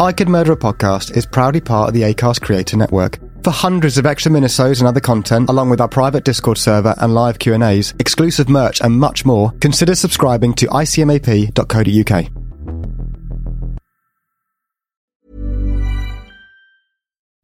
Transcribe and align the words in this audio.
I 0.00 0.12
Could 0.12 0.28
Murder 0.28 0.52
a 0.52 0.56
Podcast 0.56 1.16
is 1.16 1.26
proudly 1.26 1.60
part 1.60 1.88
of 1.88 1.94
the 1.94 2.02
ACAST 2.02 2.40
Creator 2.40 2.76
Network. 2.76 3.18
For 3.42 3.50
hundreds 3.50 3.98
of 3.98 4.06
extra 4.06 4.30
minisodes 4.30 4.78
and 4.78 4.86
other 4.86 5.00
content, 5.00 5.50
along 5.50 5.70
with 5.70 5.80
our 5.80 5.88
private 5.88 6.22
Discord 6.22 6.56
server 6.56 6.94
and 6.98 7.14
live 7.14 7.40
Q&As, 7.40 7.94
exclusive 7.98 8.48
merch 8.48 8.80
and 8.80 9.00
much 9.00 9.24
more, 9.24 9.50
consider 9.60 9.96
subscribing 9.96 10.54
to 10.54 10.66
icmap.co.uk. 10.68 12.37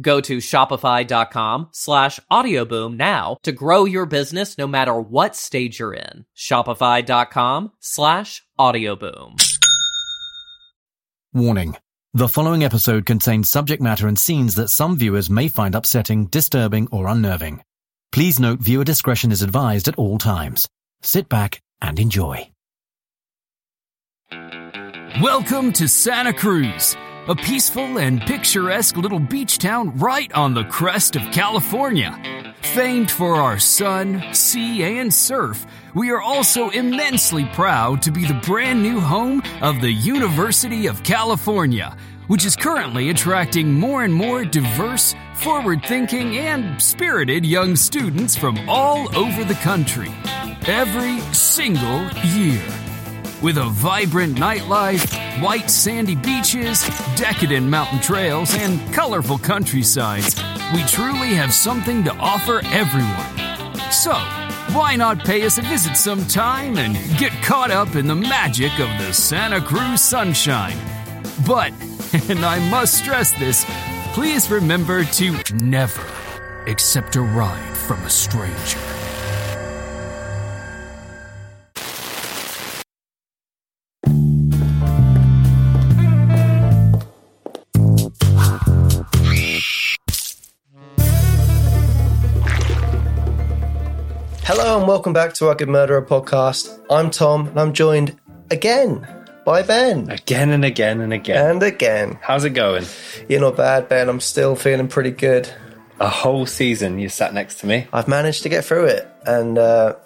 Go 0.00 0.20
to 0.20 0.38
shopify.com 0.38 1.68
slash 1.72 2.20
audioboom 2.30 2.96
now 2.96 3.36
to 3.42 3.52
grow 3.52 3.84
your 3.84 4.06
business 4.06 4.58
no 4.58 4.66
matter 4.66 4.98
what 4.98 5.34
stage 5.34 5.78
you're 5.78 5.94
in. 5.94 6.24
Shopify.com 6.36 7.72
slash 7.80 8.44
audioboom. 8.58 9.42
Warning. 11.32 11.76
The 12.14 12.28
following 12.28 12.64
episode 12.64 13.04
contains 13.04 13.50
subject 13.50 13.82
matter 13.82 14.08
and 14.08 14.18
scenes 14.18 14.54
that 14.54 14.70
some 14.70 14.96
viewers 14.96 15.28
may 15.28 15.48
find 15.48 15.74
upsetting, 15.74 16.26
disturbing, 16.26 16.88
or 16.90 17.06
unnerving. 17.06 17.62
Please 18.12 18.40
note 18.40 18.60
viewer 18.60 18.84
discretion 18.84 19.30
is 19.30 19.42
advised 19.42 19.88
at 19.88 19.98
all 19.98 20.16
times. 20.18 20.66
Sit 21.02 21.28
back 21.28 21.60
and 21.82 21.98
enjoy. 21.98 22.50
Welcome 25.20 25.72
to 25.74 25.88
Santa 25.88 26.32
Cruz, 26.32 26.96
a 27.28 27.36
peaceful 27.36 27.98
and 27.98 28.22
picturesque 28.22 28.96
little 28.96 29.18
beach 29.18 29.58
town 29.58 29.96
right 29.98 30.32
on 30.32 30.54
the 30.54 30.64
crest 30.64 31.14
of 31.14 31.22
California. 31.30 32.18
Famed 32.62 33.10
for 33.10 33.34
our 33.34 33.58
sun, 33.58 34.24
sea, 34.32 34.98
and 34.98 35.12
surf, 35.12 35.66
we 35.94 36.10
are 36.10 36.22
also 36.22 36.70
immensely 36.70 37.44
proud 37.52 38.00
to 38.00 38.10
be 38.10 38.24
the 38.24 38.40
brand 38.46 38.82
new 38.82 38.98
home 38.98 39.42
of 39.60 39.82
the 39.82 39.92
University 39.92 40.86
of 40.86 41.02
California, 41.02 41.94
which 42.28 42.46
is 42.46 42.56
currently 42.56 43.10
attracting 43.10 43.74
more 43.74 44.04
and 44.04 44.14
more 44.14 44.46
diverse, 44.46 45.14
forward 45.34 45.84
thinking, 45.84 46.38
and 46.38 46.80
spirited 46.80 47.44
young 47.44 47.76
students 47.76 48.36
from 48.36 48.58
all 48.70 49.14
over 49.14 49.44
the 49.44 49.54
country. 49.56 50.10
Every 50.66 51.20
single 51.34 52.08
year. 52.24 52.87
With 53.40 53.56
a 53.56 53.66
vibrant 53.66 54.36
nightlife, 54.36 55.40
white 55.40 55.70
sandy 55.70 56.16
beaches, 56.16 56.84
decadent 57.14 57.68
mountain 57.68 58.00
trails, 58.00 58.52
and 58.52 58.92
colorful 58.92 59.38
countrysides, 59.38 60.34
we 60.74 60.82
truly 60.86 61.34
have 61.34 61.54
something 61.54 62.02
to 62.02 62.12
offer 62.16 62.60
everyone. 62.64 63.80
So, 63.92 64.12
why 64.74 64.96
not 64.96 65.20
pay 65.24 65.46
us 65.46 65.56
a 65.58 65.62
visit 65.62 65.96
sometime 65.96 66.78
and 66.78 66.96
get 67.16 67.30
caught 67.44 67.70
up 67.70 67.94
in 67.94 68.08
the 68.08 68.16
magic 68.16 68.72
of 68.80 68.88
the 68.98 69.12
Santa 69.12 69.60
Cruz 69.60 70.00
sunshine? 70.00 70.76
But, 71.46 71.72
and 72.28 72.44
I 72.44 72.58
must 72.70 72.94
stress 72.94 73.30
this, 73.38 73.64
please 74.14 74.50
remember 74.50 75.04
to 75.04 75.36
never 75.54 76.04
accept 76.66 77.14
a 77.14 77.22
ride 77.22 77.76
from 77.76 78.02
a 78.02 78.10
stranger. 78.10 78.97
Hello 94.48 94.78
and 94.78 94.88
welcome 94.88 95.12
back 95.12 95.34
to 95.34 95.50
I 95.50 95.54
Could 95.54 95.68
Murder 95.68 95.98
a 95.98 96.02
podcast. 96.02 96.80
I'm 96.88 97.10
Tom 97.10 97.48
and 97.48 97.60
I'm 97.60 97.74
joined 97.74 98.18
again 98.50 99.06
by 99.44 99.60
Ben. 99.60 100.10
Again 100.10 100.48
and 100.48 100.64
again 100.64 101.02
and 101.02 101.12
again. 101.12 101.50
And 101.50 101.62
again. 101.62 102.18
How's 102.22 102.44
it 102.44 102.54
going? 102.54 102.86
You're 103.28 103.42
not 103.42 103.58
bad, 103.58 103.90
Ben. 103.90 104.08
I'm 104.08 104.20
still 104.20 104.56
feeling 104.56 104.88
pretty 104.88 105.10
good. 105.10 105.52
A 106.00 106.08
whole 106.08 106.46
season 106.46 106.98
you 106.98 107.10
sat 107.10 107.34
next 107.34 107.56
to 107.56 107.66
me. 107.66 107.88
I've 107.92 108.08
managed 108.08 108.42
to 108.44 108.48
get 108.48 108.64
through 108.64 108.86
it. 108.86 109.06
And 109.26 109.58
uh, 109.58 109.96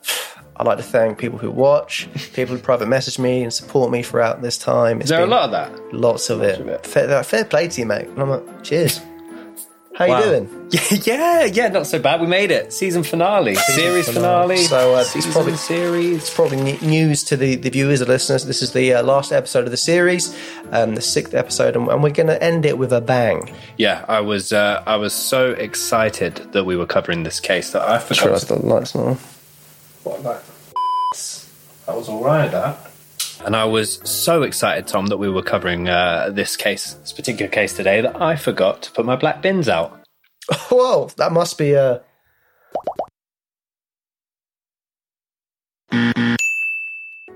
I'd 0.57 0.67
like 0.67 0.79
to 0.79 0.83
thank 0.83 1.19
people 1.19 1.39
who 1.39 1.53
watch, 1.53 2.09
people 2.35 2.57
who 2.57 2.61
private 2.61 2.89
message 2.89 3.21
me 3.21 3.45
and 3.45 3.53
support 3.53 3.93
me 3.93 4.03
throughout 4.03 4.43
this 4.43 4.59
time. 4.59 5.03
Is 5.03 5.11
there 5.11 5.23
a 5.23 5.27
lot 5.27 5.45
of 5.45 5.51
that? 5.53 5.95
Lots 5.95 6.31
of 6.31 6.43
it. 6.43 6.59
of 6.61 6.67
it. 6.67 6.85
Fair, 6.85 7.23
fair 7.23 7.45
play 7.45 7.69
to 7.69 7.81
you, 7.81 7.87
mate. 7.87 8.09
And 8.09 8.19
I'm 8.19 8.31
like, 8.31 8.65
cheers. 8.65 9.01
How 9.95 10.09
Wow. 10.09 10.19
you 10.19 10.25
doing? 10.25 10.59
Yeah, 10.73 10.81
yeah, 11.05 11.45
yeah, 11.45 11.69
not 11.69 11.87
so 11.87 11.99
bad. 11.99 12.21
We 12.23 12.27
made 12.27 12.51
it. 12.51 12.73
Season 12.73 13.03
finale, 13.03 13.55
series 13.57 14.09
finale. 14.09 14.57
So, 14.57 14.95
uh, 14.95 15.05
it's 15.15 15.27
probably- 15.31 15.57
series. 15.57 16.17
It's 16.23 16.35
probably 16.35 16.79
news 16.81 17.23
to 17.25 17.37
the, 17.37 17.57
the 17.57 17.69
viewers, 17.69 18.01
the 18.01 18.07
listeners. 18.07 18.47
This 18.47 18.63
is 18.63 18.73
the 18.73 18.95
uh, 18.95 19.03
last 19.03 19.33
episode 19.33 19.65
of 19.67 19.71
the 19.71 19.77
series, 19.77 20.35
um, 20.71 20.95
the 20.95 21.03
sixth 21.03 21.35
episode, 21.35 21.77
and, 21.77 21.89
and 21.89 22.03
we're 22.03 22.09
going 22.11 22.29
to 22.29 22.43
end 22.43 22.65
it 22.65 22.79
with 22.79 22.91
a 22.93 23.03
bang. 23.03 23.55
Yeah, 23.77 24.07
I 24.09 24.21
was 24.21 24.51
uh, 24.53 24.83
I 24.87 24.97
was 24.97 25.13
so 25.13 25.51
excited 25.53 26.37
that 26.53 26.65
we 26.65 26.75
were 26.75 26.87
covering 26.87 27.25
this 27.25 27.39
case 27.39 27.73
that 27.73 27.83
I 27.83 27.99
forgot. 27.99 28.31
that's 28.31 28.45
the 28.45 28.55
lights 28.57 28.95
not 28.95 29.07
on. 29.09 29.19
What 30.05 30.23
like 30.23 30.41
that 31.87 31.97
was 31.97 32.09
all 32.09 32.25
right. 32.25 32.51
That. 32.51 32.92
And 33.45 33.57
I 33.57 33.65
was 33.65 34.01
so 34.09 34.43
excited, 34.43 34.87
Tom, 34.87 35.07
that 35.07 35.17
we 35.17 35.29
were 35.29 35.43
covering 35.43 35.89
uh, 35.89 36.31
this 36.33 36.57
case, 36.57 36.95
this 36.95 37.13
particular 37.13 37.51
case 37.51 37.75
today, 37.77 38.01
that 38.01 38.21
I 38.21 38.37
forgot 38.37 38.83
to 38.83 38.93
put 38.93 39.05
my 39.05 39.17
black 39.17 39.43
bins 39.43 39.69
out. 39.69 40.01
Whoa, 40.69 41.11
that 41.17 41.33
must 41.33 41.59
be 41.59 41.77
uh 41.77 41.99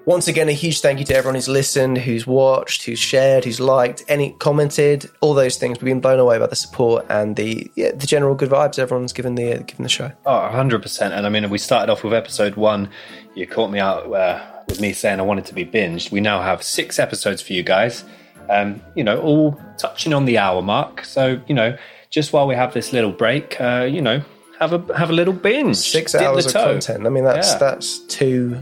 Once 0.06 0.29
again, 0.29 0.49
a 0.49 0.53
huge 0.53 0.82
thank 0.82 1.00
you 1.00 1.05
to 1.05 1.17
everyone 1.17 1.35
who's 1.35 1.49
listened, 1.49 1.99
who's 1.99 2.29
watched, 2.29 2.85
who's 2.85 3.00
shared, 3.00 3.44
who's 3.44 3.59
liked, 3.59 4.05
any 4.06 4.31
commented, 4.38 5.11
all 5.20 5.35
those 5.35 5.56
things. 5.56 5.79
We've 5.79 5.87
been 5.87 6.00
blown 6.00 6.20
away 6.20 6.38
by 6.38 6.47
the 6.47 6.55
support 6.55 7.05
and 7.09 7.35
the 7.35 7.69
yeah, 7.75 7.91
the 7.91 8.06
general 8.06 8.37
good 8.37 8.49
vibes 8.49 8.79
everyone's 8.79 9.12
given 9.12 9.35
the 9.35 9.55
uh, 9.55 9.59
given 9.62 9.82
the 9.82 9.88
show. 9.88 10.12
Oh, 10.25 10.49
100%. 10.52 11.11
And 11.11 11.26
I 11.26 11.29
mean, 11.29 11.50
we 11.50 11.59
started 11.59 11.91
off 11.91 12.05
with 12.05 12.14
episode 12.14 12.55
one. 12.55 12.88
You 13.35 13.49
caught 13.49 13.73
me 13.73 13.81
out 13.81 14.09
uh, 14.12 14.56
with 14.68 14.80
me 14.80 14.92
saying 14.92 15.20
I 15.20 15.22
wanted 15.22 15.46
to 15.46 15.54
be 15.54 15.64
binged. 15.64 16.10
We 16.10 16.20
now 16.20 16.40
have 16.42 16.62
six 16.62 16.98
episodes 16.98 17.40
for 17.42 17.52
you 17.52 17.62
guys, 17.62 18.04
um, 18.50 18.80
you 18.94 19.04
know, 19.04 19.20
all 19.20 19.60
touching 19.78 20.12
on 20.12 20.24
the 20.24 20.38
hour 20.38 20.62
mark. 20.62 21.04
So, 21.04 21.40
you 21.46 21.54
know, 21.54 21.76
just 22.10 22.32
while 22.32 22.46
we 22.46 22.54
have 22.54 22.72
this 22.74 22.92
little 22.92 23.12
break, 23.12 23.60
uh, 23.60 23.86
you 23.90 24.00
know, 24.00 24.22
have 24.58 24.72
a 24.72 24.96
have 24.96 25.10
a 25.10 25.12
little 25.12 25.34
binge. 25.34 25.76
Six 25.76 26.14
hours 26.14 26.46
of 26.46 26.52
content. 26.54 27.06
I 27.06 27.10
mean, 27.10 27.24
that's 27.24 27.52
Yeah. 27.52 27.58
that's 27.58 27.98
two. 28.06 28.58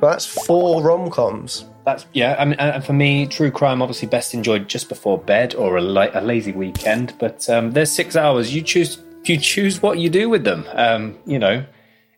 Well, 0.00 0.12
that's 0.12 0.26
four 0.26 0.80
rom 0.82 1.10
coms. 1.10 1.64
That's 1.84 2.06
yeah. 2.12 2.36
I 2.38 2.44
mean, 2.44 2.54
and 2.60 2.84
for 2.84 2.92
me, 2.92 3.26
true 3.26 3.50
crime 3.50 3.82
obviously 3.82 4.06
best 4.08 4.32
enjoyed 4.34 4.68
just 4.68 4.88
before 4.88 5.18
bed 5.18 5.54
or 5.56 5.76
a, 5.76 5.80
la- 5.80 6.10
a 6.14 6.20
lazy 6.20 6.52
weekend. 6.52 7.14
But 7.18 7.48
um, 7.50 7.72
there's 7.72 7.90
six 7.90 8.14
hours. 8.14 8.54
You 8.54 8.62
choose. 8.62 8.98
You 9.24 9.36
choose 9.38 9.82
what 9.82 9.98
you 9.98 10.08
do 10.08 10.28
with 10.30 10.44
them. 10.44 10.64
Um, 10.72 11.18
you 11.26 11.38
know, 11.38 11.64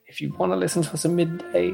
if 0.07 0.21
you 0.21 0.35
want 0.35 0.53
to 0.53 0.57
listen 0.57 0.83
to 0.83 0.93
us 0.93 1.05
at 1.07 1.11
midday, 1.11 1.73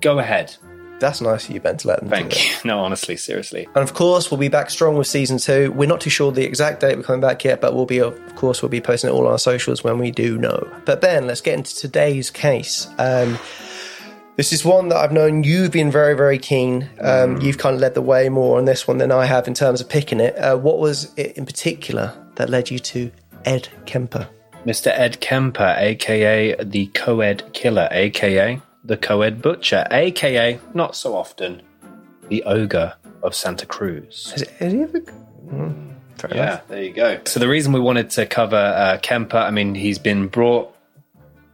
go 0.00 0.18
ahead. 0.18 0.56
That's 0.98 1.20
nice 1.20 1.46
of 1.46 1.54
you, 1.54 1.60
Ben, 1.60 1.76
to 1.78 1.88
let 1.88 2.00
them. 2.00 2.08
Thank 2.08 2.42
you. 2.42 2.50
No, 2.64 2.80
honestly, 2.80 3.16
seriously. 3.16 3.66
And 3.74 3.84
of 3.84 3.92
course, 3.92 4.30
we'll 4.30 4.40
be 4.40 4.48
back 4.48 4.70
strong 4.70 4.96
with 4.96 5.06
season 5.06 5.38
two. 5.38 5.70
We're 5.72 5.88
not 5.88 6.00
too 6.00 6.10
sure 6.10 6.32
the 6.32 6.44
exact 6.44 6.80
date 6.80 6.96
we're 6.96 7.02
coming 7.02 7.20
back 7.20 7.44
yet, 7.44 7.60
but 7.60 7.74
we'll 7.74 7.86
be, 7.86 7.98
of 7.98 8.34
course, 8.34 8.62
we'll 8.62 8.70
be 8.70 8.80
posting 8.80 9.10
it 9.10 9.12
all 9.12 9.26
on 9.26 9.32
our 9.32 9.38
socials 9.38 9.84
when 9.84 9.98
we 9.98 10.10
do 10.10 10.38
know. 10.38 10.66
But 10.86 11.02
Ben, 11.02 11.26
let's 11.26 11.42
get 11.42 11.54
into 11.54 11.76
today's 11.76 12.30
case. 12.30 12.88
Um, 12.98 13.38
this 14.36 14.52
is 14.52 14.64
one 14.64 14.88
that 14.88 14.96
I've 14.96 15.12
known 15.12 15.44
you've 15.44 15.70
been 15.70 15.90
very, 15.90 16.14
very 16.14 16.38
keen. 16.38 16.88
Um, 17.00 17.40
You've 17.40 17.56
kind 17.58 17.74
of 17.74 17.80
led 17.80 17.94
the 17.94 18.02
way 18.02 18.28
more 18.28 18.58
on 18.58 18.66
this 18.66 18.86
one 18.86 18.98
than 18.98 19.10
I 19.10 19.24
have 19.24 19.48
in 19.48 19.54
terms 19.54 19.80
of 19.80 19.88
picking 19.88 20.20
it. 20.20 20.36
Uh, 20.36 20.56
what 20.56 20.78
was 20.78 21.12
it 21.16 21.36
in 21.38 21.46
particular 21.46 22.12
that 22.34 22.50
led 22.50 22.70
you 22.70 22.78
to 22.78 23.10
Ed 23.46 23.68
Kemper? 23.86 24.28
Mr. 24.66 24.88
Ed 24.88 25.20
Kemper, 25.20 25.74
aka 25.78 26.54
the 26.62 26.86
co-ed 26.88 27.50
killer, 27.54 27.88
aka 27.90 28.60
the 28.86 28.96
co-ed 28.96 29.42
butcher, 29.42 29.86
aka 29.90 30.58
not 30.74 30.96
so 30.96 31.14
often 31.14 31.62
the 32.28 32.42
ogre 32.44 32.94
of 33.22 33.34
Santa 33.34 33.66
Cruz. 33.66 34.30
Has, 34.32 34.42
has 34.58 34.72
he 34.72 34.82
ever? 34.82 35.00
Mm, 35.00 35.94
fair 36.18 36.30
Yeah, 36.34 36.42
enough. 36.44 36.68
there 36.68 36.82
you 36.82 36.92
go. 36.92 37.20
So 37.24 37.40
the 37.40 37.48
reason 37.48 37.72
we 37.72 37.80
wanted 37.80 38.10
to 38.10 38.26
cover 38.26 38.56
uh, 38.56 38.98
Kemper, 39.02 39.38
I 39.38 39.50
mean, 39.50 39.74
he's 39.74 39.98
been 39.98 40.28
brought. 40.28 40.72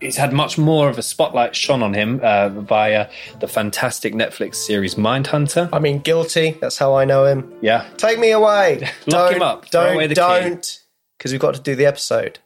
He's 0.00 0.16
had 0.16 0.32
much 0.32 0.58
more 0.58 0.88
of 0.88 0.98
a 0.98 1.02
spotlight 1.02 1.54
shone 1.54 1.80
on 1.82 1.94
him 1.94 2.18
uh, 2.24 2.48
via 2.48 3.08
the 3.38 3.46
fantastic 3.46 4.14
Netflix 4.14 4.56
series 4.56 4.96
Mindhunter. 4.96 5.68
I 5.72 5.78
mean, 5.78 6.00
guilty. 6.00 6.58
That's 6.60 6.76
how 6.76 6.96
I 6.96 7.04
know 7.04 7.24
him. 7.24 7.52
Yeah, 7.62 7.88
Take 7.98 8.18
me 8.18 8.32
away. 8.32 8.80
Lock 9.06 9.28
don't, 9.28 9.34
him 9.34 9.42
up. 9.42 9.70
Don't, 9.70 10.12
don't. 10.14 10.80
Because 11.18 11.30
we've 11.30 11.40
got 11.40 11.54
to 11.54 11.60
do 11.60 11.76
the 11.76 11.86
episode. 11.86 12.40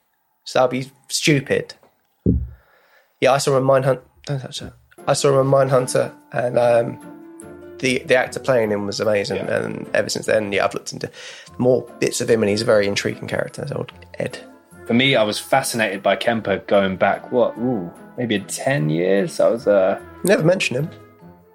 So 0.44 0.58
that'll 0.58 0.68
be 0.70 0.90
stupid. 1.08 1.74
Yeah, 3.22 3.32
I 3.32 3.38
saw 3.38 3.56
in 3.56 3.64
Mindhunter. 3.64 4.02
Don't 4.26 4.40
touch 4.40 4.60
that. 4.60 4.74
I 5.06 5.12
saw 5.14 5.30
him 5.40 5.46
in 5.46 5.52
Mindhunter, 5.52 6.12
and 6.32 6.58
um, 6.58 7.76
the 7.78 8.00
the 8.00 8.16
actor 8.16 8.40
playing 8.40 8.70
him 8.70 8.86
was 8.86 9.00
amazing. 9.00 9.36
Yeah. 9.38 9.62
And 9.64 9.88
ever 9.94 10.08
since 10.10 10.26
then, 10.26 10.52
yeah, 10.52 10.64
I've 10.64 10.74
looked 10.74 10.92
into 10.92 11.10
more 11.58 11.82
bits 12.00 12.20
of 12.20 12.28
him, 12.28 12.42
and 12.42 12.50
he's 12.50 12.62
a 12.62 12.64
very 12.66 12.86
intriguing 12.86 13.28
character. 13.28 13.62
As 13.62 13.72
old 13.72 13.92
Ed. 14.18 14.38
for 14.86 14.94
me, 14.94 15.14
I 15.16 15.22
was 15.22 15.38
fascinated 15.38 16.02
by 16.02 16.16
Kemper 16.16 16.58
going 16.66 16.96
back. 16.96 17.30
What? 17.32 17.56
Ooh, 17.58 17.90
maybe 18.18 18.38
ten 18.40 18.90
years. 18.90 19.40
I 19.40 19.48
was. 19.48 19.66
Uh, 19.66 20.00
Never 20.24 20.42
mentioned 20.42 20.80
him. 20.80 20.90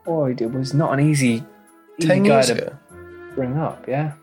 oh, 0.08 0.26
it 0.26 0.40
was 0.52 0.74
not 0.74 0.94
an 0.94 1.02
easy, 1.02 1.44
easy 2.00 2.08
Ten 2.08 2.24
guy 2.24 2.36
years 2.36 2.48
to 2.48 2.54
ago. 2.68 2.78
bring 3.36 3.58
up. 3.58 3.86
Yeah. 3.88 4.14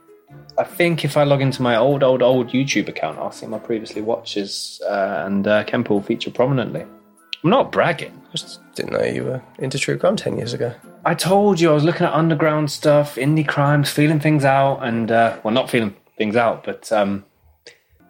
I 0.56 0.64
think 0.64 1.04
if 1.04 1.16
I 1.16 1.22
log 1.22 1.40
into 1.40 1.62
my 1.62 1.76
old, 1.76 2.02
old, 2.02 2.20
old 2.22 2.48
YouTube 2.48 2.88
account, 2.88 3.18
I'll 3.18 3.30
see 3.30 3.46
my 3.46 3.58
previously 3.60 4.02
watches, 4.02 4.80
uh, 4.88 5.22
and 5.26 5.46
uh, 5.46 5.62
Kemper 5.64 5.92
will 5.94 6.02
feature 6.02 6.30
prominently. 6.32 6.84
I'm 7.44 7.50
not 7.50 7.72
bragging. 7.72 8.20
I 8.28 8.36
just 8.36 8.60
didn't 8.74 8.92
know 8.92 9.04
you 9.04 9.24
were 9.24 9.42
into 9.58 9.78
true 9.78 9.96
crime 9.96 10.16
ten 10.16 10.36
years 10.36 10.52
ago. 10.52 10.74
I 11.04 11.14
told 11.14 11.60
you 11.60 11.70
I 11.70 11.74
was 11.74 11.84
looking 11.84 12.06
at 12.06 12.12
underground 12.12 12.70
stuff, 12.70 13.14
indie 13.14 13.46
crimes, 13.46 13.90
feeling 13.90 14.20
things 14.20 14.44
out, 14.44 14.80
and 14.82 15.10
uh, 15.10 15.38
well, 15.42 15.54
not 15.54 15.70
feeling 15.70 15.96
things 16.16 16.36
out, 16.36 16.64
but 16.64 16.90
um, 16.92 17.24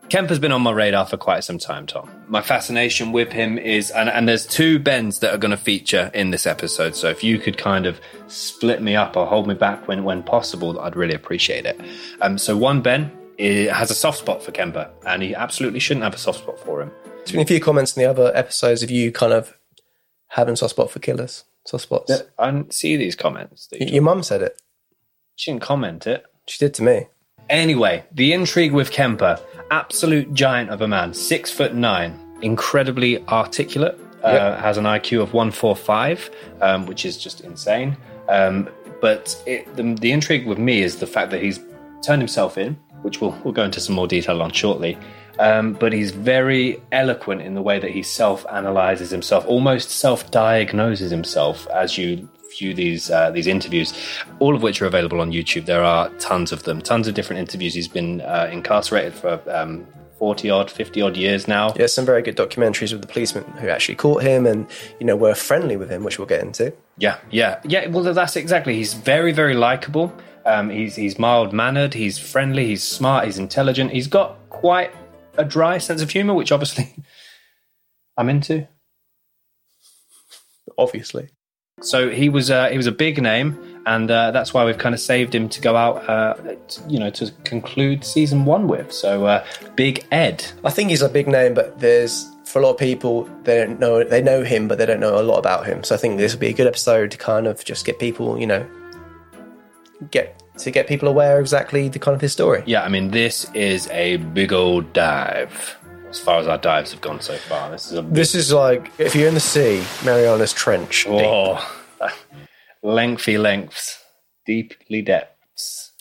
Kemper's 0.08 0.38
been 0.38 0.52
on 0.52 0.62
my 0.62 0.70
radar 0.70 1.06
for 1.06 1.18
quite 1.18 1.44
some 1.44 1.58
time, 1.58 1.86
Tom. 1.86 2.10
My 2.28 2.40
fascination 2.40 3.12
with 3.12 3.30
him 3.30 3.58
is, 3.58 3.90
and, 3.90 4.08
and 4.08 4.26
there's 4.26 4.46
two 4.46 4.78
Bens 4.78 5.18
that 5.18 5.34
are 5.34 5.38
going 5.38 5.50
to 5.50 5.58
feature 5.58 6.10
in 6.14 6.30
this 6.30 6.46
episode. 6.46 6.96
So 6.96 7.08
if 7.10 7.22
you 7.22 7.38
could 7.38 7.58
kind 7.58 7.84
of 7.84 8.00
split 8.26 8.80
me 8.80 8.96
up 8.96 9.16
or 9.16 9.26
hold 9.26 9.46
me 9.46 9.54
back 9.54 9.86
when 9.86 10.04
when 10.04 10.22
possible, 10.22 10.80
I'd 10.80 10.96
really 10.96 11.14
appreciate 11.14 11.66
it. 11.66 11.78
Um, 12.22 12.38
so 12.38 12.56
one 12.56 12.80
Ben 12.80 13.12
eh, 13.38 13.72
has 13.72 13.90
a 13.90 13.94
soft 13.94 14.18
spot 14.18 14.42
for 14.42 14.50
Kemper, 14.50 14.90
and 15.06 15.22
he 15.22 15.34
absolutely 15.34 15.80
shouldn't 15.80 16.04
have 16.04 16.14
a 16.14 16.18
soft 16.18 16.38
spot 16.38 16.58
for 16.58 16.80
him. 16.80 16.90
There's 17.28 17.32
been 17.36 17.42
a 17.42 17.58
few 17.58 17.60
comments 17.60 17.96
in 17.96 18.02
the 18.02 18.08
other 18.08 18.32
episodes 18.34 18.82
of 18.82 18.90
you 18.90 19.12
kind 19.12 19.32
of 19.32 19.54
having 20.28 20.56
soft 20.56 20.70
spot 20.70 20.90
for 20.90 20.98
killers, 20.98 21.44
soft 21.66 21.82
spots. 21.84 22.22
I 22.38 22.50
didn't 22.50 22.72
see 22.72 22.96
these 22.96 23.14
comments. 23.14 23.68
Y- 23.72 23.86
Your 23.86 24.02
mum 24.02 24.22
said 24.22 24.40
it. 24.42 24.60
She 25.36 25.50
didn't 25.50 25.62
comment 25.62 26.06
it. 26.06 26.24
She 26.46 26.58
did 26.58 26.72
to 26.74 26.82
me. 26.82 27.06
Anyway, 27.50 28.04
the 28.12 28.32
intrigue 28.32 28.72
with 28.72 28.90
Kemper, 28.90 29.38
absolute 29.70 30.32
giant 30.34 30.70
of 30.70 30.80
a 30.80 30.88
man, 30.88 31.12
six 31.14 31.50
foot 31.50 31.74
nine, 31.74 32.18
incredibly 32.42 33.22
articulate, 33.28 33.98
uh, 34.22 34.56
has 34.60 34.76
an 34.78 34.84
IQ 34.84 35.22
of 35.22 35.32
145, 35.34 36.30
um, 36.60 36.86
which 36.86 37.04
is 37.04 37.16
just 37.18 37.40
insane. 37.42 37.96
Um, 38.28 38.68
but 39.00 39.40
it, 39.46 39.76
the, 39.76 39.82
the 39.94 40.12
intrigue 40.12 40.46
with 40.46 40.58
me 40.58 40.82
is 40.82 40.96
the 40.96 41.06
fact 41.06 41.30
that 41.30 41.42
he's 41.42 41.60
turned 42.04 42.20
himself 42.22 42.58
in, 42.58 42.74
which 43.02 43.20
we'll, 43.20 43.30
we'll 43.44 43.52
go 43.54 43.64
into 43.64 43.80
some 43.80 43.94
more 43.94 44.08
detail 44.08 44.42
on 44.42 44.50
shortly. 44.52 44.98
Um, 45.38 45.74
but 45.74 45.92
he's 45.92 46.10
very 46.10 46.82
eloquent 46.90 47.42
in 47.42 47.54
the 47.54 47.62
way 47.62 47.78
that 47.78 47.90
he 47.90 48.02
self 48.02 48.44
analyzes 48.52 49.10
himself, 49.10 49.46
almost 49.46 49.90
self 49.90 50.30
diagnoses 50.30 51.10
himself 51.10 51.66
as 51.68 51.96
you 51.96 52.28
view 52.58 52.74
these 52.74 53.10
uh, 53.10 53.30
these 53.30 53.46
interviews, 53.46 53.94
all 54.40 54.54
of 54.54 54.62
which 54.62 54.82
are 54.82 54.86
available 54.86 55.20
on 55.20 55.30
YouTube. 55.32 55.66
There 55.66 55.84
are 55.84 56.08
tons 56.18 56.52
of 56.52 56.64
them, 56.64 56.80
tons 56.80 57.06
of 57.06 57.14
different 57.14 57.40
interviews. 57.40 57.74
He's 57.74 57.88
been 57.88 58.20
uh, 58.22 58.48
incarcerated 58.50 59.14
for 59.14 59.40
um, 59.48 59.86
forty 60.18 60.50
odd, 60.50 60.70
fifty 60.70 61.00
odd 61.00 61.16
years 61.16 61.46
now. 61.46 61.72
Yeah, 61.76 61.86
some 61.86 62.04
very 62.04 62.22
good 62.22 62.36
documentaries 62.36 62.92
with 62.92 63.02
the 63.02 63.06
policemen 63.06 63.44
who 63.58 63.68
actually 63.68 63.94
caught 63.94 64.22
him 64.22 64.46
and, 64.46 64.66
you 64.98 65.06
know, 65.06 65.16
were 65.16 65.34
friendly 65.34 65.76
with 65.76 65.90
him, 65.90 66.04
which 66.04 66.18
we'll 66.18 66.26
get 66.26 66.42
into. 66.42 66.72
Yeah, 66.98 67.18
yeah, 67.30 67.60
yeah. 67.64 67.86
Well, 67.86 68.02
that's 68.02 68.36
exactly. 68.36 68.74
He's 68.74 68.94
very, 68.94 69.32
very 69.32 69.54
likable. 69.54 70.12
Um, 70.44 70.70
he's 70.70 70.96
he's 70.96 71.18
mild 71.18 71.52
mannered. 71.52 71.94
He's 71.94 72.18
friendly. 72.18 72.66
He's 72.66 72.82
smart. 72.82 73.26
He's 73.26 73.38
intelligent. 73.38 73.92
He's 73.92 74.08
got 74.08 74.36
quite 74.50 74.90
a 75.38 75.44
dry 75.44 75.78
sense 75.78 76.02
of 76.02 76.10
humor, 76.10 76.34
which 76.34 76.52
obviously 76.52 76.94
I'm 78.16 78.28
into. 78.28 78.66
Obviously. 80.76 81.30
So 81.80 82.10
he 82.10 82.28
was 82.28 82.50
uh, 82.50 82.68
he 82.68 82.76
was 82.76 82.86
a 82.86 82.92
big 82.92 83.22
name, 83.22 83.56
and 83.86 84.10
uh, 84.10 84.32
that's 84.32 84.52
why 84.52 84.64
we've 84.64 84.78
kind 84.78 84.94
of 84.94 85.00
saved 85.00 85.34
him 85.34 85.48
to 85.48 85.60
go 85.60 85.76
out, 85.76 86.08
uh, 86.08 86.34
t- 86.66 86.82
you 86.88 86.98
know, 86.98 87.10
to 87.10 87.30
conclude 87.44 88.04
season 88.04 88.44
one 88.44 88.66
with. 88.66 88.92
So 88.92 89.26
uh, 89.26 89.44
Big 89.76 90.04
Ed. 90.10 90.44
I 90.64 90.70
think 90.70 90.90
he's 90.90 91.02
a 91.02 91.08
big 91.08 91.28
name, 91.28 91.54
but 91.54 91.78
there's, 91.78 92.28
for 92.44 92.58
a 92.58 92.62
lot 92.62 92.72
of 92.72 92.78
people, 92.78 93.30
they 93.44 93.58
don't 93.58 93.78
know, 93.78 94.02
they 94.02 94.20
know 94.20 94.42
him, 94.42 94.66
but 94.66 94.78
they 94.78 94.86
don't 94.86 94.98
know 95.00 95.20
a 95.20 95.22
lot 95.22 95.38
about 95.38 95.66
him. 95.66 95.84
So 95.84 95.94
I 95.94 95.98
think 95.98 96.18
this 96.18 96.32
will 96.32 96.40
be 96.40 96.48
a 96.48 96.52
good 96.52 96.66
episode 96.66 97.12
to 97.12 97.16
kind 97.16 97.46
of 97.46 97.64
just 97.64 97.86
get 97.86 98.00
people, 98.00 98.40
you 98.40 98.46
know, 98.46 98.68
get 100.10 100.42
to 100.58 100.70
get 100.70 100.86
people 100.86 101.08
aware 101.08 101.40
exactly 101.40 101.88
the 101.88 101.98
kind 101.98 102.14
of 102.14 102.20
his 102.20 102.32
story. 102.32 102.62
Yeah, 102.66 102.82
I 102.82 102.88
mean 102.88 103.10
this 103.10 103.50
is 103.54 103.88
a 103.88 104.16
big 104.16 104.52
old 104.52 104.92
dive. 104.92 105.76
As 106.08 106.18
far 106.18 106.38
as 106.40 106.46
our 106.46 106.56
dives 106.58 106.92
have 106.92 107.02
gone 107.02 107.20
so 107.20 107.36
far, 107.36 107.70
this 107.70 107.86
is 107.86 107.98
a 107.98 108.02
This 108.02 108.34
is 108.34 108.52
like, 108.52 108.90
if 108.98 109.14
you're 109.14 109.28
in 109.28 109.34
the 109.34 109.40
sea, 109.40 109.84
Mariana's 110.04 110.54
Trench. 110.54 111.06
oh, 111.06 111.60
lengthy 112.82 113.36
lengths, 113.36 114.02
deeply 114.46 115.02
depths. 115.02 115.92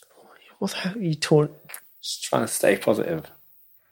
What 0.58 0.70
the 0.70 0.76
hell 0.78 0.96
are 0.96 1.00
you 1.02 1.14
talking? 1.14 1.54
Just 2.02 2.24
trying 2.24 2.42
to 2.42 2.48
stay 2.48 2.76
positive. 2.78 3.30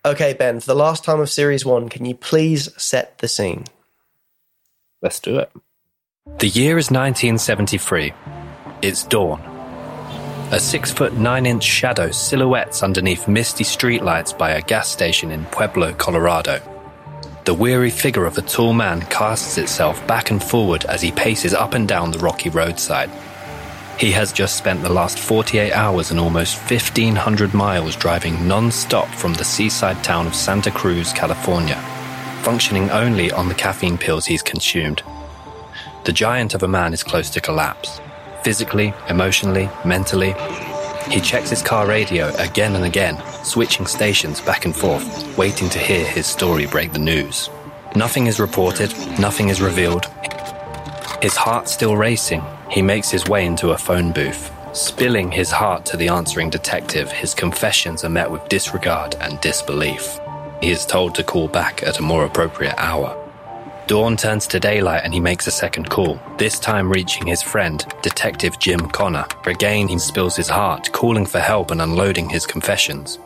Okay, 0.06 0.32
Ben, 0.32 0.60
for 0.60 0.66
the 0.66 0.74
last 0.74 1.04
time 1.04 1.20
of 1.20 1.28
series 1.28 1.66
one, 1.66 1.88
can 1.88 2.04
you 2.06 2.14
please 2.14 2.70
set 2.80 3.18
the 3.18 3.28
scene? 3.28 3.64
Let's 5.02 5.20
do 5.20 5.38
it. 5.38 5.50
The 6.38 6.48
year 6.48 6.78
is 6.78 6.90
1973. 6.90 8.12
It's 8.82 9.04
dawn. 9.04 9.55
A 10.52 10.60
six 10.60 10.92
foot 10.92 11.14
nine 11.14 11.44
inch 11.44 11.64
shadow 11.64 12.12
silhouettes 12.12 12.84
underneath 12.84 13.26
misty 13.26 13.64
streetlights 13.64 14.38
by 14.38 14.50
a 14.50 14.62
gas 14.62 14.88
station 14.88 15.32
in 15.32 15.44
Pueblo, 15.46 15.92
Colorado. 15.94 16.60
The 17.44 17.52
weary 17.52 17.90
figure 17.90 18.26
of 18.26 18.38
a 18.38 18.42
tall 18.42 18.72
man 18.72 19.00
casts 19.02 19.58
itself 19.58 20.06
back 20.06 20.30
and 20.30 20.40
forward 20.40 20.84
as 20.84 21.02
he 21.02 21.10
paces 21.10 21.52
up 21.52 21.74
and 21.74 21.88
down 21.88 22.12
the 22.12 22.20
rocky 22.20 22.48
roadside. 22.48 23.10
He 23.98 24.12
has 24.12 24.32
just 24.32 24.56
spent 24.56 24.82
the 24.82 24.92
last 24.92 25.18
48 25.18 25.72
hours 25.72 26.12
and 26.12 26.20
almost 26.20 26.58
1,500 26.70 27.52
miles 27.52 27.96
driving 27.96 28.46
non 28.46 28.70
stop 28.70 29.08
from 29.08 29.34
the 29.34 29.44
seaside 29.44 30.04
town 30.04 30.28
of 30.28 30.34
Santa 30.36 30.70
Cruz, 30.70 31.12
California, 31.12 31.76
functioning 32.42 32.88
only 32.90 33.32
on 33.32 33.48
the 33.48 33.54
caffeine 33.54 33.98
pills 33.98 34.26
he's 34.26 34.42
consumed. 34.42 35.02
The 36.04 36.12
giant 36.12 36.54
of 36.54 36.62
a 36.62 36.68
man 36.68 36.92
is 36.92 37.02
close 37.02 37.30
to 37.30 37.40
collapse. 37.40 38.00
Physically, 38.46 38.94
emotionally, 39.08 39.68
mentally. 39.84 40.32
He 41.10 41.20
checks 41.20 41.50
his 41.50 41.62
car 41.62 41.88
radio 41.88 42.32
again 42.36 42.76
and 42.76 42.84
again, 42.84 43.20
switching 43.42 43.86
stations 43.88 44.40
back 44.40 44.66
and 44.66 44.76
forth, 44.76 45.36
waiting 45.36 45.68
to 45.70 45.80
hear 45.80 46.06
his 46.06 46.28
story 46.28 46.66
break 46.66 46.92
the 46.92 47.00
news. 47.00 47.50
Nothing 47.96 48.28
is 48.28 48.38
reported, 48.38 48.96
nothing 49.18 49.48
is 49.48 49.60
revealed. 49.60 50.06
His 51.20 51.34
heart 51.34 51.68
still 51.68 51.96
racing, 51.96 52.44
he 52.70 52.82
makes 52.82 53.10
his 53.10 53.26
way 53.26 53.44
into 53.44 53.72
a 53.72 53.78
phone 53.78 54.12
booth. 54.12 54.52
Spilling 54.72 55.32
his 55.32 55.50
heart 55.50 55.84
to 55.86 55.96
the 55.96 56.06
answering 56.06 56.48
detective, 56.48 57.10
his 57.10 57.34
confessions 57.34 58.04
are 58.04 58.10
met 58.10 58.30
with 58.30 58.48
disregard 58.48 59.16
and 59.16 59.40
disbelief. 59.40 60.20
He 60.60 60.70
is 60.70 60.86
told 60.86 61.16
to 61.16 61.24
call 61.24 61.48
back 61.48 61.82
at 61.82 61.98
a 61.98 62.02
more 62.02 62.24
appropriate 62.24 62.76
hour. 62.78 63.25
Dawn 63.86 64.16
turns 64.16 64.48
to 64.48 64.58
daylight 64.58 65.02
and 65.04 65.14
he 65.14 65.20
makes 65.20 65.46
a 65.46 65.52
second 65.52 65.88
call, 65.88 66.20
this 66.38 66.58
time 66.58 66.90
reaching 66.90 67.24
his 67.24 67.40
friend, 67.40 67.86
Detective 68.02 68.58
Jim 68.58 68.80
Connor. 68.88 69.26
Again, 69.44 69.86
he 69.86 69.98
spills 70.00 70.34
his 70.34 70.48
heart, 70.48 70.90
calling 70.92 71.24
for 71.24 71.38
help 71.38 71.70
and 71.70 71.80
unloading 71.80 72.28
his 72.28 72.46
confessions. 72.46 73.20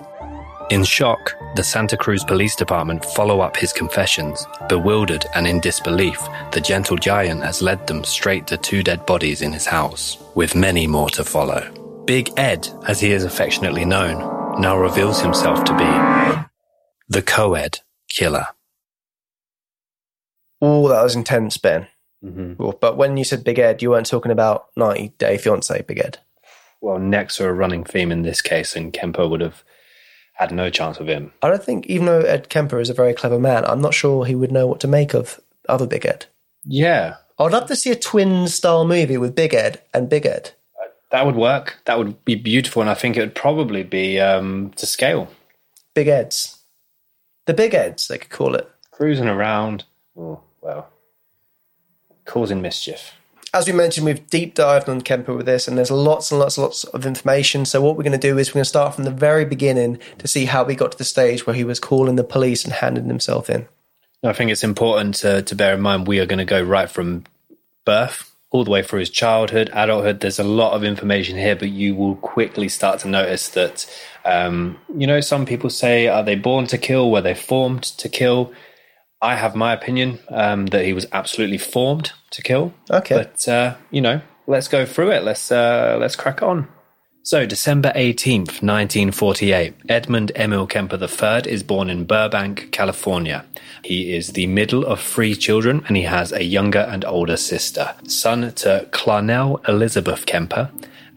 In 0.71 0.85
shock, 0.85 1.35
the 1.57 1.65
Santa 1.65 1.97
Cruz 1.97 2.23
Police 2.25 2.55
Department 2.55 3.05
follow 3.05 3.41
up 3.41 3.57
his 3.57 3.73
confessions. 3.73 4.47
Bewildered 4.69 5.25
and 5.35 5.47
in 5.47 5.61
disbelief, 5.61 6.21
the 6.53 6.61
gentle 6.61 6.97
giant 6.97 7.43
has 7.43 7.63
led 7.63 7.87
them 7.87 8.05
straight 8.05 8.47
to 8.49 8.59
two 8.59 8.83
dead 8.83 9.07
bodies 9.07 9.41
in 9.41 9.53
his 9.53 9.67
house, 9.67 10.19
with 10.35 10.55
many 10.55 10.87
more 10.87 11.09
to 11.11 11.25
follow. 11.25 11.69
Big 12.05 12.31
Ed, 12.37 12.69
as 12.87 13.01
he 13.01 13.13
is 13.13 13.25
affectionately 13.25 13.87
known, 13.87 14.61
now 14.61 14.77
reveals 14.77 15.23
himself 15.23 15.65
to 15.65 15.73
be 15.73 16.49
the 17.09 17.23
co-ed 17.23 17.79
killer. 18.09 18.47
Oh, 20.61 20.89
that 20.89 21.03
was 21.03 21.15
intense, 21.17 21.57
Ben. 21.57 21.87
Well, 22.23 22.77
But 22.79 22.97
when 22.99 23.17
you 23.17 23.25
said 23.25 23.45
Big 23.45 23.59
Ed, 23.59 23.81
you 23.81 23.91
weren't 23.91 24.07
talking 24.07 24.31
about 24.33 24.67
90 24.77 25.15
Day 25.19 25.39
Fiance 25.39 25.83
Big 25.83 25.99
Ed. 25.99 26.19
Well, 26.83 26.99
necks 26.99 27.41
are 27.41 27.49
a 27.49 27.53
running 27.55 27.85
theme 27.85 28.13
in 28.13 28.23
this 28.23 28.43
case, 28.43 28.77
and 28.77 28.93
Kemper 28.93 29.27
would 29.27 29.41
have 29.41 29.65
had 30.35 30.53
no 30.53 30.71
chance 30.71 30.99
of 30.99 31.09
him. 31.09 31.33
I 31.43 31.49
don't 31.49 31.63
think, 31.63 31.87
even 31.87 32.07
though 32.07 32.21
Ed 32.21 32.49
Kemper 32.49 32.79
is 32.81 32.91
a 32.91 32.95
very 32.95 33.15
clever 33.15 33.39
man, 33.39 33.65
I'm 33.65 33.81
not 33.81 33.95
sure 33.95 34.25
he 34.25 34.35
would 34.35 34.53
know 34.53 34.67
what 34.67 34.81
to 34.81 34.89
make 34.89 35.15
of 35.15 35.41
other 35.69 35.87
Big 35.87 36.05
Ed. 36.07 36.27
Yeah, 36.65 37.17
I'd 37.39 37.53
love 37.53 37.67
to 37.69 37.77
see 37.77 37.91
a 37.91 37.97
twin 37.97 38.49
style 38.49 38.87
movie 38.87 39.17
with 39.19 39.35
Big 39.35 39.55
Ed 39.55 39.81
and 39.95 40.09
Big 40.11 40.27
Ed. 40.27 40.53
that 41.11 41.25
would 41.27 41.37
work. 41.37 41.79
That 41.87 41.99
would 41.99 42.23
be 42.25 42.35
beautiful, 42.35 42.83
and 42.83 42.91
I 42.91 42.95
think 42.95 43.17
it 43.17 43.21
would 43.21 43.35
probably 43.35 43.83
be 43.83 44.21
um, 44.21 44.73
to 44.77 44.87
scale. 44.87 45.29
Big 45.95 46.09
Eds. 46.09 46.59
The 47.47 47.55
Big 47.55 47.75
Eds, 47.75 48.09
they 48.09 48.19
could 48.19 48.31
call 48.31 48.55
it. 48.55 48.71
Cruising 48.91 49.29
around, 49.29 49.85
oh, 50.19 50.41
well, 50.61 50.89
causing 52.25 52.63
mischief. 52.63 53.15
As 53.53 53.67
we 53.67 53.73
mentioned, 53.73 54.07
we've 54.07 54.31
deep 54.31 54.55
dived 54.55 54.89
on 54.89 55.01
Kemper 55.01 55.35
with 55.35 55.47
this, 55.47 55.67
and 55.67 55.77
there's 55.77 55.91
lots 55.91 56.31
and 56.31 56.39
lots 56.39 56.57
and 56.57 56.63
lots 56.63 56.85
of 56.85 57.05
information. 57.05 57.65
So, 57.65 57.81
what 57.81 57.97
we're 57.97 58.05
going 58.05 58.13
to 58.13 58.19
do 58.19 58.39
is 58.39 58.51
we're 58.51 58.59
going 58.59 58.65
to 58.65 58.69
start 58.69 58.95
from 58.95 59.05
the 59.05 59.11
very 59.11 59.45
beginning 59.45 59.99
to 60.19 60.29
see 60.29 60.45
how 60.45 60.63
we 60.63 60.77
got 60.77 60.93
to 60.93 60.99
the 60.99 61.05
stage 61.05 61.47
where 61.47 61.57
he 61.57 61.65
was 61.65 61.81
calling 61.81 62.15
the 62.15 62.23
police 62.23 62.65
and 62.65 62.73
handing 62.73 63.07
himself 63.07 63.51
in. 63.51 63.67
I 64.23 64.33
think 64.35 64.51
it's 64.51 64.63
important 64.63 65.17
to, 65.17 65.43
to 65.43 65.55
bear 65.55 65.75
in 65.75 65.81
mind 65.81 66.07
we 66.07 66.21
are 66.21 66.27
going 66.27 66.39
to 66.39 66.45
go 66.45 66.63
right 66.63 66.91
from 66.91 67.25
birth 67.85 68.31
all 68.51 68.65
the 68.65 68.71
way 68.71 68.83
through 68.83 68.99
his 68.99 69.11
childhood, 69.11 69.71
adulthood. 69.73 70.21
There's 70.21 70.39
a 70.39 70.45
lot 70.45 70.73
of 70.73 70.85
information 70.85 71.39
here, 71.39 71.57
but 71.57 71.71
you 71.71 71.95
will 71.95 72.17
quickly 72.17 72.69
start 72.69 73.01
to 73.01 73.09
notice 73.09 73.49
that, 73.51 73.87
um, 74.25 74.79
you 74.97 75.07
know, 75.07 75.21
some 75.21 75.47
people 75.47 75.71
say, 75.71 76.09
are 76.09 76.25
they 76.25 76.35
born 76.35 76.67
to 76.67 76.79
kill? 76.79 77.11
Were 77.11 77.21
they 77.21 77.35
formed 77.35 77.85
to 77.85 78.09
kill? 78.09 78.53
I 79.23 79.37
have 79.37 79.55
my 79.55 79.73
opinion 79.73 80.19
um, 80.29 80.67
that 80.67 80.85
he 80.85 80.93
was 80.93 81.07
absolutely 81.13 81.59
formed 81.59 82.13
to 82.31 82.43
kill. 82.43 82.73
Okay. 82.91 83.17
But, 83.17 83.47
uh, 83.49 83.75
you 83.91 84.01
know, 84.01 84.23
let's 84.47 84.69
go 84.69 84.87
through 84.87 85.13
it. 85.13 85.25
Let's, 85.25 85.53
uh, 85.53 85.99
let's 86.01 86.17
crack 86.17 86.43
on. 86.43 86.69
So, 87.23 87.45
December 87.45 87.93
18th, 87.95 88.63
1948, 88.63 89.75
Edmund 89.91 90.33
Emil 90.35 90.67
Kemper 90.67 90.97
III 90.97 91.53
is 91.53 91.63
born 91.63 91.91
in 91.91 92.07
Burbank, 92.07 92.73
California. 92.73 93.45
He 93.85 94.15
is 94.15 94.33
the 94.33 94.47
middle 94.47 94.87
of 94.87 95.03
three 95.03 95.35
children 95.35 95.85
and 95.87 95.99
he 95.99 96.05
has 96.05 96.33
a 96.33 96.43
younger 96.43 96.81
and 96.81 97.05
older 97.05 97.37
sister, 97.37 97.95
son 98.05 98.53
to 98.55 98.89
Clarnell 98.91 99.69
Elizabeth 99.69 100.25
Kemper 100.25 100.71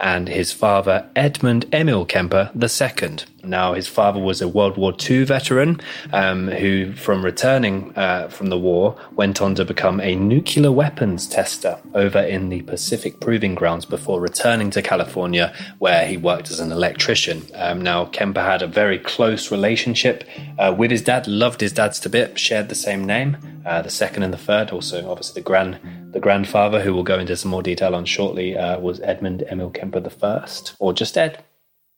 and 0.03 0.27
his 0.27 0.51
father, 0.51 1.09
Edmund 1.15 1.65
Emil 1.73 2.05
Kemper 2.05 2.51
II. 2.61 3.15
Now, 3.45 3.73
his 3.73 3.87
father 3.87 4.19
was 4.19 4.41
a 4.41 4.49
World 4.49 4.75
War 4.75 4.93
II 5.09 5.23
veteran 5.23 5.79
um, 6.11 6.49
who, 6.49 6.91
from 6.91 7.23
returning 7.23 7.93
uh, 7.95 8.27
from 8.27 8.47
the 8.47 8.59
war, 8.59 8.97
went 9.13 9.41
on 9.41 9.55
to 9.55 9.63
become 9.63 10.01
a 10.01 10.13
nuclear 10.15 10.73
weapons 10.73 11.25
tester 11.25 11.79
over 11.93 12.19
in 12.19 12.49
the 12.49 12.63
Pacific 12.63 13.21
Proving 13.21 13.55
Grounds 13.55 13.85
before 13.85 14.19
returning 14.19 14.69
to 14.71 14.81
California, 14.81 15.53
where 15.79 16.05
he 16.05 16.17
worked 16.17 16.51
as 16.51 16.59
an 16.59 16.73
electrician. 16.73 17.41
Um, 17.55 17.79
now, 17.79 18.05
Kemper 18.05 18.41
had 18.41 18.61
a 18.61 18.67
very 18.67 18.99
close 18.99 19.51
relationship 19.51 20.25
uh, 20.59 20.75
with 20.77 20.91
his 20.91 21.01
dad, 21.01 21.27
loved 21.29 21.61
his 21.61 21.71
dads 21.71 22.01
to 22.01 22.09
bit, 22.09 22.37
shared 22.37 22.67
the 22.67 22.75
same 22.75 23.05
name, 23.05 23.37
uh, 23.65 23.81
the 23.81 23.89
second 23.89 24.23
and 24.23 24.33
the 24.33 24.37
third, 24.37 24.71
also 24.71 25.09
obviously 25.09 25.41
the 25.41 25.45
grand 25.45 25.79
the 26.13 26.19
grandfather, 26.19 26.81
who 26.81 26.93
we'll 26.93 27.03
go 27.03 27.19
into 27.19 27.35
some 27.35 27.51
more 27.51 27.63
detail 27.63 27.95
on 27.95 28.05
shortly, 28.05 28.57
uh, 28.57 28.79
was 28.79 28.99
Edmund 29.01 29.43
Emil 29.51 29.71
Kemper 29.71 29.99
the 29.99 30.09
first, 30.09 30.75
or 30.79 30.93
just 30.93 31.17
Ed, 31.17 31.43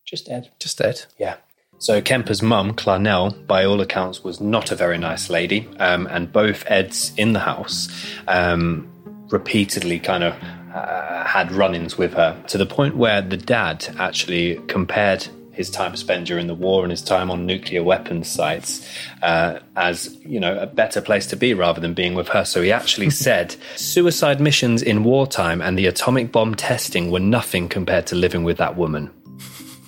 just 0.06 0.30
Ed. 0.30 0.52
Just 0.60 0.82
Ed. 0.82 1.04
Yeah. 1.18 1.36
So 1.78 2.02
Kemper's 2.02 2.42
mum, 2.42 2.74
Clarnell, 2.74 3.46
by 3.46 3.66
all 3.66 3.82
accounts, 3.82 4.24
was 4.24 4.40
not 4.40 4.72
a 4.72 4.76
very 4.76 4.98
nice 4.98 5.30
lady, 5.30 5.68
um, 5.80 6.08
and 6.08 6.32
both 6.32 6.64
Eds 6.68 7.14
in 7.18 7.34
the 7.34 7.40
house 7.40 7.90
um, 8.28 8.90
repeatedly 9.30 10.00
kind 10.00 10.24
of 10.24 10.34
uh, 10.74 11.26
had 11.26 11.52
run-ins 11.52 11.98
with 11.98 12.14
her 12.14 12.42
to 12.48 12.58
the 12.58 12.66
point 12.66 12.96
where 12.96 13.22
the 13.22 13.38
dad 13.38 13.94
actually 14.00 14.56
compared 14.68 15.28
his 15.56 15.70
time 15.70 15.96
spent 15.96 16.28
during 16.28 16.48
the 16.48 16.54
war 16.54 16.84
and 16.84 16.92
his 16.92 17.02
time 17.02 17.32
on 17.32 17.46
nuclear 17.46 17.84
weapons 17.84 18.30
sites 18.30 18.88
uh, 19.22 19.60
as 19.76 20.16
you 20.22 20.40
know 20.40 20.58
a 20.58 20.68
better 20.68 21.02
place 21.02 21.26
to 21.28 21.36
be 21.36 21.54
rather 21.54 21.82
than 21.82 21.94
being 21.94 22.14
with 22.14 22.28
her. 22.30 22.46
So 22.46 22.62
he 22.62 22.72
actually 22.72 23.10
said 23.26 23.56
suicide 23.76 24.40
missions 24.40 24.82
in 24.82 25.04
wartime 25.04 25.62
and 25.62 25.78
the 25.78 25.88
atomic 25.88 26.32
bomb 26.32 26.56
testing 26.56 27.12
were 27.12 27.20
nothing 27.20 27.70
compared 27.70 28.08
to 28.08 28.16
living 28.16 28.44
with 28.44 28.58
that 28.58 28.76
woman. 28.76 29.12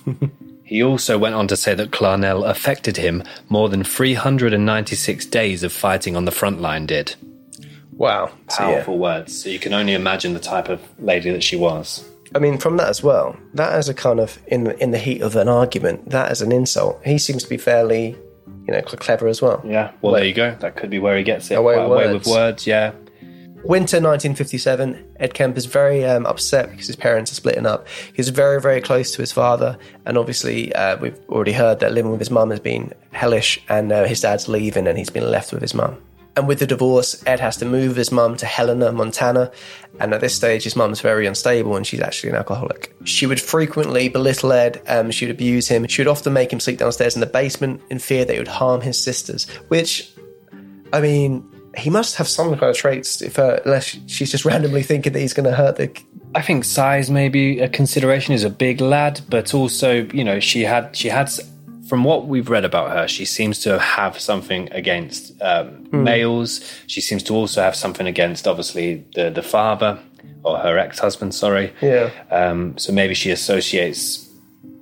He 0.68 0.82
also 0.82 1.16
went 1.16 1.34
on 1.34 1.48
to 1.48 1.56
say 1.56 1.74
that 1.74 1.92
Clarnell 1.92 2.46
affected 2.46 2.98
him 2.98 3.22
more 3.48 3.70
than 3.70 3.82
396 3.82 5.24
days 5.24 5.62
of 5.62 5.72
fighting 5.72 6.14
on 6.14 6.26
the 6.26 6.30
front 6.30 6.60
line 6.60 6.84
did. 6.84 7.14
Wow. 7.92 8.32
So, 8.50 8.64
yeah. 8.64 8.74
Powerful 8.74 8.98
words. 8.98 9.42
So 9.42 9.48
you 9.48 9.58
can 9.58 9.72
only 9.72 9.94
imagine 9.94 10.34
the 10.34 10.40
type 10.40 10.68
of 10.68 10.82
lady 10.98 11.30
that 11.30 11.42
she 11.42 11.56
was. 11.56 12.06
I 12.34 12.38
mean, 12.38 12.58
from 12.58 12.76
that 12.76 12.88
as 12.88 13.02
well, 13.02 13.36
that 13.54 13.72
as 13.72 13.88
a 13.88 13.94
kind 13.94 14.20
of 14.20 14.38
in 14.46 14.64
the, 14.64 14.82
in 14.82 14.90
the 14.90 14.98
heat 14.98 15.22
of 15.22 15.36
an 15.36 15.48
argument, 15.48 16.10
that 16.10 16.30
as 16.30 16.42
an 16.42 16.52
insult, 16.52 17.00
he 17.04 17.18
seems 17.18 17.42
to 17.42 17.48
be 17.48 17.56
fairly, 17.56 18.16
you 18.66 18.74
know, 18.74 18.82
clever 18.82 19.28
as 19.28 19.40
well. 19.40 19.62
Yeah. 19.64 19.92
Well, 20.02 20.14
there 20.14 20.24
you 20.24 20.34
go. 20.34 20.54
That 20.60 20.76
could 20.76 20.90
be 20.90 20.98
where 20.98 21.16
he 21.16 21.22
gets 21.22 21.50
it. 21.50 21.54
Away 21.54 21.76
with 21.76 21.86
away 21.86 22.12
with 22.12 22.26
words. 22.26 22.28
words. 22.28 22.66
Yeah. 22.66 22.92
Winter 23.64 23.96
1957, 23.96 25.16
Ed 25.18 25.34
Kemp 25.34 25.56
is 25.56 25.66
very 25.66 26.04
um, 26.04 26.26
upset 26.26 26.70
because 26.70 26.86
his 26.86 26.94
parents 26.94 27.32
are 27.32 27.34
splitting 27.34 27.66
up. 27.66 27.88
He's 28.14 28.28
very, 28.28 28.60
very 28.60 28.80
close 28.80 29.10
to 29.12 29.18
his 29.20 29.32
father, 29.32 29.76
and 30.06 30.16
obviously, 30.16 30.72
uh, 30.74 30.96
we've 30.98 31.18
already 31.28 31.52
heard 31.52 31.80
that 31.80 31.92
living 31.92 32.12
with 32.12 32.20
his 32.20 32.30
mum 32.30 32.50
has 32.50 32.60
been 32.60 32.92
hellish, 33.10 33.60
and 33.68 33.90
uh, 33.90 34.04
his 34.04 34.20
dad's 34.20 34.46
leaving, 34.48 34.86
and 34.86 34.96
he's 34.96 35.10
been 35.10 35.28
left 35.28 35.52
with 35.52 35.60
his 35.60 35.74
mum. 35.74 35.98
And 36.38 36.46
with 36.46 36.60
the 36.60 36.68
divorce, 36.68 37.20
Ed 37.26 37.40
has 37.40 37.56
to 37.56 37.64
move 37.64 37.96
his 37.96 38.12
mum 38.12 38.36
to 38.36 38.46
Helena, 38.46 38.92
Montana, 38.92 39.50
and 39.98 40.14
at 40.14 40.20
this 40.20 40.36
stage, 40.36 40.62
his 40.62 40.76
mum's 40.76 41.00
very 41.00 41.26
unstable, 41.26 41.74
and 41.74 41.84
she's 41.84 42.00
actually 42.00 42.30
an 42.30 42.36
alcoholic. 42.36 42.94
She 43.02 43.26
would 43.26 43.40
frequently 43.40 44.08
belittle 44.08 44.52
Ed, 44.52 44.80
um, 44.86 45.10
she 45.10 45.26
would 45.26 45.34
abuse 45.34 45.66
him, 45.66 45.84
she 45.88 46.00
would 46.00 46.06
often 46.06 46.32
make 46.32 46.52
him 46.52 46.60
sleep 46.60 46.78
downstairs 46.78 47.16
in 47.16 47.20
the 47.20 47.26
basement 47.26 47.82
in 47.90 47.98
fear 47.98 48.24
that 48.24 48.32
he 48.32 48.38
would 48.38 48.46
harm 48.46 48.80
his 48.80 49.02
sisters, 49.02 49.50
which 49.66 50.12
I 50.92 51.00
mean, 51.00 51.44
he 51.76 51.90
must 51.90 52.14
have 52.14 52.28
some 52.28 52.50
kind 52.50 52.70
of 52.70 52.76
traits, 52.76 53.20
if 53.20 53.36
uh, 53.36 53.58
unless 53.64 53.98
she's 54.06 54.30
just 54.30 54.44
randomly 54.44 54.84
thinking 54.84 55.14
that 55.14 55.18
he's 55.18 55.34
going 55.34 55.50
to 55.50 55.56
hurt 55.56 55.74
the. 55.74 55.90
I 56.36 56.42
think 56.42 56.62
size 56.62 57.10
maybe 57.10 57.58
a 57.58 57.68
consideration 57.68 58.32
is 58.32 58.44
a 58.44 58.50
big 58.50 58.80
lad, 58.80 59.22
but 59.28 59.54
also 59.54 60.06
you 60.12 60.22
know 60.22 60.38
she 60.38 60.62
had 60.62 60.94
she 60.94 61.08
had 61.08 61.32
from 61.88 62.04
what 62.04 62.26
we've 62.26 62.48
read 62.50 62.64
about 62.64 62.90
her, 62.90 63.08
she 63.08 63.24
seems 63.24 63.58
to 63.60 63.78
have 63.78 64.18
something 64.20 64.68
against 64.72 65.40
um, 65.42 65.88
males. 65.90 66.60
She 66.86 67.00
seems 67.00 67.22
to 67.24 67.34
also 67.34 67.62
have 67.62 67.74
something 67.74 68.06
against, 68.06 68.46
obviously, 68.46 69.04
the 69.14 69.30
the 69.30 69.42
father 69.42 69.98
or 70.44 70.58
her 70.58 70.78
ex 70.78 70.98
husband. 70.98 71.34
Sorry. 71.34 71.72
Yeah. 71.80 72.10
Um, 72.30 72.76
so 72.78 72.92
maybe 72.92 73.14
she 73.14 73.30
associates 73.30 74.26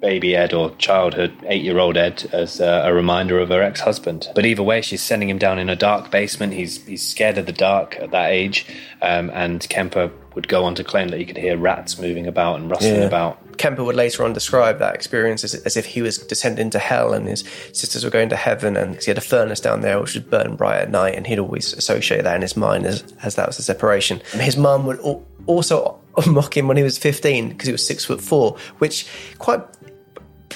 baby 0.00 0.36
Ed 0.36 0.52
or 0.52 0.70
childhood 0.76 1.32
eight 1.46 1.62
year 1.62 1.78
old 1.78 1.96
Ed 1.96 2.28
as 2.32 2.60
uh, 2.60 2.82
a 2.84 2.92
reminder 2.92 3.38
of 3.40 3.48
her 3.48 3.62
ex 3.62 3.80
husband. 3.80 4.28
But 4.34 4.44
either 4.44 4.62
way, 4.62 4.82
she's 4.82 5.02
sending 5.02 5.30
him 5.30 5.38
down 5.38 5.58
in 5.58 5.68
a 5.70 5.76
dark 5.76 6.10
basement. 6.10 6.52
He's 6.52 6.84
he's 6.86 7.06
scared 7.06 7.38
of 7.38 7.46
the 7.46 7.52
dark 7.52 7.96
at 8.00 8.10
that 8.10 8.30
age, 8.30 8.66
um, 9.00 9.30
and 9.32 9.66
Kemper 9.68 10.10
would 10.34 10.48
go 10.48 10.64
on 10.64 10.74
to 10.74 10.84
claim 10.84 11.08
that 11.08 11.18
he 11.18 11.24
could 11.24 11.38
hear 11.38 11.56
rats 11.56 11.98
moving 11.98 12.26
about 12.26 12.60
and 12.60 12.70
rustling 12.70 12.96
Yeah. 13.00 13.06
about. 13.06 13.38
Kemper 13.58 13.84
would 13.84 13.96
later 13.96 14.24
on 14.24 14.32
describe 14.32 14.78
that 14.78 14.94
experience 14.94 15.44
as, 15.44 15.54
as 15.54 15.76
if 15.76 15.86
he 15.86 16.02
was 16.02 16.18
descending 16.18 16.70
to 16.70 16.78
hell 16.78 17.12
and 17.12 17.26
his 17.28 17.44
sisters 17.72 18.04
were 18.04 18.10
going 18.10 18.28
to 18.30 18.36
heaven, 18.36 18.76
and 18.76 18.96
he 19.02 19.10
had 19.10 19.18
a 19.18 19.22
furnace 19.22 19.60
down 19.60 19.80
there 19.80 20.00
which 20.00 20.14
would 20.14 20.30
burn 20.30 20.56
bright 20.56 20.80
at 20.80 20.90
night, 20.90 21.14
and 21.14 21.26
he'd 21.26 21.38
always 21.38 21.72
associate 21.72 22.22
that 22.22 22.36
in 22.36 22.42
his 22.42 22.56
mind 22.56 22.86
as, 22.86 23.02
as 23.22 23.34
that 23.36 23.46
was 23.46 23.56
the 23.56 23.62
separation. 23.62 24.20
His 24.32 24.56
mum 24.56 24.86
would 24.86 25.00
al- 25.00 25.24
also 25.46 25.98
mock 26.26 26.56
him 26.56 26.68
when 26.68 26.76
he 26.76 26.82
was 26.82 26.98
15 26.98 27.50
because 27.50 27.66
he 27.66 27.72
was 27.72 27.86
six 27.86 28.04
foot 28.04 28.20
four, 28.20 28.56
which 28.78 29.06
quite 29.38 29.60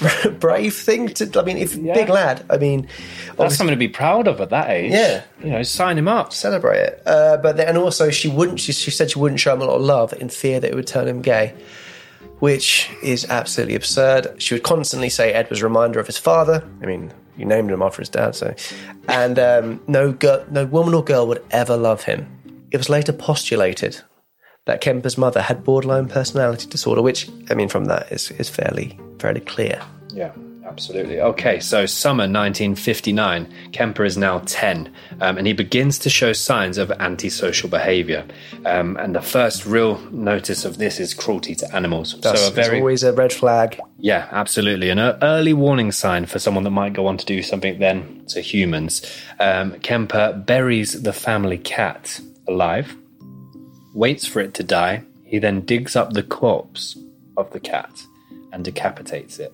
brave 0.40 0.74
thing 0.74 1.08
to. 1.08 1.30
I 1.38 1.42
mean, 1.42 1.56
if 1.58 1.74
big 1.74 2.08
lad, 2.08 2.44
I 2.48 2.56
mean, 2.56 2.88
That's 3.36 3.56
something 3.56 3.74
to 3.74 3.78
be 3.78 3.88
proud 3.88 4.28
of 4.28 4.40
at 4.40 4.50
that 4.50 4.70
age. 4.70 4.92
Yeah. 4.92 5.22
You 5.42 5.50
know, 5.50 5.62
sign 5.62 5.98
him 5.98 6.08
up. 6.08 6.32
celebrate 6.32 6.80
it. 6.80 7.02
Uh, 7.04 7.36
but 7.38 7.56
then, 7.56 7.68
and 7.68 7.76
also 7.78 8.10
she 8.10 8.28
wouldn't. 8.28 8.60
She, 8.60 8.72
she 8.72 8.90
said 8.90 9.10
she 9.10 9.18
wouldn't 9.18 9.40
show 9.40 9.54
him 9.54 9.62
a 9.62 9.64
lot 9.64 9.76
of 9.76 9.82
love 9.82 10.12
in 10.14 10.28
fear 10.28 10.60
that 10.60 10.70
it 10.70 10.74
would 10.74 10.86
turn 10.86 11.06
him 11.08 11.22
gay, 11.22 11.54
which 12.40 12.90
is 13.02 13.24
absolutely 13.26 13.76
absurd. 13.76 14.42
She 14.42 14.54
would 14.54 14.62
constantly 14.62 15.08
say 15.08 15.32
Ed 15.32 15.48
was 15.48 15.60
a 15.60 15.64
reminder 15.64 16.00
of 16.00 16.06
his 16.06 16.18
father. 16.18 16.64
I 16.82 16.86
mean, 16.86 17.12
you 17.36 17.44
named 17.44 17.70
him 17.70 17.82
after 17.82 18.02
his 18.02 18.08
dad, 18.08 18.34
so. 18.34 18.54
And 19.08 19.38
um, 19.38 19.80
no 19.86 20.12
girl, 20.12 20.44
no 20.50 20.66
woman 20.66 20.94
or 20.94 21.04
girl 21.04 21.26
would 21.28 21.42
ever 21.50 21.76
love 21.76 22.04
him. 22.04 22.26
It 22.70 22.76
was 22.76 22.88
later 22.88 23.12
postulated 23.12 24.00
that 24.66 24.80
Kemper's 24.80 25.16
mother 25.16 25.40
had 25.40 25.64
borderline 25.64 26.08
personality 26.08 26.68
disorder, 26.68 27.02
which 27.02 27.30
I 27.50 27.54
mean, 27.54 27.68
from 27.68 27.86
that 27.86 28.10
is 28.12 28.30
is 28.32 28.48
fairly 28.48 28.98
fairly 29.18 29.40
clear. 29.40 29.80
Yeah, 30.12 30.32
absolutely. 30.70 31.20
Okay, 31.20 31.58
so 31.60 31.84
summer 31.84 32.22
1959, 32.22 33.48
Kemper 33.72 34.04
is 34.04 34.16
now 34.16 34.38
10, 34.46 34.90
um, 35.20 35.36
and 35.36 35.46
he 35.46 35.52
begins 35.52 35.98
to 36.00 36.10
show 36.10 36.32
signs 36.32 36.78
of 36.78 36.90
antisocial 36.92 37.68
behaviour. 37.68 38.24
Um, 38.64 38.96
and 38.96 39.14
the 39.14 39.20
first 39.20 39.66
real 39.66 39.98
notice 40.10 40.64
of 40.64 40.78
this 40.78 41.00
is 41.00 41.12
cruelty 41.12 41.54
to 41.56 41.74
animals. 41.74 42.18
That's 42.20 42.42
so 42.42 42.48
a 42.48 42.50
very 42.50 42.78
always 42.78 43.02
a 43.02 43.12
red 43.12 43.32
flag. 43.32 43.80
yeah, 43.98 44.28
absolutely. 44.30 44.90
An 44.90 44.98
early 44.98 45.52
warning 45.52 45.92
sign 45.92 46.26
for 46.26 46.38
someone 46.38 46.64
that 46.64 46.70
might 46.70 46.92
go 46.92 47.06
on 47.06 47.16
to 47.16 47.26
do 47.26 47.42
something 47.42 47.78
then 47.78 48.24
to 48.28 48.40
humans. 48.40 49.02
Um, 49.40 49.78
Kemper 49.80 50.32
buries 50.46 51.02
the 51.02 51.12
family 51.12 51.58
cat 51.58 52.20
alive, 52.46 52.96
waits 53.94 54.26
for 54.26 54.40
it 54.40 54.54
to 54.54 54.62
die. 54.62 55.02
He 55.24 55.38
then 55.38 55.62
digs 55.62 55.96
up 55.96 56.12
the 56.12 56.22
corpse 56.22 56.96
of 57.36 57.50
the 57.52 57.60
cat 57.60 57.90
and 58.52 58.64
decapitates 58.64 59.38
it. 59.38 59.52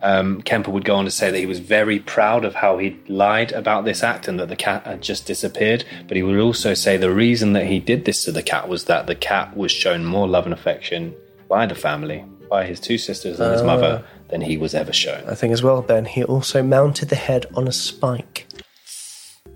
Um, 0.00 0.42
Kemper 0.42 0.70
would 0.70 0.84
go 0.84 0.94
on 0.94 1.04
to 1.04 1.10
say 1.10 1.30
that 1.30 1.38
he 1.38 1.46
was 1.46 1.58
very 1.58 1.98
proud 1.98 2.44
of 2.44 2.54
how 2.54 2.78
he 2.78 2.96
lied 3.08 3.52
about 3.52 3.84
this 3.84 4.02
act 4.02 4.28
and 4.28 4.38
that 4.38 4.48
the 4.48 4.56
cat 4.56 4.84
had 4.84 5.02
just 5.02 5.26
disappeared. 5.26 5.84
But 6.06 6.16
he 6.16 6.22
would 6.22 6.38
also 6.38 6.74
say 6.74 6.96
the 6.96 7.12
reason 7.12 7.52
that 7.54 7.66
he 7.66 7.80
did 7.80 8.04
this 8.04 8.24
to 8.24 8.32
the 8.32 8.42
cat 8.42 8.68
was 8.68 8.84
that 8.84 9.06
the 9.06 9.14
cat 9.14 9.56
was 9.56 9.72
shown 9.72 10.04
more 10.04 10.28
love 10.28 10.44
and 10.44 10.54
affection 10.54 11.14
by 11.48 11.66
the 11.66 11.74
family, 11.74 12.24
by 12.48 12.64
his 12.64 12.78
two 12.78 12.98
sisters 12.98 13.40
and 13.40 13.52
his 13.52 13.62
mother, 13.62 14.04
than 14.28 14.40
he 14.40 14.56
was 14.56 14.74
ever 14.74 14.92
shown. 14.92 15.24
I 15.26 15.34
think 15.34 15.52
as 15.52 15.62
well, 15.62 15.82
Ben, 15.82 16.04
he 16.04 16.22
also 16.22 16.62
mounted 16.62 17.08
the 17.08 17.16
head 17.16 17.46
on 17.54 17.66
a 17.66 17.72
spike. 17.72 18.46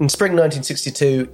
In 0.01 0.09
spring 0.09 0.33
1962, 0.33 1.27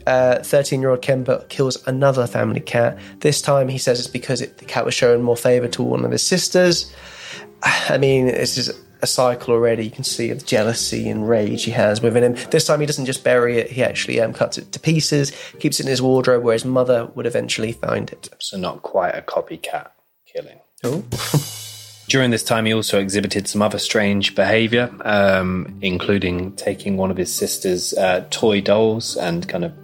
13 0.43 0.81
year 0.81 0.91
old 0.91 1.01
Kemper 1.01 1.47
kills 1.49 1.87
another 1.87 2.27
family 2.27 2.61
cat. 2.61 2.99
This 3.21 3.41
time 3.41 3.69
he 3.69 3.79
says 3.79 3.99
it's 3.99 4.09
because 4.09 4.43
it, 4.43 4.59
the 4.59 4.67
cat 4.67 4.85
was 4.85 4.95
showing 4.95 5.23
more 5.23 5.37
favour 5.37 5.69
to 5.69 5.83
one 5.83 6.05
of 6.05 6.11
his 6.11 6.23
sisters. 6.23 6.93
I 7.63 7.97
mean, 7.97 8.27
this 8.27 8.59
is 8.59 8.79
a 9.03 9.07
cycle 9.07 9.55
already. 9.55 9.85
You 9.85 9.91
can 9.91 10.05
see 10.05 10.31
of 10.31 10.45
jealousy 10.45 11.09
and 11.09 11.29
rage 11.29 11.65
he 11.65 11.71
has 11.73 12.01
within 12.01 12.23
him. 12.23 12.51
This 12.51 12.67
time 12.67 12.81
he 12.81 12.87
doesn't 12.87 13.07
just 13.07 13.25
bury 13.25 13.59
it, 13.59 13.71
he 13.71 13.83
actually 13.83 14.21
um, 14.21 14.33
cuts 14.33 14.59
it 14.59 14.73
to 14.73 14.81
pieces, 14.81 15.33
keeps 15.61 15.81
it 15.81 15.85
in 15.85 15.91
his 15.91 16.03
wardrobe 16.03 16.43
where 16.43 16.55
his 16.55 16.65
mother 16.65 17.07
would 17.15 17.27
eventually 17.27 17.73
find 17.73 18.11
it. 18.11 18.29
So, 18.39 18.57
not 18.57 18.83
quite 18.83 19.15
a 19.15 19.23
copycat 19.23 19.91
killing. 20.27 20.61
Oh. 20.85 21.05
During 22.09 22.31
this 22.31 22.43
time, 22.43 22.65
he 22.65 22.73
also 22.73 22.99
exhibited 22.99 23.47
some 23.47 23.61
other 23.61 23.79
strange 23.79 24.35
behaviour, 24.35 24.91
um, 25.05 25.79
including 25.83 26.53
taking 26.53 26.97
one 26.97 27.11
of 27.11 27.19
his 27.19 27.33
sister's 27.33 27.93
uh, 27.93 28.27
toy 28.31 28.63
dolls 28.63 29.17
and 29.19 29.47
kind 29.47 29.65
of 29.65 29.75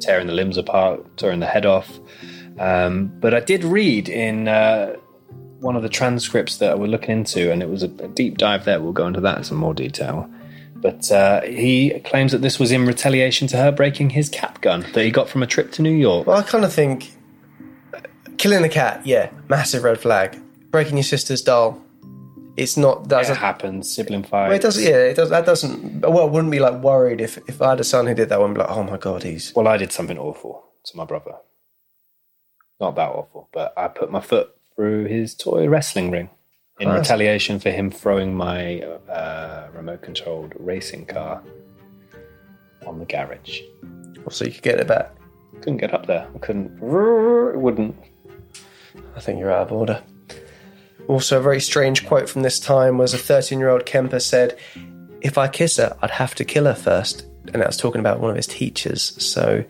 tearing 0.00 0.26
the 0.26 0.32
limbs 0.32 0.56
apart, 0.56 1.16
tearing 1.16 1.38
the 1.38 1.46
head 1.46 1.66
off. 1.66 1.88
Um, 2.58 3.12
but 3.20 3.32
I 3.32 3.40
did 3.40 3.62
read 3.62 4.08
in 4.08 4.48
uh, 4.48 4.96
one 5.64 5.76
of 5.76 5.82
the 5.82 5.88
transcripts 5.88 6.58
that 6.58 6.78
we're 6.78 6.86
looking 6.86 7.18
into, 7.18 7.50
and 7.50 7.62
it 7.62 7.68
was 7.70 7.82
a, 7.82 7.86
a 7.86 8.08
deep 8.08 8.36
dive 8.36 8.66
there. 8.66 8.80
We'll 8.80 8.92
go 8.92 9.06
into 9.06 9.22
that 9.22 9.38
in 9.38 9.44
some 9.44 9.56
more 9.56 9.72
detail. 9.72 10.30
But 10.76 11.10
uh, 11.10 11.40
he 11.40 11.98
claims 12.00 12.32
that 12.32 12.42
this 12.42 12.58
was 12.60 12.70
in 12.70 12.84
retaliation 12.84 13.48
to 13.48 13.56
her 13.56 13.72
breaking 13.72 14.10
his 14.10 14.28
cap 14.28 14.60
gun 14.60 14.82
that 14.92 15.02
he 15.02 15.10
got 15.10 15.30
from 15.30 15.42
a 15.42 15.46
trip 15.46 15.72
to 15.72 15.82
New 15.82 15.90
York. 15.90 16.26
Well, 16.26 16.36
I 16.36 16.42
kind 16.42 16.64
of 16.66 16.72
think 16.72 17.12
killing 18.36 18.60
the 18.60 18.68
cat, 18.68 19.06
yeah, 19.06 19.30
massive 19.48 19.82
red 19.82 19.98
flag. 19.98 20.38
Breaking 20.70 20.98
your 20.98 21.04
sister's 21.04 21.40
doll, 21.40 21.82
it's 22.58 22.76
not. 22.76 23.08
That's 23.08 23.30
It 23.30 23.38
happens, 23.38 23.90
sibling 23.90 24.24
fight. 24.24 24.48
Well, 24.48 24.56
it 24.56 24.62
doesn't. 24.62 24.84
Yeah, 24.84 24.98
it 24.98 25.16
does. 25.16 25.30
That 25.30 25.46
doesn't. 25.46 26.02
Well, 26.02 26.20
I 26.20 26.30
wouldn't 26.30 26.52
be 26.52 26.60
like 26.60 26.82
worried 26.82 27.22
if 27.22 27.38
if 27.48 27.62
I 27.62 27.70
had 27.70 27.80
a 27.80 27.84
son 27.84 28.06
who 28.06 28.14
did 28.14 28.28
that. 28.28 28.34
I 28.34 28.38
wouldn't 28.38 28.58
be 28.58 28.60
like, 28.60 28.70
oh 28.70 28.82
my 28.82 28.98
god, 28.98 29.22
he's. 29.22 29.54
Well, 29.56 29.66
I 29.66 29.78
did 29.78 29.92
something 29.92 30.18
awful 30.18 30.62
to 30.84 30.96
my 30.96 31.06
brother. 31.06 31.36
Not 32.78 32.96
that 32.96 33.08
awful, 33.08 33.48
but 33.52 33.72
I 33.78 33.88
put 33.88 34.10
my 34.10 34.20
foot 34.20 34.53
through 34.76 35.06
his 35.06 35.34
toy 35.34 35.68
wrestling 35.68 36.10
ring 36.10 36.30
in 36.80 36.88
Christ. 36.88 37.00
retaliation 37.00 37.60
for 37.60 37.70
him 37.70 37.90
throwing 37.90 38.34
my 38.34 38.80
uh, 39.08 39.68
remote 39.74 40.02
controlled 40.02 40.54
racing 40.58 41.06
car 41.06 41.42
on 42.86 42.98
the 42.98 43.04
garage. 43.04 43.60
So 44.30 44.44
you 44.44 44.52
could 44.52 44.62
get 44.62 44.80
it 44.80 44.88
back. 44.88 45.10
Couldn't 45.60 45.78
get 45.78 45.94
up 45.94 46.06
there. 46.06 46.26
I 46.34 46.38
couldn't. 46.38 46.76
It 46.76 47.58
wouldn't. 47.58 47.96
I 49.16 49.20
think 49.20 49.38
you're 49.38 49.52
out 49.52 49.66
of 49.68 49.72
order. 49.72 50.02
Also, 51.08 51.38
a 51.38 51.42
very 51.42 51.60
strange 51.60 52.06
quote 52.06 52.28
from 52.28 52.42
this 52.42 52.58
time 52.58 52.98
was 52.98 53.12
a 53.14 53.18
13 53.18 53.58
year 53.58 53.68
old 53.68 53.86
Kemper 53.86 54.20
said, 54.20 54.58
If 55.20 55.36
I 55.36 55.48
kiss 55.48 55.76
her, 55.76 55.96
I'd 56.02 56.10
have 56.10 56.34
to 56.36 56.44
kill 56.44 56.64
her 56.64 56.74
first. 56.74 57.26
And 57.52 57.60
that 57.60 57.66
was 57.66 57.76
talking 57.76 58.00
about 58.00 58.20
one 58.20 58.30
of 58.30 58.36
his 58.36 58.46
teachers. 58.46 59.14
So, 59.22 59.64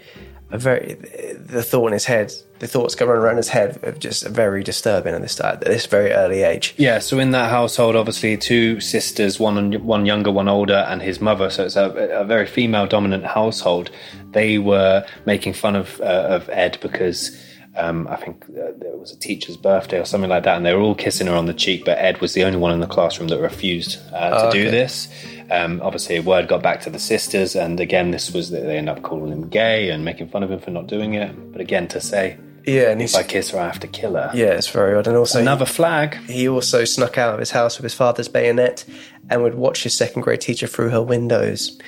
a 0.51 0.59
very 0.59 0.95
the 1.37 1.62
thought 1.62 1.88
in 1.88 1.93
his 1.93 2.05
head, 2.05 2.33
the 2.64 2.68
thoughts 2.68 2.94
going 2.94 3.11
around 3.11 3.37
his 3.37 3.48
head 3.48 3.79
are 3.85 3.92
just 3.92 4.27
very 4.27 4.62
disturbing 4.62 5.14
at 5.14 5.20
this, 5.20 5.38
at 5.38 5.61
this 5.61 5.85
very 5.85 6.12
early 6.12 6.42
age. 6.42 6.74
Yeah, 6.79 6.98
so 6.98 7.18
in 7.18 7.33
that 7.33 7.50
household, 7.50 7.94
obviously, 7.94 8.38
two 8.38 8.81
sisters, 8.81 9.38
one 9.38 9.85
one 9.85 10.07
younger, 10.07 10.31
one 10.31 10.48
older, 10.48 10.87
and 10.88 11.03
his 11.03 11.20
mother. 11.20 11.50
So 11.50 11.66
it's 11.66 11.77
a, 11.77 11.90
a 11.90 12.24
very 12.24 12.46
female 12.46 12.87
dominant 12.87 13.27
household. 13.27 13.90
They 14.31 14.57
were 14.57 15.05
making 15.27 15.53
fun 15.53 15.77
of 15.77 16.00
uh, 16.00 16.27
of 16.31 16.48
Ed 16.48 16.79
because 16.81 17.38
um, 17.77 18.09
I 18.09 18.16
think 18.16 18.44
uh, 18.48 18.72
there 18.79 18.96
was 18.96 19.12
a 19.12 19.18
teacher's 19.18 19.59
birthday 19.59 20.00
or 20.00 20.07
something 20.07 20.31
like 20.31 20.44
that, 20.44 20.57
and 20.57 20.64
they 20.64 20.72
were 20.72 20.81
all 20.81 20.94
kissing 20.94 21.27
her 21.27 21.35
on 21.35 21.44
the 21.44 21.53
cheek. 21.53 21.85
But 21.85 21.98
Ed 21.98 22.22
was 22.22 22.33
the 22.33 22.44
only 22.44 22.59
one 22.59 22.72
in 22.72 22.81
the 22.81 22.87
classroom 22.87 23.29
that 23.29 23.40
refused 23.40 23.98
uh, 24.14 24.31
to 24.31 24.48
Oh, 24.48 24.50
do 24.50 24.70
this. 24.70 25.09
Um, 25.50 25.83
obviously, 25.83 26.18
word 26.20 26.48
got 26.48 26.62
back 26.62 26.81
to 26.83 26.90
the 26.90 26.98
sisters, 26.98 27.55
and 27.55 27.79
again, 27.79 28.11
this 28.11 28.33
was 28.33 28.48
that 28.53 28.62
they 28.62 28.79
end 28.79 28.88
up 28.88 29.03
calling 29.03 29.31
him 29.31 29.50
gay 29.50 29.90
and 29.90 30.03
making 30.03 30.29
fun 30.29 30.42
of 30.42 30.50
him 30.50 30.61
for 30.61 30.70
not 30.70 30.87
doing 30.87 31.12
it. 31.12 31.53
But 31.53 31.61
again, 31.61 31.88
to 31.88 32.00
say 32.00 32.38
Yeah, 32.66 32.90
and 32.90 33.00
he's. 33.00 33.14
if 33.14 33.20
I 33.20 33.22
kiss 33.29 33.50
her, 33.50 33.59
I 33.61 33.66
have 33.66 33.81
to 33.81 33.88
kill 33.88 34.14
her. 34.14 34.31
yeah, 34.35 34.46
it's 34.53 34.68
very 34.68 34.96
odd. 34.96 35.07
And 35.07 35.16
also, 35.16 35.40
Another 35.40 35.66
flag. 35.66 36.16
He 36.29 36.48
also 36.48 36.85
snuck 36.85 37.18
out 37.18 37.35
of 37.35 37.40
his 37.40 37.50
house 37.50 37.77
with 37.77 37.85
his 37.85 37.94
father's 37.94 38.29
bayonet 38.29 38.85
and 39.29 39.42
would 39.42 39.55
watch 39.55 39.83
his 39.83 39.94
second 39.94 40.22
grade 40.22 40.40
teacher 40.40 40.66
through 40.66 40.90
her 40.90 41.03
windows, 41.03 41.79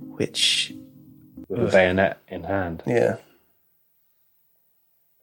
which, 0.00 0.72
with 1.48 1.68
a 1.68 1.72
bayonet 1.72 2.18
in 2.28 2.44
hand. 2.44 2.82
yeah. 2.86 3.16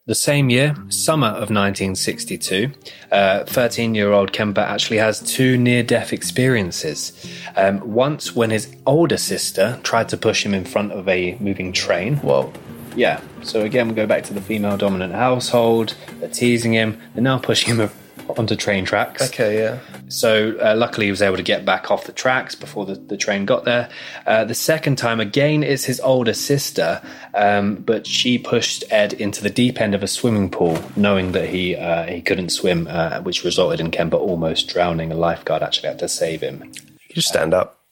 The 0.05 0.15
same 0.15 0.49
year, 0.49 0.75
summer 0.89 1.27
of 1.27 1.49
1962, 1.49 2.71
13 3.09 3.95
year 3.95 4.11
old 4.11 4.33
Kemper 4.33 4.59
actually 4.59 4.97
has 4.97 5.21
two 5.21 5.57
near 5.57 5.81
death 5.81 6.11
experiences. 6.11 7.13
Um, 7.55 7.79
once, 7.93 8.35
when 8.35 8.49
his 8.49 8.75
older 8.85 9.15
sister 9.15 9.79
tried 9.83 10.09
to 10.09 10.17
push 10.17 10.45
him 10.45 10.53
in 10.53 10.65
front 10.65 10.91
of 10.91 11.07
a 11.07 11.37
moving 11.39 11.71
train. 11.71 12.17
Whoa. 12.17 12.51
Yeah, 12.95 13.21
so 13.41 13.61
again, 13.61 13.87
we 13.87 13.95
go 13.95 14.05
back 14.05 14.23
to 14.25 14.33
the 14.33 14.41
female 14.41 14.77
dominant 14.77 15.13
household. 15.13 15.95
They're 16.19 16.29
teasing 16.29 16.73
him, 16.73 17.01
they're 17.13 17.23
now 17.23 17.39
pushing 17.39 17.75
him 17.75 17.89
onto 18.37 18.55
train 18.55 18.85
tracks. 18.85 19.21
Okay, 19.29 19.57
yeah. 19.57 19.79
So 20.09 20.57
uh, 20.59 20.75
luckily, 20.75 21.07
he 21.07 21.11
was 21.11 21.21
able 21.21 21.37
to 21.37 21.43
get 21.43 21.65
back 21.65 21.89
off 21.89 22.05
the 22.05 22.11
tracks 22.11 22.55
before 22.55 22.85
the, 22.85 22.95
the 22.95 23.17
train 23.17 23.45
got 23.45 23.65
there. 23.65 23.89
Uh, 24.25 24.45
the 24.45 24.53
second 24.53 24.97
time, 24.97 25.19
again, 25.19 25.63
it's 25.63 25.85
his 25.85 25.99
older 26.01 26.33
sister, 26.33 27.01
um, 27.33 27.75
but 27.75 28.05
she 28.05 28.37
pushed 28.37 28.83
Ed 28.91 29.13
into 29.13 29.41
the 29.41 29.49
deep 29.49 29.81
end 29.81 29.95
of 29.95 30.03
a 30.03 30.07
swimming 30.07 30.49
pool, 30.49 30.77
knowing 30.95 31.31
that 31.31 31.49
he 31.49 31.75
uh, 31.75 32.05
he 32.05 32.21
couldn't 32.21 32.49
swim, 32.49 32.87
uh, 32.89 33.21
which 33.21 33.43
resulted 33.43 33.79
in 33.79 33.91
Kemper 33.91 34.17
almost 34.17 34.67
drowning. 34.67 35.11
A 35.11 35.15
lifeguard 35.15 35.63
actually 35.63 35.89
had 35.89 35.99
to 35.99 36.09
save 36.09 36.41
him. 36.41 36.63
You 37.09 37.15
just 37.15 37.29
stand 37.29 37.53
up. 37.53 37.82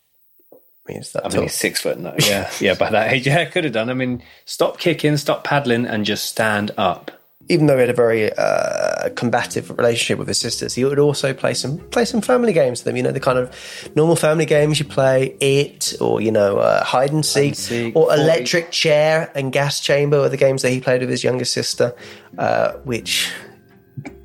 I 0.87 0.91
mean, 0.91 0.99
it's 1.01 1.11
that 1.11 1.25
I 1.25 1.27
mean, 1.27 1.31
tall. 1.33 1.41
he's 1.43 1.53
six 1.53 1.81
foot. 1.81 1.99
No, 1.99 2.15
yeah, 2.19 2.49
yeah. 2.59 2.73
By 2.73 2.89
that 2.89 3.13
age, 3.13 3.27
yeah, 3.27 3.45
could 3.45 3.63
have 3.65 3.73
done. 3.73 3.89
I 3.89 3.93
mean, 3.93 4.23
stop 4.45 4.79
kicking, 4.79 5.17
stop 5.17 5.43
paddling, 5.43 5.85
and 5.85 6.05
just 6.05 6.25
stand 6.25 6.71
up. 6.77 7.11
Even 7.49 7.67
though 7.67 7.75
he 7.75 7.81
had 7.81 7.89
a 7.89 7.93
very 7.93 8.31
uh, 8.33 9.09
combative 9.15 9.69
relationship 9.71 10.17
with 10.17 10.27
his 10.27 10.39
sisters, 10.39 10.73
he 10.73 10.85
would 10.85 10.99
also 10.99 11.33
play 11.33 11.53
some 11.53 11.77
play 11.89 12.05
some 12.05 12.21
family 12.21 12.53
games 12.53 12.79
with 12.79 12.85
them. 12.85 12.95
You 12.95 13.03
know, 13.03 13.11
the 13.11 13.19
kind 13.19 13.37
of 13.37 13.53
normal 13.95 14.15
family 14.15 14.45
games 14.45 14.79
you 14.79 14.85
play, 14.85 15.35
it 15.39 15.93
or 16.01 16.21
you 16.21 16.31
know, 16.31 16.57
uh, 16.57 16.83
hide 16.83 17.11
and 17.11 17.25
seek, 17.25 17.55
seek, 17.55 17.95
or 17.95 18.07
40. 18.07 18.21
electric 18.21 18.71
chair 18.71 19.31
and 19.35 19.51
gas 19.51 19.81
chamber 19.81 20.21
were 20.21 20.29
the 20.29 20.37
games 20.37 20.61
that 20.63 20.71
he 20.71 20.81
played 20.81 21.01
with 21.01 21.09
his 21.09 21.23
younger 21.23 21.45
sister. 21.45 21.93
Uh, 22.37 22.73
which, 22.85 23.31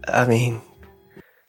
I 0.08 0.26
mean, 0.26 0.62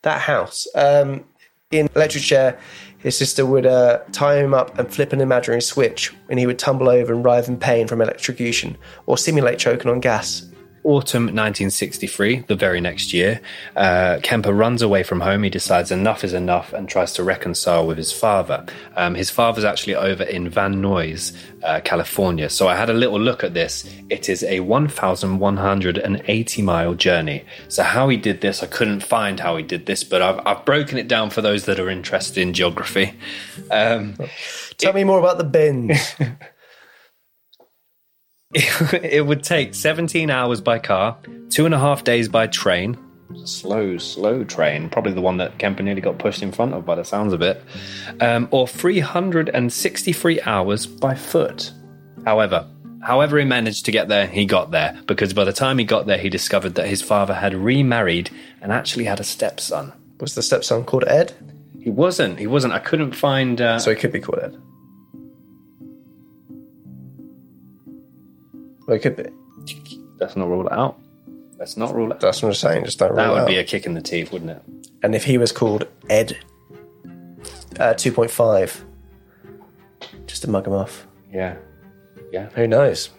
that 0.02 0.20
house 0.20 0.68
um, 0.76 1.24
in 1.72 1.88
electric 1.96 2.24
chair. 2.24 2.60
His 3.00 3.18
sister 3.18 3.46
would 3.46 3.66
uh, 3.66 4.00
tie 4.12 4.38
him 4.38 4.54
up 4.54 4.78
and 4.80 4.92
flip 4.92 5.14
an 5.14 5.22
imaginary 5.22 5.62
switch, 5.62 6.14
and 6.30 6.40
he 6.40 6.48
would 6.48 6.60
tumble 6.60 6.90
over 6.90 7.14
and 7.14 7.24
writhe 7.24 7.48
in 7.48 7.58
pain 7.58 7.88
from 7.88 8.02
electrocution, 8.02 8.78
or 9.06 9.18
simulate 9.18 9.60
choking 9.60 9.92
on 9.92 10.00
gas. 10.00 10.48
Autumn 10.88 11.24
1963, 11.24 12.46
the 12.48 12.56
very 12.56 12.80
next 12.80 13.12
year, 13.12 13.42
uh, 13.76 14.20
Kemper 14.24 14.54
runs 14.54 14.82
away 14.82 15.04
from 15.04 15.20
home. 15.20 15.44
He 15.44 15.50
decides 15.50 15.92
enough 15.92 16.24
is 16.24 16.32
enough 16.32 16.72
and 16.72 16.88
tries 16.88 17.12
to 17.14 17.26
reconcile 17.26 17.86
with 17.86 17.98
his 17.98 18.14
father. 18.14 18.66
Um, 18.96 19.14
his 19.14 19.30
father's 19.30 19.66
actually 19.66 19.96
over 19.96 20.24
in 20.24 20.48
Van 20.48 20.76
Nuys, 20.76 21.36
uh, 21.62 21.82
California. 21.84 22.50
So 22.50 22.70
I 22.70 22.78
had 22.78 22.90
a 22.90 22.94
little 22.94 23.20
look 23.20 23.44
at 23.44 23.54
this. 23.54 23.84
It 24.10 24.30
is 24.30 24.44
a 24.44 24.62
1,180 24.62 26.62
mile 26.62 26.94
journey. 26.94 27.44
So, 27.68 27.84
how 27.84 28.08
he 28.08 28.16
did 28.16 28.40
this, 28.40 28.64
I 28.64 28.68
couldn't 28.68 29.02
find 29.02 29.42
how 29.42 29.58
he 29.58 29.64
did 29.64 29.88
this, 29.88 30.06
but 30.06 30.22
I've, 30.22 30.40
I've 30.48 30.64
broken 30.64 30.98
it 30.98 31.10
down 31.10 31.32
for 31.32 31.42
those 31.42 31.66
that 31.66 31.82
are 31.82 31.90
interested 31.90 32.42
in 32.42 32.54
geography. 32.54 33.14
Um, 33.70 34.16
Tell 34.78 34.94
me 34.94 35.04
more 35.04 35.20
about 35.20 35.38
the 35.38 35.44
bins. 35.44 36.16
it 38.54 39.26
would 39.26 39.44
take 39.44 39.74
17 39.76 40.30
hours 40.30 40.62
by 40.62 40.80
car, 40.80 41.18
two 41.50 41.66
and 41.66 41.74
a 41.74 41.80
half 41.80 42.04
days 42.04 42.30
by 42.30 42.48
train. 42.48 42.98
Slow, 43.44 43.98
slow 43.98 44.46
train. 44.46 44.90
Probably 44.90 45.12
the 45.12 45.22
one 45.22 45.38
that 45.38 45.58
Kemper 45.58 45.84
nearly 45.84 46.00
got 46.00 46.18
pushed 46.18 46.42
in 46.42 46.54
front 46.54 46.74
of 46.74 46.86
by 46.86 46.96
the 46.96 47.04
sounds 47.04 47.34
of 47.34 47.42
it. 47.42 47.62
Um, 48.22 48.48
or 48.52 48.66
363 48.68 50.42
hours 50.44 50.88
by 50.88 51.14
foot. 51.14 51.74
However, 52.26 52.66
however 53.04 53.38
he 53.38 53.44
managed 53.44 53.84
to 53.86 53.92
get 53.92 54.08
there, 54.08 54.28
he 54.28 54.46
got 54.46 54.72
there. 54.72 54.98
Because 55.08 55.34
by 55.34 55.44
the 55.44 55.52
time 55.54 55.78
he 55.78 55.84
got 55.84 56.06
there, 56.08 56.18
he 56.18 56.30
discovered 56.30 56.76
that 56.76 56.88
his 56.88 57.02
father 57.02 57.34
had 57.34 57.54
remarried 57.54 58.30
and 58.62 58.72
actually 58.72 59.06
had 59.06 59.20
a 59.20 59.26
stepson. 59.26 59.92
Was 60.22 60.36
the 60.36 60.42
stepson 60.42 60.86
called 60.86 61.04
Ed? 61.06 61.34
He 61.82 61.90
wasn't. 61.90 62.40
He 62.40 62.48
wasn't. 62.48 62.74
I 62.74 62.80
couldn't 62.80 63.12
find. 63.12 63.60
Uh, 63.60 63.78
So 63.80 63.92
he 63.92 63.98
could 63.98 64.14
be 64.14 64.22
called 64.22 64.40
Ed. 64.42 64.58
Well, 68.88 68.96
he 68.96 69.00
could 69.02 69.16
be. 69.16 69.26
let's 70.20 70.36
not 70.36 70.48
rule 70.48 70.66
it 70.66 70.72
out. 70.74 70.98
Let's 71.60 71.78
not 71.78 71.94
rule 71.94 72.10
it. 72.12 72.16
Out. 72.16 72.22
That's 72.22 72.42
what 72.42 72.50
I'm 72.50 72.56
saying. 72.56 72.86
Just 72.86 73.00
don't 73.00 73.10
rule 73.10 73.18
That 73.18 73.28
it 73.30 73.34
would 73.34 73.42
out. 73.42 73.48
be 73.48 73.58
a 73.58 73.64
kick 73.64 73.86
in 73.86 73.94
the 73.94 74.02
teeth, 74.02 74.32
wouldn't 74.32 74.52
it? 74.52 74.62
and 75.04 75.14
if 75.14 75.24
he 75.26 75.38
was 75.38 75.52
called 75.52 75.88
Ed 76.10 76.36
uh, 77.80 77.94
2.5, 77.94 78.84
just 80.26 80.42
to 80.44 80.50
mug 80.50 80.66
him 80.68 80.74
off. 80.74 81.06
Yeah. 81.32 81.56
Yeah. 82.32 82.50
Who 82.56 82.68
knows? 82.68 83.10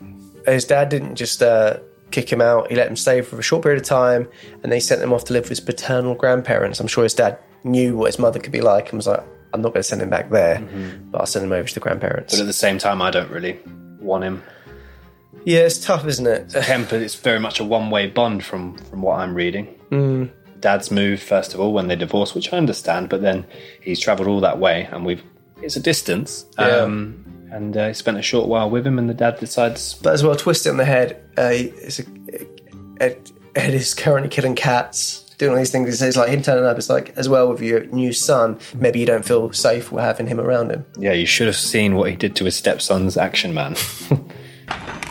His 0.47 0.65
dad 0.65 0.89
didn't 0.89 1.15
just 1.15 1.43
uh, 1.43 1.79
kick 2.11 2.31
him 2.33 2.41
out. 2.41 2.69
He 2.71 2.77
let 2.77 2.89
him 2.89 2.97
stay 2.97 3.21
for 3.21 3.39
a 3.39 3.43
short 3.43 3.63
period 3.63 3.81
of 3.81 3.87
time, 3.87 4.29
and 4.63 4.73
they 4.73 4.81
sent 4.81 5.03
him 5.03 5.13
off 5.13 5.25
to 5.27 5.33
live 5.33 5.45
with 5.45 5.51
his 5.51 5.61
paternal 5.61 6.15
grandparents. 6.15 6.81
I'm 6.81 6.87
sure 6.89 7.05
his 7.05 7.15
dad 7.15 7.39
knew 7.65 7.97
what 7.97 8.07
his 8.07 8.19
mother 8.19 8.39
could 8.41 8.53
be 8.53 8.61
like 8.61 8.91
and 8.91 8.99
was 8.99 9.07
like, 9.07 9.23
I'm 9.53 9.63
not 9.63 9.69
going 9.71 9.81
to 9.81 9.83
send 9.89 10.03
him 10.03 10.11
back 10.11 10.31
there, 10.31 10.61
but 11.11 11.21
I'll 11.21 11.27
send 11.27 11.45
him 11.45 11.53
over 11.53 11.67
to 11.69 11.75
the 11.75 11.81
grandparents. 11.81 12.35
But 12.35 12.41
at 12.41 12.47
the 12.47 12.53
same 12.53 12.79
time, 12.79 13.01
I 13.01 13.11
don't 13.11 13.31
really 13.31 13.59
want 14.01 14.25
him. 14.25 14.43
Yeah, 15.49 15.61
it's 15.61 15.79
tough, 15.79 16.07
isn't 16.07 16.27
it? 16.27 16.53
Kemper, 16.53 16.97
it's 16.97 17.15
very 17.15 17.41
much 17.41 17.59
a 17.59 17.65
one-way 17.65 18.07
bond 18.09 18.45
from 18.45 18.77
from 18.77 19.01
what 19.01 19.19
I'm 19.21 19.35
reading. 19.35 19.67
Mm. 19.91 20.31
Dad's 20.61 20.91
moved 20.91 21.23
first 21.23 21.55
of 21.55 21.61
all 21.61 21.73
when 21.73 21.89
they 21.89 21.97
divorced, 21.97 22.35
which 22.35 22.53
I 22.53 22.59
understand, 22.59 23.09
but 23.09 23.23
then 23.23 23.47
he's 23.81 23.99
travelled 23.99 24.29
all 24.29 24.41
that 24.41 24.59
way, 24.59 24.87
and 24.93 25.07
we've 25.07 25.23
it's 25.63 25.75
a 25.77 25.81
distance. 25.81 26.45
Yeah. 26.59 26.67
Um, 26.67 27.25
and 27.51 27.75
uh, 27.79 27.89
he 27.89 27.95
spent 27.95 28.19
a 28.19 28.23
short 28.23 28.47
while 28.47 28.69
with 28.69 28.87
him, 28.87 28.99
and 28.99 29.09
the 29.09 29.15
dad 29.15 29.41
decides 29.41 29.95
But 29.95 30.13
as 30.13 30.23
well, 30.23 30.37
twist 30.37 30.67
it 30.67 30.71
on 30.71 30.77
the 30.77 30.85
head. 30.85 31.23
Uh, 31.39 31.49
it's 31.51 31.99
a, 31.99 32.05
Ed, 33.01 33.31
Ed 33.55 33.73
is 33.73 33.95
currently 33.95 34.29
killing 34.29 34.55
cats, 34.55 35.23
doing 35.39 35.53
all 35.53 35.57
these 35.57 35.71
things. 35.71 36.03
It's 36.03 36.17
like 36.17 36.29
him 36.29 36.43
turning 36.43 36.67
up. 36.67 36.77
It's 36.77 36.91
like, 36.91 37.17
as 37.17 37.27
well 37.27 37.49
with 37.49 37.63
your 37.63 37.87
new 37.87 38.13
son, 38.13 38.59
maybe 38.75 39.01
you 39.01 39.07
don't 39.07 39.25
feel 39.25 39.51
safe 39.55 39.91
with 39.91 40.05
having 40.05 40.27
him 40.27 40.41
around 40.41 40.73
him. 40.73 40.85
Yeah, 40.99 41.15
you 41.15 41.25
should 41.25 41.47
have 41.47 41.57
seen 41.57 41.97
what 41.97 42.11
he 42.11 42.17
did 42.17 42.37
to 42.37 42.45
his 42.45 42.55
stepson's 42.55 43.17
action 43.17 43.55
man. 43.55 43.77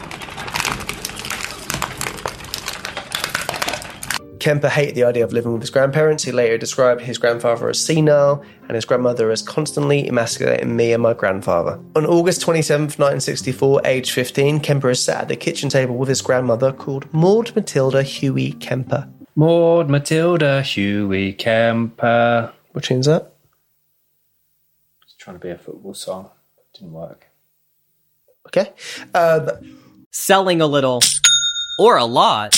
Kemper 4.47 4.69
hated 4.69 4.95
the 4.95 5.03
idea 5.03 5.25
of 5.25 5.33
living 5.33 5.51
with 5.51 5.61
his 5.61 5.69
grandparents. 5.69 6.23
He 6.23 6.31
later 6.31 6.57
described 6.57 7.01
his 7.01 7.17
grandfather 7.17 7.67
as 7.67 7.83
senile 7.83 8.41
and 8.69 8.75
his 8.75 8.85
grandmother 8.85 9.29
as 9.29 9.41
constantly 9.41 10.07
emasculating 10.07 10.73
me 10.73 10.93
and 10.93 11.03
my 11.03 11.13
grandfather. 11.13 11.77
On 11.97 12.05
August 12.05 12.43
27th, 12.43 12.97
1964, 12.97 13.81
age 13.83 14.11
15, 14.11 14.61
Kemper 14.61 14.89
is 14.89 15.03
sat 15.03 15.23
at 15.23 15.27
the 15.27 15.35
kitchen 15.35 15.67
table 15.67 15.97
with 15.97 16.07
his 16.07 16.21
grandmother 16.21 16.71
called 16.71 17.13
Maud 17.13 17.53
Matilda 17.57 18.03
Huey 18.03 18.53
Kemper. 18.53 19.09
Maud, 19.35 19.89
Matilda, 19.89 20.61
Huey, 20.61 21.33
Kemper. 21.33 22.53
What 22.71 22.85
tune's 22.85 23.07
that? 23.07 23.33
Just 25.03 25.19
trying 25.19 25.35
to 25.35 25.41
be 25.41 25.49
a 25.49 25.57
football 25.57 25.93
song. 25.93 26.29
Didn't 26.73 26.93
work. 26.93 27.27
Okay. 28.45 28.71
Um, 29.13 29.49
Selling 30.11 30.61
a 30.61 30.67
little 30.67 31.01
or 31.77 31.97
a 31.97 32.05
lot. 32.05 32.57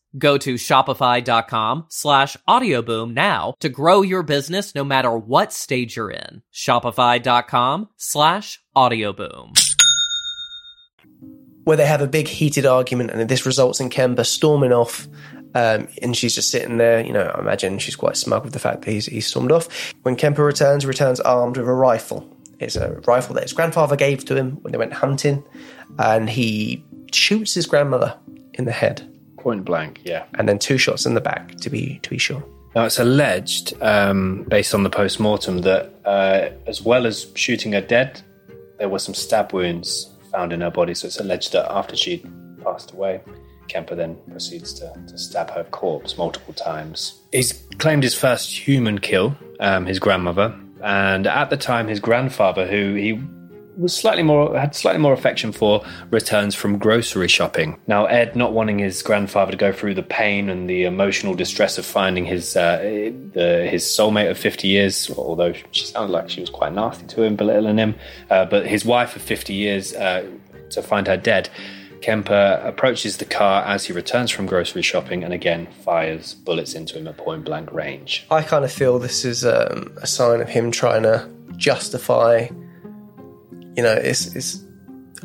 Go 0.17 0.37
to 0.39 0.55
shopify.com 0.55 1.85
slash 1.89 2.37
audioboom 2.47 3.13
now 3.13 3.55
to 3.59 3.69
grow 3.69 4.01
your 4.01 4.23
business 4.23 4.75
no 4.75 4.83
matter 4.83 5.15
what 5.15 5.53
stage 5.53 5.95
you're 5.95 6.11
in. 6.11 6.41
Shopify.com 6.53 7.89
slash 7.97 8.59
audioboom. 8.75 9.57
where 11.63 11.77
they 11.77 11.85
have 11.85 12.01
a 12.01 12.07
big 12.07 12.27
heated 12.27 12.65
argument, 12.65 13.11
and 13.11 13.29
this 13.29 13.45
results 13.45 13.79
in 13.79 13.89
Kemper 13.89 14.23
storming 14.23 14.73
off. 14.73 15.07
Um, 15.53 15.89
and 16.01 16.15
she's 16.15 16.33
just 16.33 16.49
sitting 16.49 16.77
there, 16.77 17.05
you 17.05 17.11
know. 17.11 17.25
I 17.35 17.39
imagine 17.39 17.77
she's 17.77 17.95
quite 17.95 18.17
smug 18.17 18.43
with 18.43 18.53
the 18.53 18.59
fact 18.59 18.83
that 18.83 18.91
he's, 18.91 19.05
he's 19.05 19.27
stormed 19.27 19.51
off. 19.51 19.93
When 20.03 20.15
Kemper 20.15 20.43
returns, 20.43 20.85
returns 20.85 21.19
armed 21.19 21.57
with 21.57 21.67
a 21.67 21.73
rifle. 21.73 22.27
It's 22.59 22.75
a 22.77 23.01
rifle 23.05 23.35
that 23.35 23.43
his 23.43 23.53
grandfather 23.53 23.95
gave 23.95 24.23
to 24.25 24.35
him 24.35 24.57
when 24.61 24.71
they 24.71 24.77
went 24.77 24.93
hunting, 24.93 25.43
and 25.99 26.29
he 26.29 26.85
shoots 27.11 27.53
his 27.53 27.65
grandmother 27.65 28.17
in 28.53 28.65
the 28.65 28.71
head, 28.71 29.07
Point 29.41 29.65
blank, 29.65 30.01
yeah. 30.03 30.25
and 30.35 30.47
then 30.47 30.59
two 30.59 30.77
shots 30.77 31.05
in 31.05 31.15
the 31.15 31.21
back 31.21 31.55
to 31.55 31.69
be 31.69 31.99
to 32.03 32.09
be 32.09 32.17
sure. 32.17 32.43
Now, 32.75 32.85
it's 32.85 32.99
alleged, 32.99 33.73
um, 33.81 34.45
based 34.47 34.73
on 34.73 34.83
the 34.83 34.89
post 34.89 35.19
mortem, 35.19 35.61
that 35.61 35.93
uh, 36.05 36.49
as 36.67 36.81
well 36.81 37.05
as 37.05 37.27
shooting 37.35 37.73
her 37.73 37.81
dead, 37.81 38.21
there 38.77 38.87
were 38.87 38.99
some 38.99 39.13
stab 39.13 39.51
wounds 39.51 40.09
found 40.31 40.53
in 40.53 40.61
her 40.61 40.71
body. 40.71 40.93
So 40.93 41.07
it's 41.07 41.19
alleged 41.19 41.51
that 41.51 41.69
after 41.69 41.97
she'd 41.97 42.25
passed 42.63 42.93
away, 42.93 43.19
Kemper 43.67 43.95
then 43.95 44.17
proceeds 44.29 44.73
to, 44.75 44.93
to 45.07 45.17
stab 45.17 45.49
her 45.51 45.63
corpse 45.65 46.17
multiple 46.17 46.53
times. 46.53 47.19
He's 47.31 47.51
claimed 47.77 48.03
his 48.03 48.15
first 48.15 48.55
human 48.55 48.99
kill, 48.99 49.35
um, 49.59 49.85
his 49.85 49.99
grandmother, 49.99 50.57
and 50.81 51.27
at 51.27 51.49
the 51.49 51.57
time, 51.57 51.87
his 51.87 51.99
grandfather, 51.99 52.67
who 52.67 52.93
he 52.93 53.21
was 53.81 53.95
slightly 53.95 54.23
more 54.23 54.57
had 54.57 54.75
slightly 54.75 55.01
more 55.01 55.13
affection 55.13 55.51
for 55.51 55.83
returns 56.09 56.55
from 56.55 56.77
grocery 56.77 57.27
shopping. 57.27 57.79
Now 57.87 58.05
Ed, 58.05 58.35
not 58.35 58.53
wanting 58.53 58.79
his 58.79 59.01
grandfather 59.01 59.51
to 59.51 59.57
go 59.57 59.71
through 59.73 59.95
the 59.95 60.03
pain 60.03 60.49
and 60.49 60.69
the 60.69 60.83
emotional 60.83 61.33
distress 61.33 61.77
of 61.77 61.85
finding 61.85 62.25
his 62.25 62.55
uh, 62.55 62.77
the, 63.33 63.67
his 63.69 63.83
soulmate 63.83 64.29
of 64.29 64.37
fifty 64.37 64.67
years, 64.67 65.09
although 65.17 65.53
she 65.71 65.85
sounded 65.85 66.13
like 66.13 66.29
she 66.29 66.41
was 66.41 66.49
quite 66.49 66.73
nasty 66.73 67.05
to 67.07 67.23
him, 67.23 67.35
belittling 67.35 67.77
him, 67.77 67.95
uh, 68.29 68.45
but 68.45 68.67
his 68.67 68.85
wife 68.85 69.15
of 69.15 69.21
fifty 69.21 69.53
years 69.53 69.93
uh, 69.93 70.25
to 70.69 70.81
find 70.81 71.07
her 71.07 71.17
dead. 71.17 71.49
Kemper 72.01 72.59
approaches 72.65 73.17
the 73.17 73.25
car 73.25 73.63
as 73.63 73.85
he 73.85 73.93
returns 73.93 74.31
from 74.31 74.47
grocery 74.47 74.81
shopping 74.81 75.23
and 75.23 75.33
again 75.33 75.67
fires 75.85 76.33
bullets 76.33 76.73
into 76.73 76.97
him 76.97 77.07
at 77.07 77.15
point 77.17 77.45
blank 77.45 77.71
range. 77.71 78.25
I 78.31 78.41
kind 78.41 78.65
of 78.65 78.71
feel 78.71 78.97
this 78.97 79.23
is 79.23 79.45
um, 79.45 79.95
a 80.01 80.07
sign 80.07 80.41
of 80.41 80.49
him 80.49 80.71
trying 80.71 81.03
to 81.03 81.29
justify, 81.57 82.47
you 83.75 83.83
know, 83.83 83.93
it's, 83.93 84.35
it's 84.35 84.63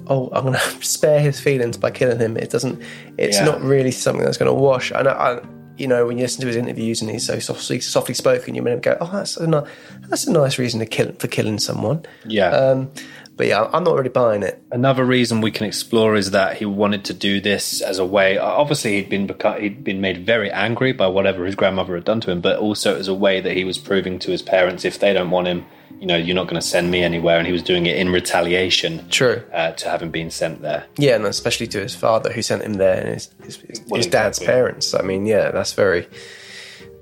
oh, 0.09 0.29
I'm 0.33 0.43
going 0.45 0.55
to 0.59 0.85
spare 0.85 1.21
his 1.21 1.41
feelings 1.41 1.77
by 1.77 1.91
killing 1.91 2.19
him. 2.19 2.37
It 2.37 2.51
doesn't, 2.51 2.83
it's 3.19 3.39
Yeah. 3.39 3.45
not 3.47 3.61
really 3.63 3.91
something 3.91 4.25
that's 4.25 4.37
going 4.39 4.51
to 4.51 4.55
wash. 4.55 4.91
And 4.93 5.09
I, 5.09 5.13
I, 5.13 5.41
you 5.77 5.87
know, 5.87 6.07
when 6.07 6.17
you 6.17 6.23
listen 6.25 6.41
to 6.41 6.47
his 6.47 6.57
interviews 6.57 7.03
and 7.03 7.11
he's 7.11 7.27
so 7.27 7.39
softly, 7.39 7.81
softly 7.81 8.15
spoken, 8.15 8.55
you 8.55 8.63
may 8.63 8.77
go, 8.77 8.97
oh, 9.01 9.11
that's 9.13 9.37
a, 9.37 9.47
ni- 9.47 9.69
that's 10.09 10.27
a 10.27 10.33
nice 10.33 10.59
reason 10.59 10.81
to 10.81 10.87
kill 10.87 11.13
for 11.19 11.29
killing 11.29 11.59
someone. 11.59 12.05
Yeah. 12.25 12.49
Um, 12.49 12.91
but 13.37 13.47
yeah, 13.47 13.69
I'm 13.73 13.85
not 13.85 13.95
really 13.97 14.09
buying 14.09 14.43
it. 14.43 14.63
Another 14.71 15.05
reason 15.05 15.41
we 15.41 15.51
can 15.51 15.67
explore 15.67 16.17
is 16.17 16.31
that 16.31 16.57
he 16.57 16.65
wanted 16.65 17.05
to 17.07 17.15
do 17.15 17.41
this 17.41 17.81
as 17.83 17.99
a 17.99 18.05
way. 18.05 18.39
Obviously, 18.39 18.97
he'd 18.97 19.11
been 19.11 19.31
he'd 19.61 19.85
been 19.85 20.01
made 20.01 20.25
very 20.25 20.51
angry 20.51 20.93
by 20.93 21.07
whatever 21.07 21.45
his 21.45 21.55
grandmother 21.55 21.95
had 21.95 22.05
done 22.05 22.21
to 22.23 22.31
him, 22.31 22.41
but 22.41 22.59
also 22.59 22.97
as 22.97 23.09
a 23.09 23.15
way 23.15 23.41
that 23.41 23.57
he 23.57 23.65
was 23.65 23.79
proving 23.79 24.19
to 24.21 24.31
his 24.31 24.43
parents, 24.43 24.85
if 24.85 24.99
they 24.99 25.13
don't 25.13 25.31
want 25.31 25.49
him, 25.49 25.67
you 26.01 26.07
know, 26.07 26.17
you're 26.17 26.35
not 26.35 26.45
going 26.45 26.61
to 26.61 26.67
send 26.67 26.91
me 26.91 27.03
anywhere, 27.03 27.39
and 27.39 27.47
he 27.47 27.53
was 27.53 27.63
doing 27.63 27.87
it 27.87 27.97
in 27.97 28.11
retaliation. 28.11 29.09
True. 29.09 29.43
Uh, 29.53 29.73
to 29.73 29.89
having 29.89 30.11
been 30.11 30.31
sent 30.31 30.63
there. 30.63 30.87
Yeah, 30.99 31.17
and 31.17 31.25
especially 31.27 31.67
to 31.69 31.81
his 31.81 31.95
father 31.95 32.33
who 32.33 32.43
sent 32.43 32.63
him 32.63 32.75
there 32.75 33.01
and 33.01 33.15
his, 33.15 33.31
his, 33.43 33.57
his, 33.57 33.81
Well, 33.87 33.99
his 33.99 34.07
dad's 34.07 34.39
exactly. 34.39 34.47
parents. 34.47 34.95
I 34.95 35.03
mean, 35.03 35.27
yeah, 35.27 35.51
that's 35.51 35.73
very, 35.73 36.09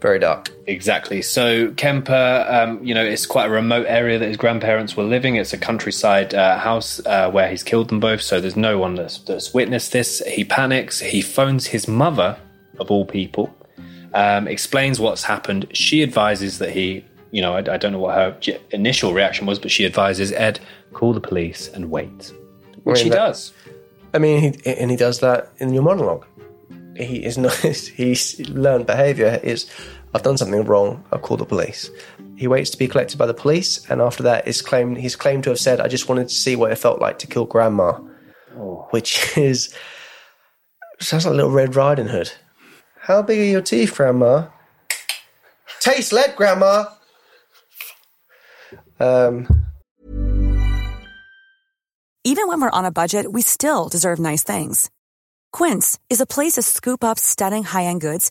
very 0.05 0.19
dark. 0.19 0.51
Exactly. 0.67 1.23
So 1.23 1.73
Kemper, 1.73 2.47
um, 2.47 2.85
you 2.85 2.95
know, 2.95 3.03
it's 3.03 3.25
quite 3.25 3.47
a 3.47 3.51
remote 3.51 3.87
area 3.89 4.19
that 4.19 4.29
his 4.29 4.37
grandparents 4.37 4.95
were 4.99 5.03
living. 5.05 5.37
It's 5.37 5.55
a 5.55 5.59
countryside 5.59 6.35
uh, 6.35 6.59
house 6.59 7.01
uh, 7.07 7.31
where 7.31 7.49
he's 7.49 7.63
killed 7.63 7.89
them 7.89 8.01
both. 8.01 8.21
So 8.21 8.39
there's 8.39 8.55
no 8.55 8.77
one 8.77 8.97
that's, 8.97 9.17
that's 9.21 9.55
witnessed 9.55 9.93
this. 9.93 10.23
He 10.27 10.45
panics. 10.45 11.01
He 11.01 11.23
phones 11.23 11.65
his 11.69 11.89
mother, 11.89 12.37
of 12.79 12.91
all 12.91 13.07
people, 13.07 13.57
um, 14.13 14.47
explains 14.47 15.01
what's 15.01 15.23
happened. 15.23 15.69
She 15.73 16.03
advises 16.03 16.59
that 16.59 16.69
he, 16.71 17.03
you 17.31 17.41
know, 17.41 17.55
I, 17.55 17.61
I 17.61 17.79
don't 17.79 17.93
know 17.93 17.99
what 17.99 18.15
her 18.15 18.37
j- 18.41 18.61
initial 18.73 19.15
reaction 19.15 19.47
was, 19.47 19.59
but 19.59 19.71
she 19.71 19.87
advises 19.87 20.33
Ed 20.33 20.61
call 20.93 21.15
the 21.15 21.21
police 21.21 21.69
and 21.69 21.91
wait, 21.91 22.31
which 22.83 22.99
I 22.99 23.01
mean, 23.01 23.05
he 23.05 23.11
that- 23.11 23.17
does. 23.17 23.53
I 24.13 24.19
mean, 24.19 24.53
he, 24.53 24.71
and 24.71 24.91
he 24.91 24.99
does 24.99 25.21
that 25.21 25.51
in 25.59 25.73
your 25.73 25.83
monologue. 25.83 26.27
He 26.97 27.25
is 27.25 27.37
not. 27.37 27.53
He's 27.97 28.39
learned 28.49 28.87
behaviour 28.87 29.41
is, 29.43 29.69
I've 30.15 30.23
done 30.23 30.39
something 30.39 30.65
wrong. 30.65 31.05
I'll 31.11 31.19
call 31.19 31.37
the 31.37 31.45
police. 31.45 31.91
He 32.37 32.47
waits 32.47 32.71
to 32.71 32.79
be 32.79 32.87
collected 32.89 33.19
by 33.19 33.27
the 33.27 33.35
police, 33.35 33.85
and 33.91 34.01
after 34.01 34.23
that, 34.23 34.47
is 34.47 34.63
claimed. 34.63 34.97
He's 34.99 35.17
claimed 35.17 35.45
to 35.45 35.51
have 35.51 35.59
said, 35.59 35.81
"I 35.81 35.89
just 35.89 36.09
wanted 36.09 36.29
to 36.29 36.35
see 36.35 36.55
what 36.57 36.71
it 36.71 36.77
felt 36.77 37.01
like 37.01 37.19
to 37.19 37.27
kill 37.27 37.47
grandma," 37.47 37.93
which 38.91 39.37
is 39.37 39.75
sounds 41.01 41.27
like 41.27 41.33
a 41.33 41.37
Little 41.37 41.51
Red 41.51 41.75
Riding 41.75 42.07
Hood. 42.07 42.33
How 43.01 43.23
big 43.23 43.41
are 43.41 43.45
your 43.45 43.61
teeth, 43.61 43.95
grandma? 43.95 44.47
Taste 45.81 46.13
lead, 46.13 46.37
grandma. 46.37 46.87
Um, 49.01 49.49
Even 52.27 52.49
when 52.49 52.59
we're 52.59 52.71
on 52.71 52.87
a 52.87 52.91
budget, 52.91 53.33
we 53.33 53.43
still 53.43 53.89
deserve 53.91 54.19
nice 54.19 54.43
things. 54.43 54.91
Quince 55.53 55.99
is 56.09 56.23
a 56.23 56.27
place 56.27 56.55
to 56.55 56.63
scoop 56.63 57.05
up 57.05 57.19
stunning 57.19 57.65
high-end 57.65 58.01
goods 58.01 58.31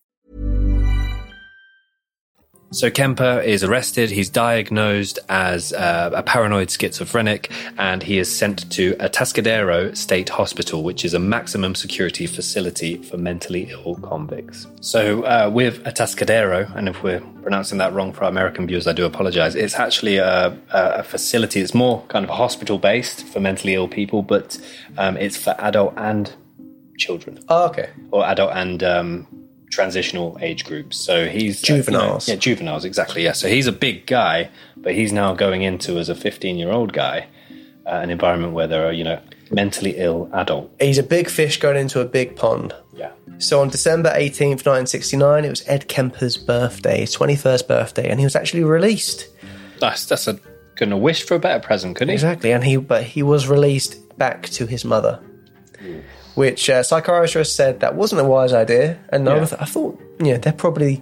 So 2.73 2.89
Kemper 2.89 3.41
is 3.41 3.65
arrested. 3.65 4.11
He's 4.11 4.29
diagnosed 4.29 5.19
as 5.27 5.73
uh, 5.73 6.11
a 6.13 6.23
paranoid 6.23 6.71
schizophrenic, 6.71 7.51
and 7.77 8.01
he 8.01 8.17
is 8.17 8.33
sent 8.33 8.71
to 8.71 8.95
Atascadero 8.95 9.95
State 9.95 10.29
Hospital, 10.29 10.81
which 10.81 11.03
is 11.03 11.13
a 11.13 11.19
maximum 11.19 11.75
security 11.75 12.27
facility 12.27 12.95
for 12.95 13.17
mentally 13.17 13.69
ill 13.71 13.95
convicts. 13.95 14.67
So 14.79 15.23
uh, 15.23 15.51
with 15.53 15.83
Atascadero, 15.83 16.73
and 16.73 16.87
if 16.87 17.03
we're 17.03 17.19
pronouncing 17.41 17.77
that 17.79 17.91
wrong 17.91 18.13
for 18.13 18.23
our 18.23 18.29
American 18.29 18.67
viewers, 18.67 18.87
I 18.87 18.93
do 18.93 19.05
apologize. 19.05 19.53
It's 19.53 19.75
actually 19.75 20.17
a, 20.17 20.57
a 20.71 21.01
a 21.01 21.03
facility. 21.03 21.59
It's 21.59 21.73
more 21.73 22.03
kind 22.07 22.23
of 22.23 22.29
a 22.29 22.35
hospital 22.35 22.77
based 22.77 23.25
for 23.27 23.41
mentally 23.41 23.73
ill 23.73 23.89
people, 23.89 24.21
but 24.21 24.57
um, 24.97 25.17
it's 25.17 25.35
for 25.35 25.55
adult 25.59 25.93
and 25.97 26.33
children 26.97 27.39
oh, 27.49 27.65
okay. 27.65 27.89
or 28.11 28.25
adult 28.25 28.51
and 28.53 28.83
um, 28.83 29.27
transitional 29.71 30.37
age 30.41 30.65
groups. 30.65 31.03
So 31.03 31.27
he's 31.27 31.63
uh, 31.63 31.73
you 31.73 31.79
know, 31.79 31.83
Juveniles. 31.83 32.27
yeah, 32.27 32.35
juveniles, 32.35 32.85
exactly. 32.85 33.23
Yeah. 33.23 33.31
So 33.31 33.47
he's 33.47 33.67
a 33.67 33.71
big 33.71 34.05
guy, 34.05 34.49
but 34.77 34.93
he's 34.93 35.11
now 35.11 35.33
going 35.33 35.63
into 35.63 35.97
as 35.97 36.09
a 36.09 36.15
15 36.15 36.57
year 36.57 36.71
old 36.71 36.93
guy 36.93 37.27
uh, 37.85 37.89
an 37.95 38.09
environment 38.09 38.53
where 38.53 38.67
there 38.67 38.85
are 38.85 38.91
you 38.93 39.03
know 39.03 39.19
mentally 39.51 39.95
ill 39.97 40.29
adult. 40.33 40.71
He's 40.79 40.97
a 40.97 41.03
big 41.03 41.29
fish 41.29 41.57
going 41.57 41.77
into 41.77 41.99
a 41.99 42.05
big 42.05 42.35
pond. 42.35 42.73
Yeah. 42.95 43.11
So 43.39 43.59
on 43.59 43.69
December 43.69 44.09
18th, 44.09 44.65
1969, 44.65 45.45
it 45.45 45.49
was 45.49 45.67
Ed 45.67 45.87
Kemper's 45.87 46.37
birthday, 46.37 47.01
his 47.01 47.15
21st 47.15 47.67
birthday, 47.67 48.09
and 48.09 48.19
he 48.19 48.25
was 48.25 48.35
actually 48.35 48.63
released. 48.63 49.27
That's 49.79 50.05
that's 50.05 50.27
a 50.27 50.39
couldn't 50.75 50.93
have 50.93 51.01
wished 51.01 51.27
for 51.27 51.35
a 51.35 51.39
better 51.39 51.59
present, 51.59 51.95
could 51.95 52.07
he? 52.07 52.13
Exactly, 52.13 52.51
and 52.51 52.63
he 52.63 52.77
but 52.77 53.03
he 53.03 53.23
was 53.23 53.47
released 53.47 53.97
back 54.17 54.43
to 54.49 54.67
his 54.67 54.85
mother, 54.85 55.19
which 56.35 56.69
uh, 56.69 56.83
psychiatrists 56.83 57.55
said 57.55 57.79
that 57.81 57.95
wasn't 57.95 58.21
a 58.21 58.25
wise 58.25 58.53
idea. 58.53 58.97
And 59.09 59.27
I 59.27 59.35
Yeah. 59.35 59.39
was- 59.41 59.53
I 59.53 59.65
thought, 59.65 59.99
yeah, 60.19 60.37
they're 60.37 60.53
probably 60.53 61.01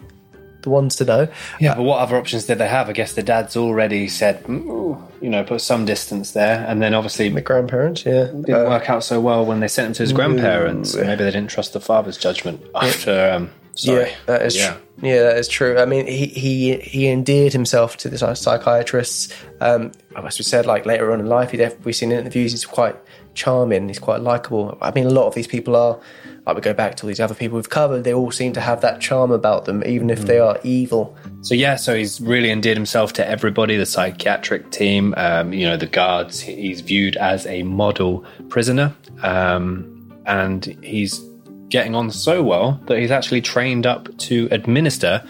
the 0.62 0.70
ones 0.70 0.98
to 0.98 1.06
know. 1.06 1.28
Yeah, 1.60 1.76
but 1.76 1.84
what 1.84 2.00
other 2.00 2.18
options 2.18 2.46
did 2.46 2.58
they 2.58 2.68
have? 2.68 2.90
I 2.90 2.92
guess 2.94 3.14
the 3.14 3.24
dad's 3.24 3.56
already 3.56 4.10
said, 4.10 4.44
"Mm, 4.44 4.98
you 5.22 5.30
know, 5.30 5.42
put 5.44 5.62
some 5.62 5.86
distance 5.86 6.32
there, 6.32 6.66
and 6.68 6.82
then 6.82 6.94
obviously 6.94 7.30
The 7.30 7.40
grandparents, 7.42 8.04
yeah, 8.06 8.26
didn't 8.26 8.54
Uh, 8.54 8.66
work 8.66 8.90
out 8.90 9.04
so 9.06 9.22
well 9.22 9.46
when 9.46 9.62
they 9.62 9.70
sent 9.70 9.88
him 9.88 9.94
to 9.94 10.04
his 10.04 10.12
grandparents. 10.12 10.96
Maybe 10.96 11.24
they 11.24 11.32
didn't 11.32 11.48
trust 11.50 11.72
the 11.74 11.80
father's 11.80 12.18
judgment 12.18 12.60
after. 12.76 13.32
Um, 13.34 13.52
sorry. 13.74 14.00
Yeah, 14.10 14.16
that 14.26 14.42
is 14.42 14.58
Yeah. 14.58 14.72
tr- 15.00 15.06
yeah, 15.06 15.22
that 15.24 15.38
is 15.38 15.48
true. 15.48 15.78
I 15.80 15.86
mean, 15.86 16.08
he 16.08 16.26
he 16.26 16.76
he 16.84 17.08
endeared 17.10 17.54
himself 17.54 17.96
to 17.98 18.10
the 18.10 18.18
psychiatrists. 18.36 19.30
Um, 19.62 19.92
as 20.28 20.38
we 20.40 20.44
said, 20.44 20.66
like 20.66 20.86
later 20.86 21.14
on 21.14 21.22
in 21.22 21.28
life, 21.28 21.52
he 21.52 21.58
def- 21.58 21.78
we've 21.86 21.96
seen 21.96 22.12
interviews. 22.12 22.52
He's 22.52 22.66
quite 22.66 22.96
charming. 23.44 23.88
He's 23.88 24.00
quite 24.10 24.22
likable. 24.22 24.78
I 24.82 24.92
mean, 24.92 25.06
a 25.08 25.10
lot 25.20 25.28
of 25.28 25.34
these 25.36 25.48
people 25.48 25.76
are. 25.76 25.98
Like 26.46 26.56
we 26.56 26.62
go 26.62 26.74
back 26.74 26.96
to 26.96 27.04
all 27.04 27.10
these 27.10 27.20
other 27.20 27.36
people 27.36 27.58
we've 27.58 27.70
covered, 27.70 28.04
they 28.06 28.14
all 28.14 28.32
seem 28.32 28.54
to 28.54 28.62
have 28.62 28.82
that 28.82 29.00
charm 29.02 29.30
about 29.32 29.66
them, 29.66 29.84
even 29.86 30.10
if 30.10 30.22
Mm. 30.22 30.26
they 30.26 30.40
are 30.40 30.58
evil. 30.64 31.16
So 31.42 31.54
yeah, 31.54 31.76
so 31.76 31.96
he's 31.96 32.20
really 32.20 32.50
endeared 32.50 32.78
himself 32.78 33.14
to 33.14 33.24
everybody, 33.36 33.78
the 33.78 33.86
psychiatric 33.86 34.72
team, 34.72 35.14
um, 35.16 35.54
you 35.54 35.66
know, 35.68 35.78
the 35.78 35.86
guards. 35.86 36.40
He's 36.40 36.82
viewed 36.82 37.18
as 37.18 37.46
a 37.46 37.62
model 37.64 38.24
prisoner, 38.48 38.94
um, 39.22 40.10
and 40.26 40.66
he's 40.82 41.22
getting 41.70 41.94
on 41.94 42.10
so 42.10 42.42
well 42.42 42.80
that 42.88 42.98
he's 42.98 43.12
actually 43.12 43.42
trained 43.42 43.86
up 43.86 44.10
to 44.18 44.48
administer 44.50 45.22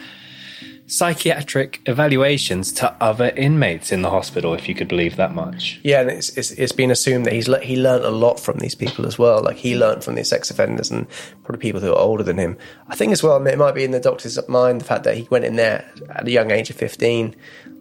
psychiatric 0.89 1.81
evaluations 1.85 2.71
to 2.73 2.91
other 3.01 3.29
inmates 3.29 3.91
in 3.91 4.01
the 4.01 4.09
hospital, 4.09 4.53
if 4.53 4.67
you 4.67 4.75
could 4.75 4.87
believe 4.87 5.15
that 5.15 5.33
much. 5.33 5.79
Yeah, 5.83 6.01
and 6.01 6.09
it's, 6.09 6.29
it's, 6.37 6.51
it's 6.51 6.71
been 6.71 6.91
assumed 6.91 7.25
that 7.25 7.33
he's 7.33 7.47
le- 7.47 7.61
he 7.61 7.77
learned 7.77 8.03
a 8.05 8.09
lot 8.09 8.39
from 8.39 8.57
these 8.57 8.75
people 8.75 9.05
as 9.05 9.17
well. 9.17 9.41
Like 9.43 9.55
he 9.57 9.75
learned 9.77 10.03
from 10.03 10.15
these 10.15 10.27
sex 10.29 10.49
offenders 10.51 10.91
and 10.91 11.07
probably 11.43 11.61
people 11.61 11.79
who 11.81 11.91
are 11.93 11.97
older 11.99 12.23
than 12.23 12.37
him. 12.37 12.57
I 12.87 12.95
think 12.95 13.11
as 13.11 13.23
well, 13.23 13.45
it 13.47 13.57
might 13.57 13.75
be 13.75 13.83
in 13.83 13.91
the 13.91 13.99
doctor's 13.99 14.37
mind 14.49 14.81
the 14.81 14.85
fact 14.85 15.03
that 15.05 15.15
he 15.15 15.27
went 15.29 15.45
in 15.45 15.55
there 15.55 15.89
at 16.09 16.27
a 16.27 16.31
young 16.31 16.51
age 16.51 16.69
of 16.69 16.75
fifteen. 16.75 17.35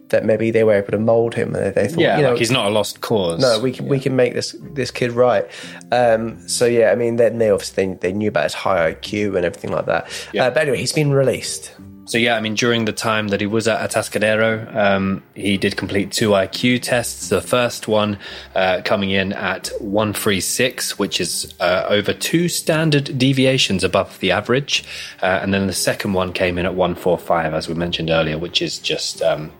That 0.09 0.25
maybe 0.25 0.49
they 0.49 0.63
were 0.63 0.73
able 0.73 0.89
to 0.89 0.97
mold 0.97 1.35
him. 1.35 1.53
and 1.53 1.75
They 1.75 1.87
thought, 1.87 1.99
Yeah, 1.99 2.17
you 2.17 2.23
know, 2.23 2.29
like 2.31 2.39
he's 2.39 2.49
not 2.49 2.65
a 2.65 2.69
lost 2.71 2.99
cause. 3.01 3.39
no, 3.39 3.59
we 3.59 3.71
can 3.71 3.87
we 3.87 3.99
can 3.99 4.15
make 4.15 4.33
this 4.33 4.55
this 4.73 4.89
kid 4.89 5.11
right. 5.11 5.45
Um, 5.91 6.47
so 6.47 6.65
yeah, 6.65 6.89
I 6.91 6.95
mean, 6.95 7.17
then 7.17 7.37
they 7.37 7.51
obviously 7.51 7.85
they, 7.85 7.93
they 7.93 8.13
knew 8.13 8.29
about 8.29 8.45
his 8.45 8.55
high 8.55 8.91
IQ 8.93 9.35
and 9.35 9.45
everything 9.45 9.71
like 9.71 9.85
that. 9.85 10.07
Yeah. 10.33 10.45
Uh, 10.45 10.49
but 10.49 10.63
anyway, 10.63 10.77
he's 10.79 10.93
been 10.93 11.11
released. 11.11 11.75
So 12.09 12.17
yeah, 12.17 12.35
I 12.35 12.41
mean, 12.41 12.55
during 12.55 12.85
the 12.85 12.91
time 12.91 13.27
that 13.27 13.39
he 13.39 13.45
was 13.45 13.67
at 13.67 13.87
Atascadero, 13.87 14.75
um, 14.75 15.21
he 15.35 15.59
did 15.59 15.77
complete 15.77 16.11
two 16.11 16.29
IQ 16.29 16.81
tests. 16.81 17.29
The 17.29 17.39
first 17.39 17.87
one 17.87 18.17
uh, 18.55 18.81
coming 18.83 19.11
in 19.11 19.31
at 19.31 19.67
136, 19.79 20.97
which 20.97 21.21
is 21.21 21.53
uh, 21.59 21.85
over 21.87 22.11
two 22.11 22.49
standard 22.49 23.15
deviations 23.19 23.83
above 23.83 24.19
the 24.21 24.31
average, 24.31 24.83
uh, 25.21 25.39
and 25.43 25.53
then 25.53 25.67
the 25.67 25.73
second 25.73 26.13
one 26.13 26.33
came 26.33 26.57
in 26.57 26.65
at 26.65 26.73
145, 26.73 27.53
as 27.53 27.69
we 27.69 27.75
mentioned 27.75 28.09
earlier, 28.09 28.39
which 28.39 28.59
is 28.59 28.79
just 28.79 29.21
um, 29.21 29.51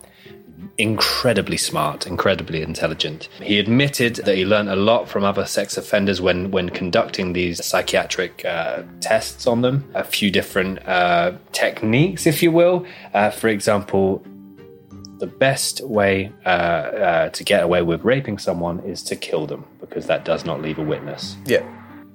incredibly 0.80 1.58
smart, 1.58 2.06
incredibly 2.06 2.62
intelligent. 2.62 3.28
He 3.42 3.58
admitted 3.58 4.16
that 4.16 4.36
he 4.36 4.46
learned 4.46 4.70
a 4.70 4.76
lot 4.76 5.08
from 5.08 5.24
other 5.24 5.44
sex 5.44 5.76
offenders 5.76 6.20
when 6.20 6.50
when 6.50 6.70
conducting 6.70 7.34
these 7.34 7.64
psychiatric 7.64 8.44
uh, 8.44 8.82
tests 9.00 9.46
on 9.46 9.60
them. 9.60 9.90
A 9.94 10.04
few 10.04 10.30
different 10.30 10.86
uh, 10.88 11.32
techniques, 11.52 12.26
if 12.26 12.42
you 12.42 12.50
will. 12.50 12.86
Uh, 13.12 13.30
for 13.30 13.48
example, 13.48 14.24
the 15.18 15.26
best 15.26 15.86
way 15.86 16.32
uh, 16.46 16.48
uh, 16.48 17.28
to 17.28 17.44
get 17.44 17.62
away 17.62 17.82
with 17.82 18.02
raping 18.02 18.38
someone 18.38 18.80
is 18.80 19.02
to 19.02 19.16
kill 19.16 19.46
them 19.46 19.66
because 19.80 20.06
that 20.06 20.24
does 20.24 20.44
not 20.46 20.62
leave 20.62 20.78
a 20.78 20.82
witness. 20.82 21.36
Yeah. 21.44 21.62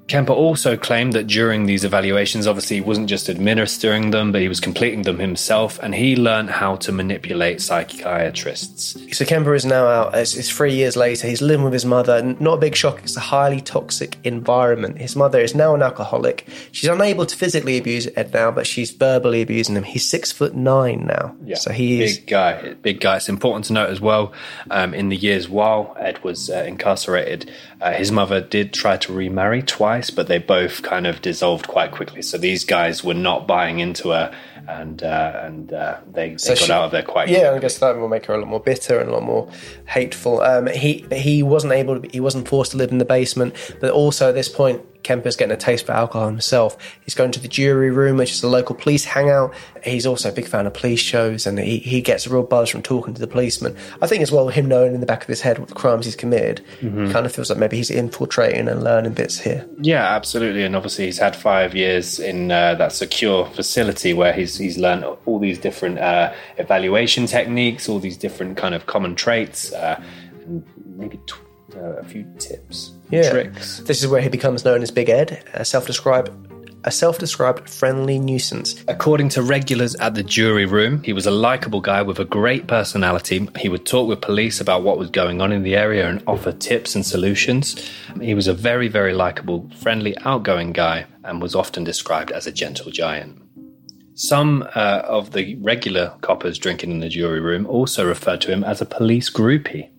Kemper 0.08 0.34
also 0.34 0.78
claimed 0.78 1.14
that 1.14 1.26
during 1.26 1.66
these 1.66 1.84
evaluations, 1.84 2.46
obviously, 2.46 2.76
he 2.76 2.82
wasn't 2.82 3.10
just 3.10 3.28
administering 3.28 4.12
them, 4.12 4.32
but 4.32 4.40
he 4.42 4.48
was 4.48 4.60
completing 4.60 5.02
them 5.02 5.18
himself, 5.18 5.80
and 5.82 5.96
he 5.96 6.16
learned 6.16 6.52
how 6.52 6.76
to 6.76 6.92
manipulate 6.92 7.60
psychiatrists. 7.60 8.96
So 9.18 9.26
Kemper 9.26 9.56
is 9.56 9.66
now 9.66 9.88
out. 9.88 10.16
It's, 10.16 10.36
it's 10.36 10.50
three 10.50 10.74
years 10.76 10.96
later. 10.96 11.28
He's 11.28 11.42
living 11.42 11.64
with 11.64 11.74
his 11.74 11.86
mother. 11.86 12.22
Not 12.40 12.54
a 12.56 12.58
big 12.58 12.76
shock. 12.76 13.00
It's 13.04 13.18
a 13.18 13.22
highly 13.22 13.62
toxic 13.62 14.18
environment. 14.24 15.00
His 15.00 15.16
mother 15.16 15.40
is 15.40 15.56
now 15.56 15.74
an 15.74 15.82
alcoholic. 15.82 16.48
She's 16.72 16.90
unable 16.90 17.26
to 17.26 17.36
physically 17.36 17.78
abuse 17.78 18.08
Ed 18.16 18.34
now, 18.34 18.52
but 18.52 18.68
she's 18.68 18.92
verbally 18.92 19.42
abusing 19.42 19.76
him. 19.76 19.84
He's 19.84 20.08
six 20.08 20.32
foot 20.32 20.54
nine 20.56 21.06
now. 21.08 21.36
Yeah, 21.44 21.56
So 21.56 21.72
he 21.72 22.02
is. 22.04 22.18
big 22.20 22.28
guy. 22.28 22.74
Big 22.82 23.00
guy. 23.02 23.18
It's 23.18 23.30
important 23.30 23.66
to 23.66 23.74
note 23.74 23.90
as 23.90 24.00
well. 24.02 24.34
Um, 24.70 24.94
in 24.94 25.10
the 25.10 25.18
years 25.18 25.50
while 25.50 25.96
Ed 26.00 26.24
was 26.24 26.50
uh, 26.50 26.64
incarcerated, 26.68 27.52
uh, 27.86 27.92
his 27.94 28.12
mother 28.12 28.42
did 28.42 28.74
try 28.74 28.98
to 28.98 29.14
remarry 29.14 29.62
twice, 29.62 30.10
but 30.10 30.28
they 30.28 30.40
both 30.40 30.82
kind 30.82 31.06
of 31.08 31.22
dissolved 31.22 31.68
quite 31.68 31.92
quickly. 31.92 32.22
So 32.22 32.38
these 32.38 32.66
guys 32.66 33.04
were 33.04 33.14
not 33.14 33.48
buying 33.48 33.80
into 33.80 34.10
her, 34.10 34.34
and 34.68 35.04
uh, 35.04 35.42
and 35.44 35.72
uh, 35.72 35.98
they, 36.12 36.30
they 36.32 36.38
So 36.38 36.50
got 36.56 36.58
she- 36.58 36.72
out 36.72 36.84
of 36.86 36.92
there 36.92 37.04
quite. 37.04 37.30
Yeah, 37.30 37.52
I 37.52 37.60
guess 37.60 37.78
that 37.80 37.98
will 37.98 38.08
make 38.10 38.26
her 38.26 38.34
a 38.34 38.38
lot 38.40 38.48
more 38.48 38.60
bitter 38.60 39.00
and 39.00 39.10
a 39.10 39.14
lot 39.14 39.24
more 39.24 39.50
hateful. 39.88 40.42
Um, 40.42 40.68
he 40.68 41.06
he 41.12 41.44
wasn't 41.44 41.74
able 41.74 42.02
to. 42.02 42.10
He 42.12 42.20
wasn't 42.20 42.48
forced 42.48 42.72
to 42.72 42.78
live 42.78 42.92
in 42.92 42.98
the 42.98 43.06
basement, 43.06 43.56
but 43.80 43.92
also 43.92 44.30
at 44.30 44.36
this 44.36 44.50
point, 44.50 44.82
Kemper's 45.06 45.38
getting 45.38 45.54
a 45.54 45.58
taste 45.58 45.86
for 45.86 45.94
alcohol 45.94 46.28
himself. 46.28 46.76
He's 47.06 47.14
going 47.16 47.32
to 47.32 47.40
the 47.40 47.48
jury 47.48 47.92
room, 47.92 48.18
which 48.18 48.32
is 48.32 48.44
a 48.44 48.50
local 48.50 48.76
police 48.76 49.06
hangout. 49.06 49.54
He's 49.84 50.06
also 50.06 50.30
a 50.30 50.32
big 50.34 50.48
fan 50.48 50.66
of 50.66 50.74
police 50.74 51.00
shows, 51.00 51.46
and 51.46 51.58
he, 51.60 51.78
he 51.78 52.02
gets 52.02 52.26
a 52.26 52.30
real 52.30 52.44
buzz 52.44 52.70
from 52.70 52.82
talking 52.82 53.14
to 53.14 53.22
the 53.22 53.28
policeman. 53.28 53.78
I 54.02 54.08
think 54.08 54.22
as 54.24 54.32
well, 54.32 54.50
him 54.50 54.68
knowing 54.68 54.94
in 54.94 55.00
the 55.00 55.06
back 55.06 55.22
of 55.22 55.28
his 55.30 55.42
head 55.42 55.60
what 55.60 55.70
the 55.70 55.76
crimes 55.76 56.06
he's 56.06 56.16
committed, 56.16 56.62
Mhm. 56.82 57.12
kind 57.12 57.26
of 57.26 57.32
feels 57.32 57.50
like 57.50 57.60
maybe 57.60 57.78
he's 57.78 57.92
infiltrating 57.92 58.68
and 58.68 58.84
learning 58.84 59.14
bits 59.14 59.40
here. 59.40 59.66
Yeah, 59.80 60.04
absolutely, 60.16 60.64
and 60.64 60.76
obviously 60.76 61.06
he's 61.06 61.20
had 61.20 61.36
five 61.36 61.76
years 61.76 62.20
in 62.20 62.52
uh, 62.52 62.74
that 62.76 62.92
secure 62.92 63.46
facility 63.46 64.14
where 64.14 64.34
he's 64.34 64.58
he's 64.58 64.78
learned 64.78 65.06
all 65.26 65.38
these 65.40 65.60
different 65.60 66.00
uh, 66.00 66.34
evaluation 66.58 67.28
techniques, 67.28 67.88
all 67.88 68.00
these 68.00 68.18
different 68.18 68.58
kind 68.58 68.74
of 68.74 68.88
common 68.88 69.14
traits, 69.16 69.72
uh, 69.74 70.02
and 70.46 70.64
maybe 70.98 71.20
uh, 71.76 71.80
a 72.00 72.04
few 72.04 72.26
tips, 72.40 72.92
Yeah. 73.10 73.30
tricks. 73.30 73.80
This 73.80 74.02
is 74.02 74.08
where 74.08 74.22
he 74.22 74.30
becomes 74.30 74.66
known 74.66 74.82
as 74.82 74.92
Big 74.92 75.10
Ed, 75.10 75.44
a 75.54 75.64
self-described 75.64 76.30
a 76.86 76.92
self-described 76.92 77.68
friendly 77.68 78.20
nuisance. 78.20 78.76
According 78.88 79.30
to 79.30 79.42
regulars 79.42 79.96
at 79.96 80.14
the 80.14 80.22
jury 80.22 80.66
room, 80.66 81.02
he 81.02 81.14
was 81.14 81.26
a 81.26 81.32
likable 81.32 81.82
guy 81.82 82.04
with 82.04 82.20
a 82.20 82.26
great 82.26 82.68
personality. 82.68 83.50
He 83.58 83.70
would 83.70 83.88
talk 83.88 84.08
with 84.08 84.22
police 84.22 84.62
about 84.62 84.84
what 84.84 85.00
was 85.00 85.10
going 85.10 85.42
on 85.42 85.52
in 85.52 85.64
the 85.64 85.76
area 85.76 86.08
and 86.08 86.24
offer 86.28 86.52
tips 86.52 86.94
and 86.94 87.04
solutions. 87.04 87.92
He 88.22 88.36
was 88.36 88.48
a 88.48 88.54
very, 88.54 88.88
very 88.88 89.14
likable, 89.14 89.68
friendly, 89.78 90.16
outgoing 90.20 90.74
guy 90.74 91.08
and 91.24 91.42
was 91.42 91.56
often 91.56 91.84
described 91.84 92.32
as 92.32 92.46
a 92.46 92.52
gentle 92.52 92.92
giant. 92.92 93.42
Some 94.14 94.62
uh, 94.76 95.02
of 95.06 95.32
the 95.32 95.56
regular 95.56 96.14
coppers 96.22 96.60
drinking 96.60 96.92
in 96.92 97.00
the 97.00 97.10
jury 97.10 97.40
room 97.40 97.66
also 97.66 98.06
referred 98.08 98.42
to 98.42 98.52
him 98.52 98.64
as 98.64 98.80
a 98.80 98.86
police 98.86 99.32
groupie. 99.32 99.90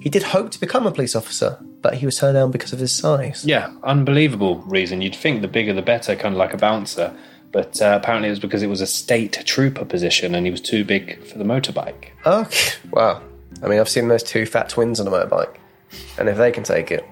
He 0.00 0.10
did 0.10 0.22
hope 0.22 0.50
to 0.50 0.60
become 0.60 0.86
a 0.86 0.92
police 0.92 1.16
officer, 1.16 1.58
but 1.84 1.92
he 1.96 2.06
was 2.06 2.16
turned 2.16 2.34
down 2.34 2.50
because 2.50 2.72
of 2.72 2.78
his 2.78 2.92
size. 2.92 3.44
Yeah, 3.44 3.70
unbelievable 3.82 4.56
reason. 4.62 5.02
You'd 5.02 5.14
think 5.14 5.42
the 5.42 5.48
bigger 5.48 5.74
the 5.74 5.82
better, 5.82 6.16
kind 6.16 6.34
of 6.34 6.38
like 6.38 6.54
a 6.54 6.56
bouncer. 6.56 7.14
But 7.52 7.80
uh, 7.82 8.00
apparently 8.00 8.28
it 8.28 8.32
was 8.32 8.40
because 8.40 8.62
it 8.62 8.68
was 8.68 8.80
a 8.80 8.86
state 8.86 9.42
trooper 9.44 9.84
position 9.84 10.34
and 10.34 10.46
he 10.46 10.50
was 10.50 10.62
too 10.62 10.82
big 10.82 11.22
for 11.24 11.36
the 11.36 11.44
motorbike. 11.44 12.06
Okay. 12.24 12.78
Wow. 12.90 13.22
I 13.62 13.68
mean, 13.68 13.80
I've 13.80 13.88
seen 13.90 14.08
those 14.08 14.22
two 14.22 14.46
fat 14.46 14.70
twins 14.70 14.98
on 14.98 15.06
a 15.06 15.10
motorbike, 15.10 15.56
and 16.18 16.26
if 16.26 16.38
they 16.38 16.50
can 16.50 16.64
take 16.64 16.90
it, 16.90 17.04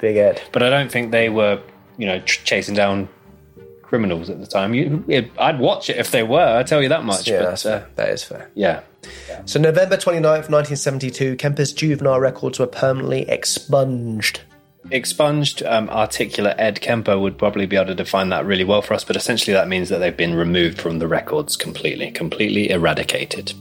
Big 0.00 0.18
Ed. 0.18 0.42
But 0.52 0.62
I 0.62 0.68
don't 0.68 0.92
think 0.92 1.10
they 1.10 1.30
were, 1.30 1.62
you 1.96 2.06
know, 2.06 2.20
tr- 2.20 2.44
chasing 2.44 2.74
down 2.74 3.08
criminals 3.86 4.30
at 4.30 4.40
the 4.40 4.46
time. 4.46 4.74
You, 4.74 5.04
it, 5.08 5.30
I'd 5.38 5.58
watch 5.58 5.90
it 5.90 5.96
if 5.96 6.10
they 6.10 6.22
were. 6.22 6.58
I 6.58 6.62
tell 6.62 6.82
you 6.82 6.88
that 6.88 7.04
much. 7.04 7.28
Yeah, 7.28 7.40
but, 7.40 7.44
that's 7.50 7.62
fair. 7.62 7.88
That 7.96 8.08
is 8.10 8.24
fair. 8.24 8.50
Yeah. 8.54 8.82
So, 9.44 9.60
November 9.60 9.96
29th, 9.96 10.48
1972, 10.50 11.36
Kemper's 11.36 11.72
juvenile 11.72 12.20
records 12.20 12.58
were 12.58 12.66
permanently 12.66 13.28
expunged. 13.28 14.40
Expunged, 14.90 15.62
um, 15.62 15.88
articulate 15.88 16.56
Ed 16.58 16.80
Kemper 16.80 17.18
would 17.18 17.38
probably 17.38 17.66
be 17.66 17.76
able 17.76 17.86
to 17.86 17.94
define 17.94 18.28
that 18.30 18.44
really 18.44 18.64
well 18.64 18.82
for 18.82 18.94
us, 18.94 19.04
but 19.04 19.16
essentially 19.16 19.54
that 19.54 19.68
means 19.68 19.88
that 19.88 19.98
they've 19.98 20.16
been 20.16 20.34
removed 20.34 20.80
from 20.80 20.98
the 20.98 21.08
records 21.08 21.56
completely, 21.56 22.10
completely 22.10 22.70
eradicated. 22.70 23.52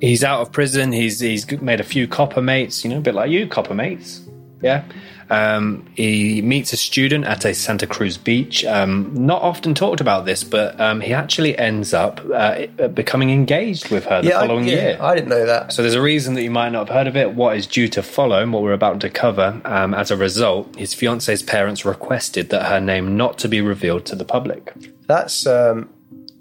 He's 0.00 0.24
out 0.24 0.40
of 0.40 0.52
prison. 0.52 0.92
He's 0.92 1.20
he's 1.20 1.50
made 1.60 1.80
a 1.80 1.84
few 1.84 2.06
copper 2.06 2.42
mates, 2.42 2.84
you 2.84 2.90
know, 2.90 2.98
a 2.98 3.00
bit 3.00 3.14
like 3.14 3.30
you, 3.30 3.46
copper 3.46 3.74
mates. 3.74 4.22
Yeah. 4.60 4.84
Um, 5.30 5.86
he 5.94 6.42
meets 6.42 6.72
a 6.72 6.76
student 6.76 7.24
at 7.24 7.44
a 7.44 7.54
Santa 7.54 7.86
Cruz 7.86 8.16
beach. 8.16 8.64
Um, 8.64 9.12
not 9.14 9.42
often 9.42 9.74
talked 9.74 10.00
about 10.00 10.24
this, 10.24 10.44
but 10.44 10.80
um, 10.80 11.00
he 11.00 11.12
actually 11.12 11.56
ends 11.58 11.92
up 11.92 12.20
uh, 12.32 12.66
becoming 12.88 13.30
engaged 13.30 13.90
with 13.90 14.04
her 14.06 14.22
the 14.22 14.28
yeah, 14.28 14.40
following 14.40 14.64
I, 14.64 14.68
yeah, 14.68 14.74
year. 14.74 14.98
I 15.00 15.14
didn't 15.14 15.28
know 15.28 15.46
that. 15.46 15.72
So 15.72 15.82
there's 15.82 15.94
a 15.94 16.02
reason 16.02 16.34
that 16.34 16.42
you 16.42 16.50
might 16.50 16.70
not 16.70 16.88
have 16.88 16.96
heard 16.96 17.06
of 17.06 17.16
it. 17.16 17.34
What 17.34 17.56
is 17.56 17.66
due 17.66 17.88
to 17.88 18.02
follow, 18.02 18.42
and 18.42 18.52
what 18.52 18.62
we're 18.62 18.72
about 18.72 19.00
to 19.00 19.10
cover. 19.10 19.60
Um, 19.64 19.94
as 19.94 20.10
a 20.10 20.16
result, 20.16 20.76
his 20.76 20.94
fiance's 20.94 21.42
parents 21.42 21.84
requested 21.84 22.50
that 22.50 22.66
her 22.66 22.80
name 22.80 23.16
not 23.16 23.38
to 23.38 23.48
be 23.48 23.60
revealed 23.60 24.06
to 24.06 24.16
the 24.16 24.24
public. 24.24 24.72
That's 25.06 25.46
um, 25.46 25.88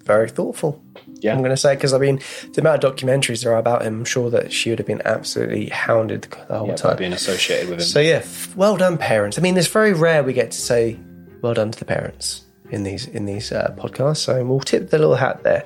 very 0.03 0.29
thoughtful. 0.29 0.83
Yeah. 1.25 1.33
I'm 1.33 1.39
going 1.39 1.49
to 1.51 1.57
say 1.57 1.75
because 1.75 1.93
I 1.93 1.97
mean 1.97 2.19
the 2.53 2.61
amount 2.61 2.83
of 2.83 2.95
documentaries 2.95 3.43
there 3.43 3.53
are 3.53 3.57
about 3.57 3.81
him. 3.81 3.99
I'm 3.99 4.05
sure 4.05 4.29
that 4.29 4.53
she 4.53 4.69
would 4.69 4.79
have 4.79 4.87
been 4.87 5.01
absolutely 5.05 5.67
hounded 5.67 6.27
the 6.47 6.57
whole 6.59 6.67
Yeah, 6.67 6.75
time. 6.75 6.97
being 6.97 7.13
associated 7.13 7.69
with 7.69 7.79
him. 7.79 7.85
So 7.85 7.99
yeah, 7.99 8.23
well 8.55 8.77
done, 8.77 8.97
parents. 8.97 9.37
I 9.37 9.41
mean, 9.41 9.57
it's 9.57 9.67
very 9.67 9.93
rare 9.93 10.23
we 10.23 10.33
get 10.33 10.51
to 10.51 10.59
say 10.61 10.99
well 11.41 11.53
done 11.53 11.71
to 11.71 11.79
the 11.79 11.85
parents 11.85 12.43
in 12.69 12.83
these 12.83 13.07
in 13.07 13.25
these 13.25 13.51
uh, 13.51 13.75
podcasts. 13.77 14.17
So 14.17 14.43
we'll 14.45 14.59
tip 14.59 14.89
the 14.89 14.97
little 14.97 15.15
hat 15.15 15.43
there. 15.43 15.65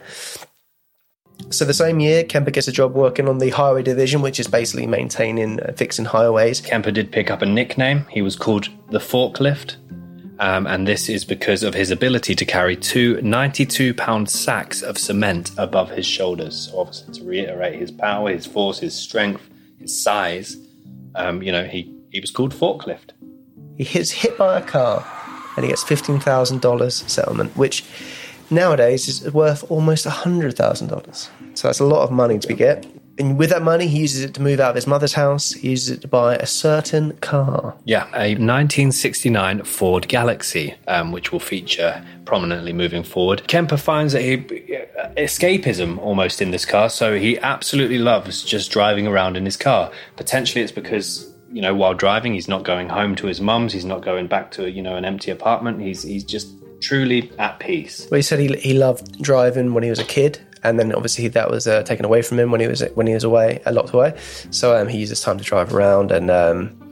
So 1.51 1.63
the 1.65 1.73
same 1.73 1.99
year, 2.01 2.23
Kemper 2.25 2.51
gets 2.51 2.67
a 2.67 2.71
job 2.71 2.93
working 2.93 3.27
on 3.29 3.37
the 3.39 3.49
highway 3.49 3.81
division, 3.81 4.21
which 4.21 4.39
is 4.41 4.47
basically 4.47 4.85
maintaining, 4.87 5.59
uh, 5.61 5.71
fixing 5.75 6.03
highways. 6.05 6.59
Kemper 6.59 6.91
did 6.91 7.11
pick 7.13 7.31
up 7.31 7.41
a 7.41 7.45
nickname. 7.45 8.05
He 8.09 8.21
was 8.21 8.35
called 8.35 8.67
the 8.89 8.99
Forklift. 8.99 9.77
Um, 10.39 10.67
and 10.67 10.87
this 10.87 11.09
is 11.09 11.25
because 11.25 11.63
of 11.63 11.73
his 11.73 11.91
ability 11.91 12.33
to 12.35 12.45
carry 12.45 12.77
two 12.77 13.21
92 13.21 13.93
pound 13.93 14.29
sacks 14.29 14.81
of 14.81 14.97
cement 14.97 15.51
above 15.57 15.91
his 15.91 16.05
shoulders. 16.05 16.69
So, 16.69 16.79
obviously, 16.79 17.13
to 17.15 17.25
reiterate 17.25 17.77
his 17.77 17.91
power, 17.91 18.31
his 18.31 18.45
force, 18.45 18.79
his 18.79 18.95
strength, 18.95 19.49
his 19.79 20.01
size, 20.01 20.55
um, 21.15 21.43
you 21.43 21.51
know, 21.51 21.65
he, 21.65 21.93
he 22.09 22.21
was 22.21 22.31
called 22.31 22.53
Forklift. 22.53 23.11
He 23.77 23.83
gets 23.83 24.11
hit 24.11 24.37
by 24.37 24.57
a 24.57 24.61
car, 24.61 25.05
and 25.55 25.65
he 25.65 25.69
gets 25.69 25.83
fifteen 25.83 26.19
thousand 26.19 26.61
dollars 26.61 26.95
settlement, 27.07 27.55
which 27.57 27.83
nowadays 28.49 29.07
is 29.07 29.31
worth 29.33 29.69
almost 29.69 30.05
hundred 30.05 30.55
thousand 30.55 30.87
dollars. 30.87 31.29
So 31.53 31.67
that's 31.67 31.79
a 31.79 31.85
lot 31.85 32.03
of 32.03 32.11
money 32.11 32.39
to 32.39 32.47
be 32.47 32.55
get. 32.55 32.85
And 33.19 33.37
with 33.37 33.49
that 33.49 33.61
money, 33.61 33.87
he 33.87 33.99
uses 33.99 34.23
it 34.23 34.33
to 34.35 34.41
move 34.41 34.61
out 34.61 34.69
of 34.69 34.75
his 34.75 34.87
mother's 34.87 35.13
house. 35.13 35.51
He 35.51 35.71
uses 35.71 35.89
it 35.89 36.01
to 36.01 36.07
buy 36.07 36.37
a 36.37 36.45
certain 36.45 37.17
car. 37.17 37.75
Yeah, 37.83 38.05
a 38.13 38.31
1969 38.35 39.63
Ford 39.63 40.07
Galaxie, 40.07 40.75
um, 40.87 41.11
which 41.11 41.33
will 41.33 41.41
feature 41.41 42.03
prominently 42.23 42.71
moving 42.71 43.03
forward. 43.03 43.45
Kemper 43.47 43.75
finds 43.75 44.13
that 44.13 44.21
he 44.21 44.37
escapism 45.17 45.97
almost 45.99 46.41
in 46.41 46.51
this 46.51 46.65
car, 46.65 46.89
so 46.89 47.19
he 47.19 47.37
absolutely 47.39 47.97
loves 47.97 48.43
just 48.43 48.71
driving 48.71 49.05
around 49.05 49.35
in 49.35 49.43
his 49.43 49.57
car. 49.57 49.91
Potentially, 50.15 50.63
it's 50.63 50.71
because 50.71 51.29
you 51.51 51.61
know 51.61 51.75
while 51.75 51.93
driving, 51.93 52.33
he's 52.33 52.47
not 52.47 52.63
going 52.63 52.87
home 52.87 53.15
to 53.17 53.27
his 53.27 53.41
mum's, 53.41 53.73
he's 53.73 53.85
not 53.85 54.01
going 54.01 54.27
back 54.27 54.51
to 54.51 54.69
you 54.71 54.81
know 54.81 54.95
an 54.95 55.03
empty 55.03 55.29
apartment. 55.29 55.81
He's 55.81 56.03
he's 56.03 56.23
just 56.23 56.47
truly 56.81 57.31
at 57.37 57.59
peace. 57.59 58.07
Well, 58.09 58.17
he 58.17 58.21
said 58.21 58.39
he, 58.39 58.47
he 58.57 58.73
loved 58.73 59.21
driving 59.21 59.73
when 59.73 59.83
he 59.83 59.89
was 59.89 59.99
a 59.99 60.05
kid, 60.05 60.39
and 60.63 60.79
then 60.79 60.93
obviously 60.93 61.27
that 61.29 61.49
was 61.49 61.67
uh, 61.67 61.83
taken 61.83 62.05
away 62.05 62.21
from 62.21 62.39
him 62.39 62.51
when 62.51 62.61
he 62.61 62.67
was 62.67 62.83
when 62.95 63.07
he 63.07 63.13
was 63.13 63.23
away, 63.23 63.61
uh, 63.65 63.71
locked 63.71 63.93
away. 63.93 64.15
So 64.51 64.75
um, 64.75 64.87
he 64.87 64.97
used 64.99 65.09
his 65.09 65.21
time 65.21 65.37
to 65.37 65.43
drive 65.43 65.73
around 65.73 66.11
and. 66.11 66.29
Um, 66.31 66.91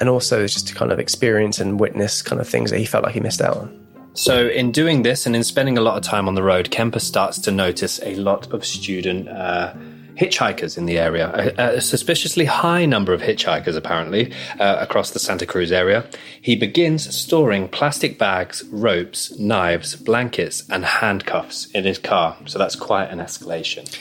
and 0.00 0.08
also 0.08 0.46
just 0.46 0.68
to 0.68 0.74
kind 0.76 0.92
of 0.92 1.00
experience 1.00 1.58
and 1.58 1.80
witness 1.80 2.22
kind 2.22 2.40
of 2.40 2.48
things 2.48 2.70
that 2.70 2.78
he 2.78 2.84
felt 2.84 3.02
like 3.02 3.14
he 3.14 3.20
missed 3.20 3.40
out 3.40 3.56
on. 3.56 3.88
So, 4.14 4.48
in 4.48 4.72
doing 4.72 5.02
this 5.02 5.26
and 5.26 5.36
in 5.36 5.44
spending 5.44 5.78
a 5.78 5.80
lot 5.80 5.96
of 5.96 6.02
time 6.02 6.28
on 6.28 6.34
the 6.34 6.42
road, 6.42 6.70
Kemper 6.70 6.98
starts 6.98 7.38
to 7.40 7.50
notice 7.50 8.00
a 8.02 8.14
lot 8.16 8.52
of 8.52 8.64
student 8.64 9.28
uh, 9.28 9.74
hitchhikers 10.18 10.76
in 10.76 10.86
the 10.86 10.98
area. 10.98 11.54
A, 11.58 11.76
a, 11.76 11.80
suspiciously 11.80 12.44
high 12.44 12.84
number 12.86 13.12
of 13.12 13.22
hitchhikers, 13.22 13.76
apparently, 13.76 14.32
uh, 14.58 14.76
across 14.80 15.12
the 15.12 15.18
Santa 15.18 15.46
Cruz 15.46 15.70
area. 15.70 16.08
He 16.40 16.56
begins 16.56 17.14
storing 17.14 17.68
plastic 17.68 18.18
bags, 18.18 18.64
ropes, 18.64 19.38
knives, 19.38 19.94
blankets, 19.96 20.68
and 20.68 20.84
handcuffs 20.84 21.66
in 21.66 21.84
his 21.84 21.98
car. 21.98 22.36
So, 22.46 22.58
that's 22.58 22.76
quite 22.76 23.10
an 23.10 23.18
escalation. 23.18 23.96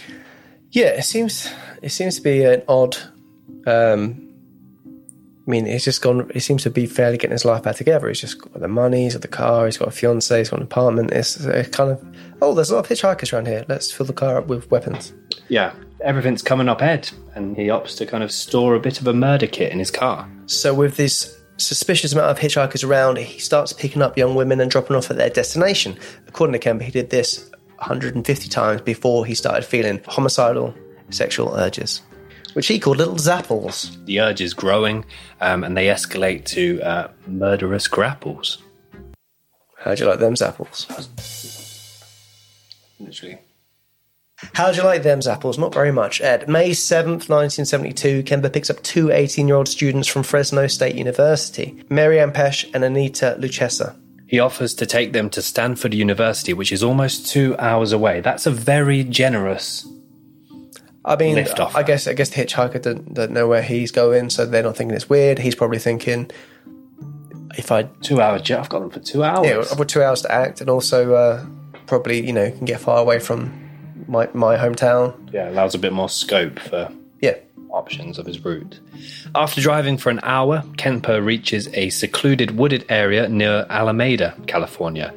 Yeah, 0.71 0.87
it 0.87 1.03
seems 1.03 1.49
it 1.81 1.89
seems 1.89 2.17
to 2.17 2.21
be 2.21 2.43
an 2.43 2.63
odd. 2.67 2.97
Um, 3.65 4.23
I 4.85 5.49
mean, 5.49 5.65
he's 5.65 5.85
just 5.85 6.01
gone. 6.01 6.29
He 6.33 6.41
seems 6.41 6.63
to 6.63 6.69
be 6.69 6.85
fairly 6.85 7.17
getting 7.17 7.31
his 7.31 7.45
life 7.45 7.63
back 7.63 7.77
together. 7.77 8.09
He's 8.09 8.19
just 8.19 8.41
got 8.41 8.59
the 8.59 8.67
money, 8.67 9.03
he's 9.03 9.13
got 9.13 9.21
the 9.21 9.29
car, 9.29 9.65
he's 9.65 9.77
got 9.77 9.87
a 9.87 9.91
fiance, 9.91 10.37
he's 10.37 10.49
got 10.49 10.59
an 10.59 10.63
apartment. 10.63 11.11
It's, 11.11 11.37
it's 11.37 11.69
kind 11.69 11.91
of 11.91 12.03
oh, 12.41 12.53
there's 12.53 12.69
a 12.69 12.75
lot 12.75 12.85
of 12.85 12.97
hitchhikers 12.97 13.31
around 13.31 13.47
here. 13.47 13.65
Let's 13.69 13.91
fill 13.91 14.05
the 14.05 14.13
car 14.13 14.37
up 14.39 14.47
with 14.47 14.69
weapons. 14.69 15.13
Yeah, 15.47 15.73
everything's 16.01 16.41
coming 16.41 16.69
up 16.69 16.81
Ed, 16.81 17.09
and 17.35 17.55
he 17.55 17.67
opts 17.67 17.97
to 17.97 18.05
kind 18.05 18.23
of 18.23 18.31
store 18.31 18.75
a 18.75 18.79
bit 18.79 18.99
of 19.01 19.07
a 19.07 19.13
murder 19.13 19.47
kit 19.47 19.71
in 19.71 19.79
his 19.79 19.91
car. 19.91 20.29
So 20.45 20.73
with 20.73 20.97
this 20.97 21.37
suspicious 21.57 22.13
amount 22.13 22.31
of 22.31 22.39
hitchhikers 22.39 22.87
around, 22.87 23.17
he 23.17 23.39
starts 23.39 23.73
picking 23.73 24.01
up 24.01 24.17
young 24.17 24.35
women 24.35 24.59
and 24.59 24.69
dropping 24.69 24.95
off 24.95 25.09
at 25.09 25.17
their 25.17 25.29
destination. 25.29 25.97
According 26.27 26.53
to 26.53 26.59
Kemper, 26.59 26.83
he 26.83 26.91
did 26.91 27.09
this 27.09 27.49
150 27.77 28.49
times 28.49 28.81
before 28.81 29.25
he 29.25 29.35
started 29.35 29.63
feeling 29.65 30.01
homicidal 30.07 30.73
sexual 31.09 31.55
urges 31.55 32.01
which 32.57 32.65
he 32.65 32.79
called 32.79 32.97
little 32.97 33.17
zapples. 33.17 34.03
The 34.05 34.19
urge 34.19 34.41
is 34.41 34.55
growing, 34.55 35.05
um, 35.41 35.63
and 35.63 35.77
they 35.77 35.85
escalate 35.85 36.45
to 36.45 36.81
uh, 36.81 37.11
murderous 37.27 37.87
grapples. 37.87 38.57
How'd 39.77 39.99
you 39.99 40.07
like 40.07 40.17
them 40.17 40.33
zapples? 40.33 40.87
Literally. 42.99 43.37
How'd 44.53 44.75
you 44.77 44.83
like 44.83 45.03
them 45.03 45.19
zapples? 45.19 45.57
Not 45.57 45.73
very 45.73 45.91
much, 45.91 46.21
Ed. 46.21 46.47
May 46.47 46.71
7th, 46.71 47.27
1972, 47.27 48.23
Kemper 48.23 48.49
picks 48.49 48.69
up 48.69 48.81
two 48.83 49.11
18 49.11 49.47
year 49.47 49.57
old 49.57 49.67
students 49.67 50.07
from 50.07 50.23
Fresno 50.23 50.67
State 50.67 50.95
University, 50.95 51.83
Mary 51.89 52.19
Ann 52.19 52.31
Pesce 52.31 52.65
and 52.73 52.83
Anita 52.83 53.35
Luchessa. 53.39 53.95
He 54.27 54.39
offers 54.39 54.75
to 54.75 54.85
take 54.85 55.13
them 55.13 55.29
to 55.31 55.41
Stanford 55.41 55.93
University, 55.93 56.53
which 56.53 56.71
is 56.71 56.83
almost 56.83 57.27
two 57.27 57.55
hours 57.57 57.93
away. 57.93 58.19
That's 58.21 58.45
a 58.45 58.51
very 58.51 59.03
generous 59.03 59.87
I 61.07 61.15
mean, 61.15 61.39
I 61.39 61.83
guess 61.83 62.05
I 62.05 62.13
guess 62.13 62.29
the 62.29 62.43
hitchhiker 62.43 62.81
doesn't, 62.81 63.13
doesn't 63.13 63.33
know 63.33 63.47
where 63.47 63.61
he's 63.61 63.91
going, 63.91 64.29
so 64.29 64.45
they're 64.45 64.61
not 64.61 64.75
thinking 64.75 64.93
it's 64.93 65.07
weird. 65.07 65.39
He's 65.39 65.55
probably 65.55 65.79
thinking, 65.79 66.29
if 67.57 67.71
I 67.71 67.83
two 68.01 68.19
hours, 68.19 68.51
I've 68.51 68.67
got 68.67 68.79
them 68.79 68.89
for 68.89 68.99
two 68.99 69.23
hours. 69.23 69.47
Yeah, 69.47 69.63
I've 69.71 69.77
got 69.77 69.87
two 69.87 70.03
hours 70.03 70.23
to 70.23 70.31
act, 70.31 70.59
and 70.59 70.69
also 70.69 71.13
uh, 71.15 71.45
probably 71.85 72.25
you 72.27 72.33
know 72.33 72.51
can 72.51 72.65
get 72.65 72.81
far 72.81 72.97
away 72.97 73.19
from 73.19 73.66
my 74.07 74.29
my 74.33 74.57
hometown. 74.57 75.13
Yeah, 75.33 75.49
allows 75.49 75.75
a 75.75 75.79
bit 75.79 75.93
more 75.93 76.09
scope 76.09 76.59
for 76.59 76.91
yeah 77.21 77.35
options 77.69 78.17
of 78.17 78.25
his 78.25 78.43
route. 78.43 78.79
After 79.35 79.61
driving 79.61 79.97
for 79.97 80.09
an 80.09 80.19
hour, 80.23 80.63
Kemper 80.77 81.21
reaches 81.21 81.67
a 81.73 81.89
secluded 81.89 82.51
wooded 82.51 82.85
area 82.89 83.27
near 83.27 83.65
Alameda, 83.69 84.35
California, 84.47 85.13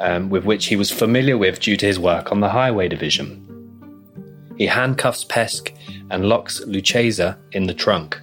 um, 0.00 0.30
with 0.30 0.44
which 0.44 0.66
he 0.66 0.76
was 0.76 0.90
familiar 0.90 1.38
with 1.38 1.60
due 1.60 1.76
to 1.76 1.86
his 1.86 1.98
work 1.98 2.32
on 2.32 2.40
the 2.40 2.48
Highway 2.48 2.88
Division. 2.88 3.46
He 4.56 4.66
handcuffs 4.66 5.24
Pesce 5.24 5.62
and 6.10 6.28
locks 6.28 6.60
Luchessa 6.66 7.38
in 7.52 7.66
the 7.66 7.74
trunk. 7.74 8.20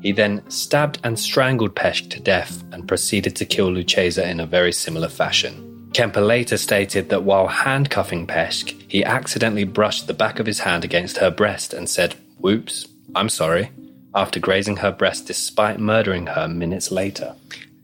He 0.00 0.12
then 0.12 0.48
stabbed 0.48 0.98
and 1.04 1.18
strangled 1.18 1.74
Pesce 1.74 2.02
to 2.08 2.20
death 2.20 2.64
and 2.72 2.88
proceeded 2.88 3.36
to 3.36 3.44
kill 3.44 3.70
Luchessa 3.70 4.28
in 4.28 4.40
a 4.40 4.46
very 4.46 4.72
similar 4.72 5.08
fashion. 5.08 5.67
Kemper 5.92 6.20
later 6.20 6.56
stated 6.56 7.08
that 7.08 7.24
while 7.24 7.48
handcuffing 7.48 8.26
Pesce, 8.26 8.74
he 8.88 9.04
accidentally 9.04 9.64
brushed 9.64 10.06
the 10.06 10.14
back 10.14 10.38
of 10.38 10.46
his 10.46 10.60
hand 10.60 10.84
against 10.84 11.18
her 11.18 11.30
breast 11.30 11.72
and 11.72 11.88
said, 11.88 12.14
Whoops, 12.38 12.86
I'm 13.14 13.28
sorry, 13.28 13.70
after 14.14 14.38
grazing 14.40 14.76
her 14.78 14.92
breast 14.92 15.26
despite 15.26 15.80
murdering 15.80 16.26
her 16.26 16.48
minutes 16.48 16.90
later. 16.90 17.34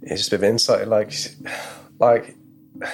It's 0.02 0.20
just 0.20 0.32
a 0.32 0.38
bit 0.38 0.46
of 0.46 0.50
insight, 0.52 0.88
like, 0.88 1.12
like 1.98 2.36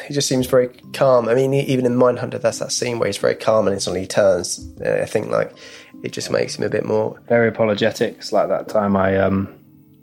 he 0.07 0.15
just 0.15 0.29
seems 0.29 0.47
very 0.47 0.69
calm. 0.93 1.29
I 1.29 1.35
mean, 1.35 1.55
even 1.55 1.87
in 1.87 1.95
Mindhunter, 1.95 2.41
that's 2.41 2.59
that 2.59 2.73
scene 2.73 2.99
where 2.99 3.07
he's 3.07 3.17
very 3.17 3.35
calm 3.35 3.67
and 3.67 3.75
instantly 3.75 4.03
he 4.03 4.07
turns. 4.07 4.73
I 4.85 5.07
think 5.07 5.29
like 5.29 5.57
it 6.03 6.13
just 6.13 6.31
makes 6.31 6.57
him 6.57 6.65
a 6.65 6.69
bit 6.69 6.85
more 6.85 7.19
very 7.29 7.49
apologetic. 7.49 8.17
It's 8.19 8.33
like 8.33 8.49
that 8.49 8.69
time 8.69 8.97
I 8.97 9.17
um, 9.17 9.53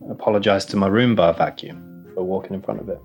apologized 0.10 0.70
to 0.72 0.78
my 0.78 0.89
Roomba 0.89 1.38
vacuum 1.38 2.08
for 2.14 2.24
walking 2.24 2.53
in 2.53 2.62
front 2.62 2.82
of 2.82 2.89
it. 2.89 2.99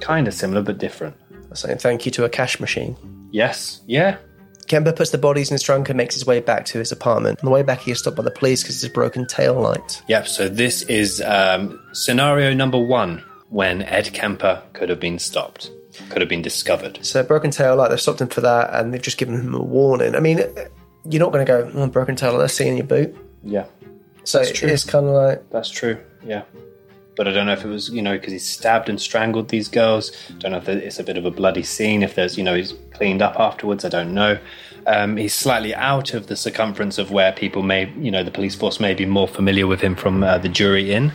Kind 0.00 0.28
of 0.28 0.34
similar 0.34 0.62
but 0.62 0.78
different. 0.78 1.16
Saying 1.54 1.78
thank 1.78 2.04
you 2.04 2.10
to 2.12 2.24
a 2.24 2.28
cash 2.28 2.58
machine. 2.58 2.96
Yes. 3.30 3.80
Yeah. 3.86 4.16
Kemper 4.66 4.92
puts 4.92 5.10
the 5.10 5.18
bodies 5.18 5.50
in 5.50 5.54
his 5.54 5.62
trunk 5.62 5.88
and 5.88 5.96
makes 5.96 6.14
his 6.14 6.26
way 6.26 6.40
back 6.40 6.64
to 6.66 6.78
his 6.78 6.90
apartment. 6.90 7.38
On 7.40 7.44
the 7.44 7.50
way 7.50 7.62
back, 7.62 7.80
he 7.80 7.90
is 7.90 7.98
stopped 7.98 8.16
by 8.16 8.22
the 8.22 8.30
police 8.30 8.62
because 8.62 8.80
his 8.80 8.90
broken 8.90 9.26
tail 9.26 9.54
light. 9.60 10.02
Yep. 10.08 10.26
So 10.26 10.48
this 10.48 10.82
is 10.82 11.20
um, 11.20 11.80
scenario 11.92 12.54
number 12.54 12.78
one 12.78 13.22
when 13.50 13.82
Ed 13.82 14.12
Kemper 14.12 14.62
could 14.72 14.88
have 14.88 14.98
been 14.98 15.18
stopped, 15.18 15.70
could 16.08 16.22
have 16.22 16.28
been 16.28 16.42
discovered. 16.42 16.98
So 17.02 17.22
broken 17.22 17.50
tail 17.50 17.76
light, 17.76 17.90
they've 17.90 18.00
stopped 18.00 18.20
him 18.20 18.28
for 18.28 18.40
that, 18.40 18.74
and 18.74 18.92
they've 18.92 19.02
just 19.02 19.18
given 19.18 19.38
him 19.38 19.54
a 19.54 19.62
warning. 19.62 20.16
I 20.16 20.20
mean, 20.20 20.38
you're 21.04 21.20
not 21.20 21.32
going 21.32 21.44
to 21.44 21.52
go, 21.52 21.70
oh, 21.74 21.86
broken 21.86 22.16
tail 22.16 22.32
light, 22.32 22.40
let's 22.40 22.54
see 22.54 22.66
in 22.66 22.76
your 22.76 22.86
boot. 22.86 23.14
Yeah. 23.44 23.66
So 24.24 24.40
it's 24.40 24.84
kind 24.84 25.06
of 25.06 25.12
like 25.12 25.50
that's 25.50 25.68
true. 25.68 25.98
Yeah. 26.24 26.42
But 27.16 27.28
I 27.28 27.32
don't 27.32 27.46
know 27.46 27.52
if 27.52 27.64
it 27.64 27.68
was, 27.68 27.90
you 27.90 28.02
know, 28.02 28.16
because 28.16 28.32
he 28.32 28.38
stabbed 28.38 28.88
and 28.88 29.00
strangled 29.00 29.48
these 29.48 29.68
girls. 29.68 30.10
Don't 30.38 30.52
know 30.52 30.58
if 30.58 30.68
it's 30.68 30.98
a 30.98 31.04
bit 31.04 31.16
of 31.16 31.24
a 31.24 31.30
bloody 31.30 31.62
scene. 31.62 32.02
If 32.02 32.16
there's, 32.16 32.36
you 32.36 32.42
know, 32.42 32.54
he's 32.54 32.74
cleaned 32.92 33.22
up 33.22 33.38
afterwards. 33.38 33.84
I 33.84 33.88
don't 33.88 34.12
know. 34.14 34.38
Um, 34.86 35.16
he's 35.16 35.34
slightly 35.34 35.74
out 35.74 36.12
of 36.12 36.26
the 36.26 36.36
circumference 36.36 36.98
of 36.98 37.10
where 37.10 37.32
people 37.32 37.62
may, 37.62 37.90
you 37.98 38.10
know, 38.10 38.22
the 38.22 38.30
police 38.30 38.54
force 38.54 38.80
may 38.80 38.94
be 38.94 39.06
more 39.06 39.28
familiar 39.28 39.66
with 39.66 39.80
him 39.80 39.94
from 39.94 40.22
uh, 40.22 40.38
the 40.38 40.48
jury 40.48 40.92
in 40.92 41.12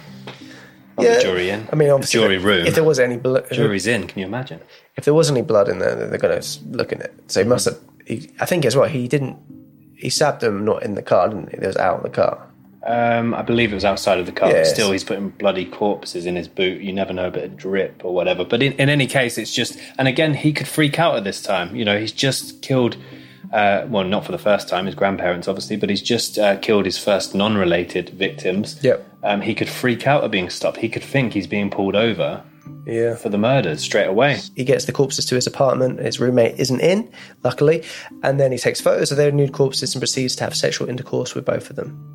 yeah, 1.02 1.16
the 1.16 1.22
jury 1.22 1.50
in. 1.50 1.68
I 1.72 1.76
mean, 1.76 1.90
obviously, 1.90 2.20
the 2.20 2.28
jury 2.28 2.38
room. 2.38 2.66
If 2.66 2.76
there 2.76 2.84
was 2.84 3.00
any 3.00 3.18
blood, 3.18 3.48
jury's 3.52 3.88
in. 3.88 4.08
Can 4.08 4.20
you 4.20 4.26
imagine? 4.26 4.62
If 4.96 5.06
there 5.06 5.14
was 5.14 5.30
any 5.30 5.42
blood 5.42 5.70
in 5.70 5.80
there, 5.80 5.96
they're 5.96 6.18
going 6.18 6.42
to 6.42 6.60
look 6.70 6.92
in 6.92 7.02
it. 7.02 7.14
So 7.28 7.42
he 7.44 7.48
must 7.48 7.66
have. 7.66 7.80
He, 8.06 8.32
I 8.40 8.46
think 8.46 8.66
as 8.66 8.76
well. 8.76 8.90
He 8.90 9.08
didn't. 9.08 9.38
He 9.96 10.10
stabbed 10.10 10.42
them 10.42 10.64
not 10.64 10.84
in 10.84 10.96
the 10.96 11.02
car, 11.02 11.30
didn't 11.30 11.50
he? 11.50 11.58
It 11.58 11.66
was 11.66 11.78
out 11.78 11.98
in 11.98 12.04
the 12.04 12.10
car. 12.10 12.49
Um, 12.86 13.34
I 13.34 13.42
believe 13.42 13.72
it 13.72 13.76
was 13.76 13.86
outside 13.86 14.20
of 14.20 14.26
the 14.26 14.32
car. 14.32 14.50
Yes. 14.50 14.74
Still, 14.74 14.92
he's 14.92 15.04
putting 15.04 15.30
bloody 15.30 15.66
corpses 15.66 16.26
in 16.26 16.36
his 16.36 16.48
boot. 16.48 16.82
You 16.82 16.94
never 16.94 17.14
know, 17.14 17.28
a 17.28 17.32
bit 17.32 17.44
of 17.44 17.58
drip 17.58 18.04
or 18.06 18.14
whatever. 18.14 18.46
But 18.46 18.64
in, 18.64 18.74
in 18.74 18.90
any 18.90 19.08
case, 19.08 19.38
it's 19.38 19.54
just. 19.54 19.78
And 19.98 20.08
again, 20.08 20.34
he 20.34 20.54
could 20.54 20.68
freak 20.68 21.00
out 21.00 21.16
at 21.16 21.24
this 21.24 21.42
time. 21.42 21.76
You 21.76 21.86
know, 21.86 22.00
he's 22.00 22.14
just 22.14 22.62
killed. 22.62 22.98
Uh, 23.52 23.86
well, 23.90 24.04
not 24.04 24.26
for 24.26 24.32
the 24.32 24.38
first 24.38 24.70
time, 24.70 24.86
his 24.86 24.94
grandparents, 24.94 25.48
obviously, 25.48 25.76
but 25.76 25.90
he's 25.90 26.04
just 26.04 26.38
uh, 26.38 26.58
killed 26.58 26.86
his 26.86 27.00
first 27.00 27.34
non 27.34 27.58
related 27.58 28.10
victims. 28.10 28.80
Yep 28.84 29.10
um, 29.24 29.42
he 29.42 29.54
could 29.56 29.70
freak 29.70 30.08
out 30.08 30.24
at 30.24 30.32
being 30.32 30.50
stopped. 30.50 30.78
He 30.78 30.90
could 30.90 31.04
think 31.04 31.34
he's 31.34 31.48
being 31.48 31.70
pulled 31.70 31.96
over 31.96 32.44
yeah. 32.86 33.16
for 33.16 33.30
the 33.30 33.38
murders 33.38 33.82
straight 33.82 34.08
away. 34.08 34.40
He 34.56 34.64
gets 34.64 34.86
the 34.86 34.92
corpses 34.92 35.26
to 35.26 35.36
his 35.36 35.48
apartment. 35.48 36.00
His 36.00 36.20
roommate 36.20 36.60
isn't 36.60 36.80
in, 36.80 37.12
luckily, 37.44 37.84
and 38.24 38.40
then 38.40 38.52
he 38.52 38.58
takes 38.58 38.80
photos 38.80 39.12
of 39.12 39.18
their 39.18 39.32
nude 39.32 39.54
corpses 39.54 39.94
and 39.94 40.02
proceeds 40.02 40.36
to 40.38 40.44
have 40.46 40.56
sexual 40.56 40.90
intercourse 40.90 41.36
with 41.36 41.46
both 41.46 41.70
of 41.70 41.76
them. 41.76 42.09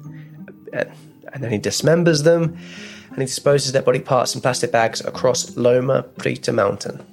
And 1.33 1.43
then 1.43 1.51
he 1.51 1.59
dismembers 1.59 2.25
them 2.25 2.57
and 3.11 3.19
he 3.19 3.27
disposes 3.27 3.73
their 3.73 3.83
body 3.83 4.01
parts 4.01 4.35
in 4.35 4.41
plastic 4.41 4.73
bags 4.73 5.01
across 5.05 5.57
Loma 5.57 6.03
Prieta 6.03 6.53
Mountain. 6.53 7.05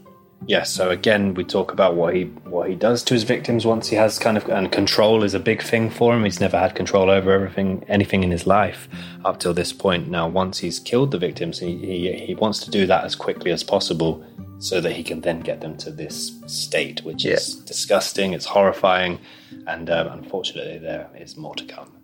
Yes, 0.48 0.72
so 0.72 0.90
again, 0.90 1.36
we 1.36 1.44
talk 1.44 1.72
about 1.72 1.96
what 1.96 2.16
he 2.16 2.24
what 2.46 2.68
he 2.68 2.76
does 2.76 3.04
to 3.04 3.14
his 3.14 3.24
victims 3.24 3.64
once 3.64 3.90
he 3.90 3.96
has 3.96 4.18
kind 4.18 4.38
of 4.38 4.50
and 4.50 4.72
control 4.72 5.24
is 5.24 5.36
a 5.36 5.40
big 5.40 5.62
thing 5.62 5.92
for 5.92 6.16
him. 6.16 6.24
He's 6.24 6.40
never 6.40 6.58
had 6.58 6.74
control 6.74 7.12
over 7.12 7.32
everything, 7.32 7.86
anything 7.88 8.24
in 8.24 8.32
his 8.32 8.48
life 8.48 8.90
up 9.24 9.40
till 9.40 9.54
this 9.54 9.72
point. 9.72 10.10
Now, 10.10 10.28
once 10.28 10.58
he's 10.58 10.80
killed 10.80 11.12
the 11.12 11.20
victims, 11.20 11.60
he 11.60 11.78
he, 11.78 12.12
he 12.14 12.34
wants 12.34 12.60
to 12.66 12.72
do 12.72 12.88
that 12.88 13.04
as 13.04 13.14
quickly 13.16 13.52
as 13.52 13.64
possible 13.64 14.26
so 14.58 14.82
that 14.82 14.94
he 14.94 15.04
can 15.04 15.22
then 15.22 15.42
get 15.42 15.62
them 15.62 15.78
to 15.78 15.92
this 15.92 16.40
state, 16.48 17.04
which 17.04 17.24
is 17.24 17.56
disgusting, 17.56 18.34
it's 18.34 18.46
horrifying, 18.46 19.20
and 19.68 19.92
um, 19.92 20.08
unfortunately, 20.08 20.80
there 20.80 21.08
is 21.16 21.38
more 21.38 21.56
to 21.56 21.66
come. 21.66 22.01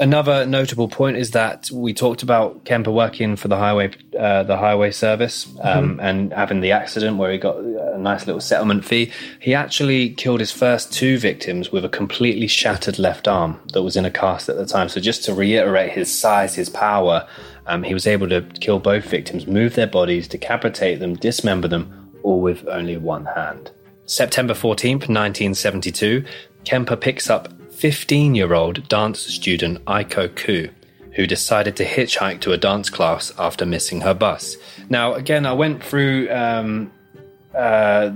Another 0.00 0.46
notable 0.46 0.88
point 0.88 1.16
is 1.16 1.32
that 1.32 1.70
we 1.70 1.92
talked 1.92 2.22
about 2.22 2.64
Kemper 2.64 2.90
working 2.90 3.36
for 3.36 3.48
the 3.48 3.56
highway, 3.56 3.90
uh, 4.18 4.42
the 4.42 4.56
highway 4.56 4.90
service, 4.90 5.46
um, 5.60 6.00
and 6.00 6.32
having 6.32 6.60
the 6.60 6.72
accident 6.72 7.18
where 7.18 7.30
he 7.30 7.38
got 7.38 7.58
a 7.58 7.98
nice 7.98 8.26
little 8.26 8.40
settlement 8.40 8.84
fee. 8.84 9.12
He 9.38 9.54
actually 9.54 10.10
killed 10.10 10.40
his 10.40 10.50
first 10.50 10.92
two 10.92 11.18
victims 11.18 11.70
with 11.70 11.84
a 11.84 11.88
completely 11.88 12.46
shattered 12.46 12.98
left 12.98 13.28
arm 13.28 13.60
that 13.74 13.82
was 13.82 13.96
in 13.96 14.04
a 14.04 14.10
cast 14.10 14.48
at 14.48 14.56
the 14.56 14.66
time. 14.66 14.88
So 14.88 15.00
just 15.00 15.24
to 15.24 15.34
reiterate 15.34 15.92
his 15.92 16.12
size, 16.12 16.54
his 16.54 16.70
power, 16.70 17.28
um, 17.66 17.82
he 17.82 17.92
was 17.92 18.06
able 18.06 18.28
to 18.30 18.40
kill 18.60 18.78
both 18.78 19.04
victims, 19.04 19.46
move 19.46 19.74
their 19.74 19.86
bodies, 19.86 20.26
decapitate 20.26 21.00
them, 21.00 21.16
dismember 21.16 21.68
them, 21.68 22.12
all 22.22 22.40
with 22.40 22.66
only 22.68 22.96
one 22.96 23.26
hand. 23.26 23.70
September 24.06 24.54
14th, 24.54 25.08
1972, 25.08 26.24
Kemper 26.64 26.96
picks 26.96 27.28
up 27.30 27.48
15 27.82 28.36
year 28.36 28.54
old 28.54 28.88
dance 28.88 29.18
student 29.18 29.84
Aiko 29.86 30.32
Koo, 30.36 30.68
who 31.16 31.26
decided 31.26 31.74
to 31.74 31.84
hitchhike 31.84 32.40
to 32.42 32.52
a 32.52 32.56
dance 32.56 32.88
class 32.88 33.32
after 33.40 33.66
missing 33.66 34.02
her 34.02 34.14
bus. 34.14 34.56
Now, 34.88 35.14
again, 35.14 35.46
I 35.46 35.52
went 35.52 35.82
through 35.82 36.30
um, 36.30 36.92
uh, 37.52 38.12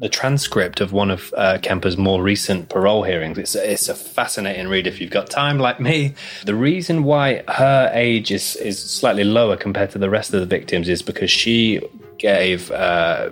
the 0.00 0.08
transcript 0.08 0.80
of 0.80 0.94
one 0.94 1.10
of 1.10 1.34
uh, 1.36 1.58
Kemper's 1.60 1.98
more 1.98 2.22
recent 2.22 2.70
parole 2.70 3.02
hearings. 3.02 3.36
It's, 3.36 3.54
it's 3.54 3.90
a 3.90 3.94
fascinating 3.94 4.68
read 4.68 4.86
if 4.86 5.02
you've 5.02 5.10
got 5.10 5.28
time, 5.28 5.58
like 5.58 5.80
me. 5.80 6.14
The 6.46 6.54
reason 6.54 7.04
why 7.04 7.42
her 7.46 7.90
age 7.92 8.30
is, 8.30 8.56
is 8.56 8.82
slightly 8.82 9.24
lower 9.24 9.58
compared 9.58 9.90
to 9.90 9.98
the 9.98 10.08
rest 10.08 10.32
of 10.32 10.40
the 10.40 10.46
victims 10.46 10.88
is 10.88 11.02
because 11.02 11.30
she 11.30 11.78
gave 12.16 12.70
uh, 12.70 13.28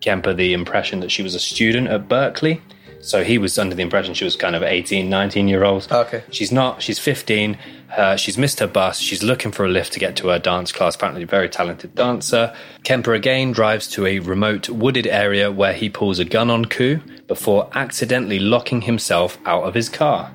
Kemper 0.00 0.34
the 0.34 0.54
impression 0.54 0.98
that 0.98 1.12
she 1.12 1.22
was 1.22 1.36
a 1.36 1.40
student 1.40 1.86
at 1.86 2.08
Berkeley. 2.08 2.60
So 3.04 3.22
he 3.22 3.38
was 3.38 3.58
under 3.58 3.74
the 3.74 3.82
impression 3.82 4.14
she 4.14 4.24
was 4.24 4.34
kind 4.34 4.56
of 4.56 4.62
18, 4.62 5.08
19 5.08 5.48
year 5.48 5.64
old. 5.64 5.86
Okay. 5.90 6.24
She's 6.30 6.50
not. 6.50 6.82
She's 6.82 6.98
15. 6.98 7.58
Uh, 7.96 8.16
she's 8.16 8.38
missed 8.38 8.60
her 8.60 8.66
bus. 8.66 8.98
She's 8.98 9.22
looking 9.22 9.52
for 9.52 9.64
a 9.64 9.68
lift 9.68 9.92
to 9.92 10.00
get 10.00 10.16
to 10.16 10.28
her 10.28 10.38
dance 10.38 10.72
class. 10.72 10.96
Apparently, 10.96 11.22
a 11.22 11.26
very 11.26 11.48
talented 11.48 11.94
dancer. 11.94 12.54
Kemper 12.82 13.14
again 13.14 13.52
drives 13.52 13.86
to 13.88 14.06
a 14.06 14.18
remote 14.18 14.68
wooded 14.68 15.06
area 15.06 15.52
where 15.52 15.74
he 15.74 15.88
pulls 15.88 16.18
a 16.18 16.24
gun 16.24 16.50
on 16.50 16.64
Koo 16.64 17.00
before 17.26 17.68
accidentally 17.74 18.38
locking 18.38 18.80
himself 18.82 19.38
out 19.44 19.64
of 19.64 19.74
his 19.74 19.88
car. 19.88 20.32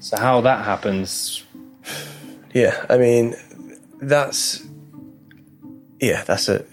So, 0.00 0.16
how 0.16 0.40
that 0.42 0.64
happens, 0.64 1.44
Yeah, 2.54 2.84
I 2.88 2.96
mean, 2.96 3.34
that's 4.00 4.66
yeah, 6.00 6.22
that's 6.24 6.48
a, 6.48 6.64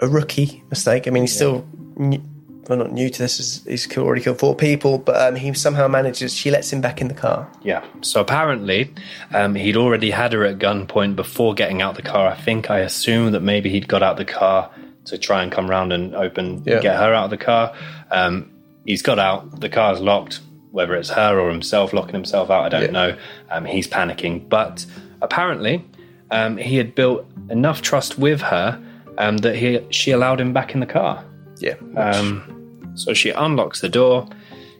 a, 0.00 0.08
rookie 0.08 0.62
mistake. 0.68 1.06
I 1.06 1.10
mean, 1.10 1.24
he's 1.24 1.34
still 1.34 1.66
new, 1.96 2.20
well, 2.68 2.78
not 2.78 2.92
new 2.92 3.08
to 3.10 3.18
this. 3.18 3.62
He's, 3.64 3.96
already 3.96 4.22
killed 4.22 4.38
four 4.38 4.54
people, 4.54 4.98
but 4.98 5.16
um, 5.20 5.36
he 5.36 5.52
somehow 5.54 5.88
manages. 5.88 6.34
She 6.34 6.50
lets 6.50 6.72
him 6.72 6.80
back 6.80 7.00
in 7.00 7.08
the 7.08 7.14
car. 7.14 7.50
Yeah. 7.62 7.84
So 8.00 8.20
apparently, 8.20 8.92
um, 9.32 9.54
he'd 9.54 9.76
already 9.76 10.10
had 10.10 10.32
her 10.32 10.44
at 10.44 10.58
gunpoint 10.58 11.16
before 11.16 11.54
getting 11.54 11.82
out 11.82 11.94
the 11.96 12.02
car. 12.02 12.28
I 12.28 12.34
think 12.36 12.70
I 12.70 12.80
assume 12.80 13.32
that 13.32 13.40
maybe 13.40 13.70
he'd 13.70 13.88
got 13.88 14.02
out 14.02 14.16
the 14.16 14.24
car 14.24 14.70
to 15.06 15.18
try 15.18 15.42
and 15.42 15.52
come 15.52 15.68
round 15.68 15.92
and 15.92 16.14
open, 16.14 16.62
Yeah. 16.64 16.80
get 16.80 16.96
her 16.96 17.12
out 17.12 17.24
of 17.24 17.30
the 17.30 17.36
car. 17.44 17.74
Um, 18.10 18.50
he's 18.86 19.02
got 19.02 19.18
out. 19.18 19.60
The 19.60 19.68
car's 19.68 20.00
locked. 20.00 20.40
Whether 20.70 20.94
it's 20.96 21.10
her 21.10 21.38
or 21.38 21.50
himself 21.50 21.92
locking 21.92 22.14
himself 22.14 22.50
out, 22.50 22.64
I 22.64 22.68
don't 22.68 22.82
Yeah. 22.86 22.90
know. 22.90 23.16
Um, 23.50 23.64
he's 23.64 23.86
panicking, 23.86 24.48
but 24.48 24.84
apparently, 25.22 25.84
um, 26.30 26.56
he 26.56 26.76
had 26.78 26.94
built 26.94 27.26
enough 27.50 27.80
trust 27.82 28.18
with 28.18 28.40
her 28.40 28.80
um, 29.18 29.36
that 29.38 29.54
he 29.54 29.80
she 29.90 30.10
allowed 30.10 30.40
him 30.40 30.52
back 30.52 30.74
in 30.74 30.80
the 30.80 30.86
car. 30.86 31.22
Yeah, 31.60 31.74
Um, 31.96 32.53
so 32.94 33.14
she 33.14 33.30
unlocks 33.30 33.80
the 33.80 33.88
door. 33.88 34.28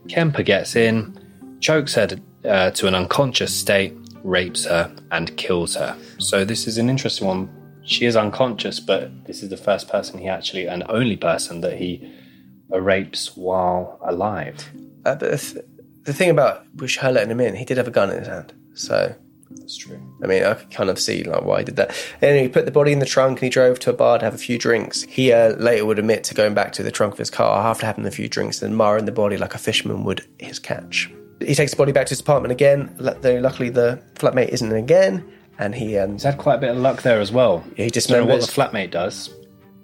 Kemper 0.09 0.43
gets 0.43 0.77
in, 0.77 1.19
chokes 1.61 1.95
her 1.95 2.09
uh, 2.45 2.71
to 2.73 2.87
an 2.87 2.95
unconscious 2.95 3.55
state, 3.55 3.95
rapes 4.23 4.65
her, 4.65 4.95
and 5.11 5.37
kills 5.37 5.75
her. 5.77 5.97
So 6.19 6.45
this 6.45 6.67
is 6.67 6.79
an 6.79 6.91
interesting 6.91 7.27
one. 7.27 7.51
She 7.85 8.07
is 8.07 8.17
unconscious, 8.17 8.81
but 8.81 9.27
this 9.27 9.43
is 9.43 9.51
the 9.51 9.57
first 9.57 9.89
person 9.89 10.19
he 10.19 10.29
actually, 10.29 10.67
and 10.67 10.85
only 10.89 11.17
person 11.17 11.61
that 11.61 11.77
he 11.77 12.11
rapes 12.71 13.37
while 13.37 13.99
alive. 14.05 14.71
uh, 15.05 15.15
but 15.15 15.31
the, 15.31 15.37
th- 15.37 15.65
the 16.05 16.13
thing 16.13 16.31
about 16.31 16.67
her 17.01 17.13
letting 17.13 17.31
him 17.31 17.41
in, 17.41 17.55
he 17.55 17.65
did 17.65 17.77
have 17.77 17.89
a 17.89 17.91
gun 17.91 18.11
in 18.11 18.19
his 18.19 18.29
hand. 18.29 18.53
So 18.75 19.15
That's 19.59 19.77
true. 19.77 20.01
I 20.23 20.27
mean, 20.27 20.45
I 20.45 20.55
could 20.55 20.71
kind 20.71 20.91
of 20.91 20.99
see 20.99 21.25
like 21.25 21.43
why 21.43 21.61
he 21.61 21.65
did 21.65 21.77
that. 21.77 21.97
Anyway, 22.21 22.43
he 22.43 22.49
put 22.49 22.65
the 22.67 22.71
body 22.71 22.93
in 22.93 22.99
the 22.99 23.07
trunk 23.07 23.39
and 23.39 23.45
he 23.45 23.49
drove 23.51 23.79
to 23.81 23.91
a 23.91 23.93
bar 23.95 24.19
to 24.19 24.25
have 24.25 24.35
a 24.35 24.39
few 24.39 24.59
drinks. 24.59 25.03
He 25.05 25.33
uh, 25.33 25.57
later 25.57 25.87
would 25.87 25.99
admit 25.99 26.25
to 26.25 26.35
going 26.35 26.55
back 26.55 26.73
to 26.73 26.83
the 26.83 26.91
trunk 26.91 27.13
of 27.13 27.19
his 27.19 27.31
car 27.31 27.67
after 27.67 27.87
having 27.87 28.05
a 28.07 28.11
few 28.11 28.29
drinks 28.29 28.63
and 28.63 28.77
marring 28.77 29.07
the 29.07 29.13
body 29.13 29.37
like 29.37 29.55
a 29.55 29.59
fisherman 29.59 30.05
would 30.05 30.27
his 30.39 30.59
catch. 30.59 31.11
He 31.41 31.55
takes 31.55 31.73
the 31.73 31.77
body 31.77 31.93
back 31.93 32.07
to 32.07 32.11
his 32.11 32.21
apartment 32.21 32.53
again. 32.53 32.95
Luckily, 32.99 33.71
the 33.71 34.01
flatmate 34.15 34.49
isn't 34.51 34.71
in 34.71 34.77
again, 34.77 35.25
and 35.59 35.75
he 35.75 35.99
um, 35.99 36.13
He's 36.13 36.23
had 36.23 36.39
quite 36.39 36.57
a 36.57 36.59
bit 36.59 36.71
of 36.71 36.77
luck 36.77 37.03
there 37.03 37.21
as 37.21 37.33
well. 37.33 37.65
He 37.77 37.91
Don't 37.91 38.11
know 38.11 38.25
what 38.27 38.41
the 38.41 38.47
flatmate 38.47 38.91
does. 38.91 39.35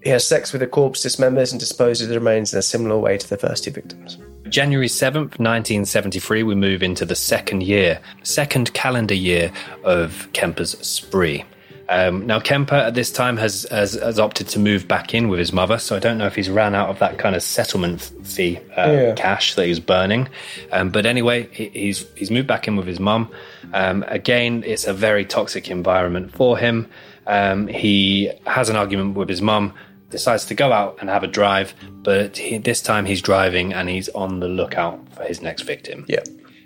he 0.02 0.10
has 0.10 0.26
sex 0.26 0.52
with 0.52 0.60
the 0.60 0.66
corpse, 0.66 1.04
dismembers, 1.04 1.50
and 1.52 1.60
disposes 1.60 2.02
of 2.02 2.08
the 2.10 2.18
remains 2.18 2.52
in 2.52 2.58
a 2.58 2.62
similar 2.62 2.98
way 2.98 3.18
to 3.18 3.28
the 3.28 3.36
first 3.36 3.64
two 3.64 3.70
victims. 3.70 4.18
January 4.49 4.88
7th, 4.88 5.38
1973, 5.38 6.43
we 6.43 6.55
move 6.55 6.82
into 6.82 7.05
the 7.05 7.14
second 7.14 7.62
year, 7.62 8.01
second 8.22 8.72
calendar 8.74 9.14
year 9.14 9.53
of 9.84 10.28
Kemper's 10.32 10.78
spree. 10.86 11.45
Um, 11.88 12.24
now, 12.26 12.38
Kemper 12.38 12.76
at 12.76 12.95
this 12.95 13.11
time 13.11 13.36
has, 13.36 13.66
has, 13.70 13.95
has 13.95 14.18
opted 14.20 14.47
to 14.49 14.59
move 14.61 14.86
back 14.86 15.12
in 15.12 15.28
with 15.28 15.41
his 15.41 15.53
mother, 15.53 15.76
so 15.78 15.97
I 15.97 15.99
don't 15.99 16.18
know 16.18 16.26
if 16.26 16.36
he's 16.36 16.49
ran 16.49 16.74
out 16.74 16.88
of 16.88 17.01
that 17.01 17.18
kind 17.18 17.34
of 17.34 17.43
settlement 17.43 18.01
fee 18.22 18.59
uh, 18.76 18.91
Yeah. 18.91 19.14
cash 19.16 19.55
that 19.57 19.66
he's 19.66 19.80
burning. 19.80 20.28
Um, 20.70 20.91
but 20.91 21.05
anyway, 21.05 21.49
he, 21.53 21.68
he's, 21.68 22.07
he's 22.16 22.30
moved 22.30 22.47
back 22.47 22.68
in 22.68 22.76
with 22.76 22.86
his 22.86 23.01
mum. 23.01 23.28
Um, 23.74 24.05
again, 24.07 24.62
it's 24.64 24.86
a 24.86 24.95
very 24.95 25.24
toxic 25.24 25.68
environment 25.68 26.32
for 26.32 26.57
him. 26.57 26.88
Um, 27.26 27.66
he 27.66 28.30
has 28.47 28.68
an 28.68 28.76
argument 28.76 29.16
with 29.16 29.28
his 29.28 29.43
mum, 29.43 29.74
decides 30.11 30.44
to 30.46 30.54
go 30.54 30.72
out 30.72 30.98
and 31.00 31.08
have 31.08 31.22
a 31.22 31.28
drive, 31.28 31.74
but 32.02 32.36
he, 32.36 32.58
this 32.58 32.82
time 32.82 33.06
he's 33.06 33.22
driving 33.22 33.72
and 33.72 33.88
he's 33.88 34.08
on 34.11 34.40
the 34.40 34.48
lookout 34.48 35.00
for 35.14 35.24
his 35.24 35.40
next 35.40 35.62
victim. 35.62 36.04
Yeah. 36.08 36.22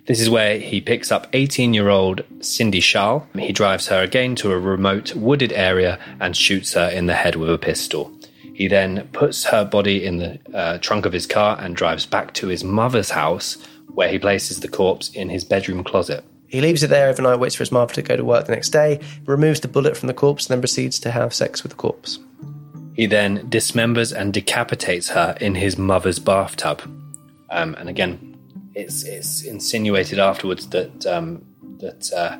This 0.06 0.20
is 0.20 0.28
where 0.28 0.58
he 0.58 0.82
picks 0.82 1.10
up 1.10 1.28
18 1.32 1.72
year 1.72 1.88
old 1.88 2.24
Cindy 2.40 2.80
Schall. 2.80 3.26
He 3.38 3.52
drives 3.52 3.88
her 3.88 4.02
again 4.02 4.34
to 4.36 4.52
a 4.52 4.58
remote 4.58 5.14
wooded 5.14 5.52
area 5.52 5.98
and 6.20 6.36
shoots 6.36 6.74
her 6.74 6.88
in 6.88 7.06
the 7.06 7.14
head 7.14 7.36
with 7.36 7.50
a 7.50 7.56
pistol. 7.56 8.12
He 8.54 8.68
then 8.68 9.08
puts 9.12 9.44
her 9.44 9.64
body 9.64 10.04
in 10.04 10.18
the 10.18 10.38
uh, 10.54 10.78
trunk 10.78 11.06
of 11.06 11.12
his 11.12 11.26
car 11.26 11.56
and 11.58 11.74
drives 11.74 12.06
back 12.06 12.34
to 12.34 12.48
his 12.48 12.62
mother's 12.62 13.10
house, 13.10 13.56
where 13.94 14.08
he 14.08 14.18
places 14.18 14.60
the 14.60 14.68
corpse 14.68 15.08
in 15.10 15.28
his 15.28 15.44
bedroom 15.44 15.82
closet. 15.82 16.24
He 16.46 16.60
leaves 16.60 16.82
it 16.84 16.90
there 16.90 17.08
overnight, 17.08 17.40
waits 17.40 17.56
for 17.56 17.62
his 17.62 17.72
mother 17.72 17.94
to 17.94 18.02
go 18.02 18.16
to 18.16 18.24
work 18.24 18.46
the 18.46 18.52
next 18.52 18.68
day, 18.68 19.00
removes 19.26 19.60
the 19.60 19.68
bullet 19.68 19.96
from 19.96 20.06
the 20.06 20.14
corpse, 20.14 20.46
and 20.46 20.52
then 20.54 20.60
proceeds 20.60 21.00
to 21.00 21.10
have 21.10 21.34
sex 21.34 21.64
with 21.64 21.70
the 21.70 21.76
corpse. 21.76 22.20
He 22.94 23.06
then 23.06 23.50
dismembers 23.50 24.16
and 24.16 24.32
decapitates 24.32 25.08
her 25.10 25.36
in 25.40 25.54
his 25.56 25.76
mother's 25.76 26.18
bathtub. 26.18 26.80
Um, 27.50 27.74
and 27.74 27.88
again, 27.88 28.36
it's 28.74 29.02
it's 29.04 29.42
insinuated 29.42 30.18
afterwards 30.18 30.68
that 30.68 31.04
um, 31.06 31.44
that 31.78 32.12
uh, 32.12 32.38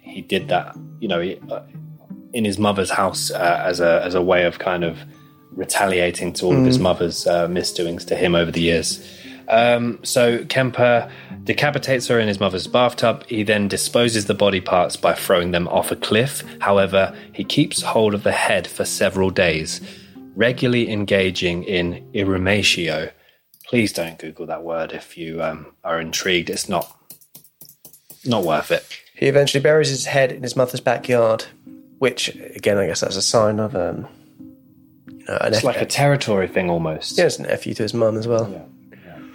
he 0.00 0.20
did 0.20 0.48
that, 0.48 0.76
you 1.00 1.08
know, 1.08 1.20
he, 1.20 1.38
uh, 1.50 1.62
in 2.32 2.44
his 2.44 2.58
mother's 2.58 2.90
house 2.90 3.30
uh, 3.30 3.62
as 3.64 3.80
a 3.80 4.02
as 4.04 4.14
a 4.14 4.22
way 4.22 4.44
of 4.44 4.58
kind 4.58 4.84
of 4.84 4.98
retaliating 5.52 6.32
to 6.32 6.46
all 6.46 6.56
of 6.56 6.64
his 6.64 6.78
mother's 6.78 7.26
uh, 7.26 7.46
misdoings 7.46 8.04
to 8.06 8.16
him 8.16 8.34
over 8.34 8.50
the 8.50 8.60
years. 8.60 9.06
Um, 9.52 9.98
so 10.02 10.44
Kemper 10.46 11.10
decapitates 11.44 12.06
her 12.08 12.18
in 12.18 12.26
his 12.26 12.40
mother's 12.40 12.66
bathtub. 12.66 13.24
He 13.26 13.42
then 13.42 13.68
disposes 13.68 14.24
the 14.24 14.34
body 14.34 14.60
parts 14.60 14.96
by 14.96 15.14
throwing 15.14 15.50
them 15.50 15.68
off 15.68 15.90
a 15.92 15.96
cliff. 15.96 16.42
However, 16.60 17.14
he 17.32 17.44
keeps 17.44 17.82
hold 17.82 18.14
of 18.14 18.22
the 18.22 18.32
head 18.32 18.66
for 18.66 18.84
several 18.86 19.28
days, 19.30 19.80
regularly 20.34 20.90
engaging 20.90 21.64
in 21.64 22.08
irrumatio. 22.14 23.12
Please 23.68 23.92
don't 23.92 24.18
Google 24.18 24.46
that 24.46 24.62
word 24.62 24.92
if 24.92 25.16
you 25.18 25.42
um, 25.42 25.66
are 25.84 26.00
intrigued. 26.00 26.48
It's 26.50 26.68
not 26.68 26.96
not 28.24 28.44
worth 28.44 28.70
it. 28.70 28.86
He 29.14 29.26
eventually 29.26 29.62
buries 29.62 29.88
his 29.88 30.06
head 30.06 30.32
in 30.32 30.42
his 30.42 30.56
mother's 30.56 30.80
backyard, 30.80 31.44
which, 31.98 32.28
again, 32.56 32.78
I 32.78 32.86
guess 32.86 33.00
that's 33.00 33.16
a 33.16 33.22
sign 33.22 33.60
of 33.60 33.74
um, 33.76 34.06
you 35.08 35.24
know, 35.26 35.38
an 35.40 35.48
It's 35.48 35.58
F- 35.58 35.64
like 35.64 35.80
a 35.80 35.86
territory 35.86 36.48
thing 36.48 36.70
almost. 36.70 37.18
yeah, 37.18 37.26
it's 37.26 37.38
an 37.38 37.46
FU 37.56 37.74
to 37.74 37.82
his 37.82 37.94
mum 37.94 38.16
as 38.16 38.26
well. 38.28 38.68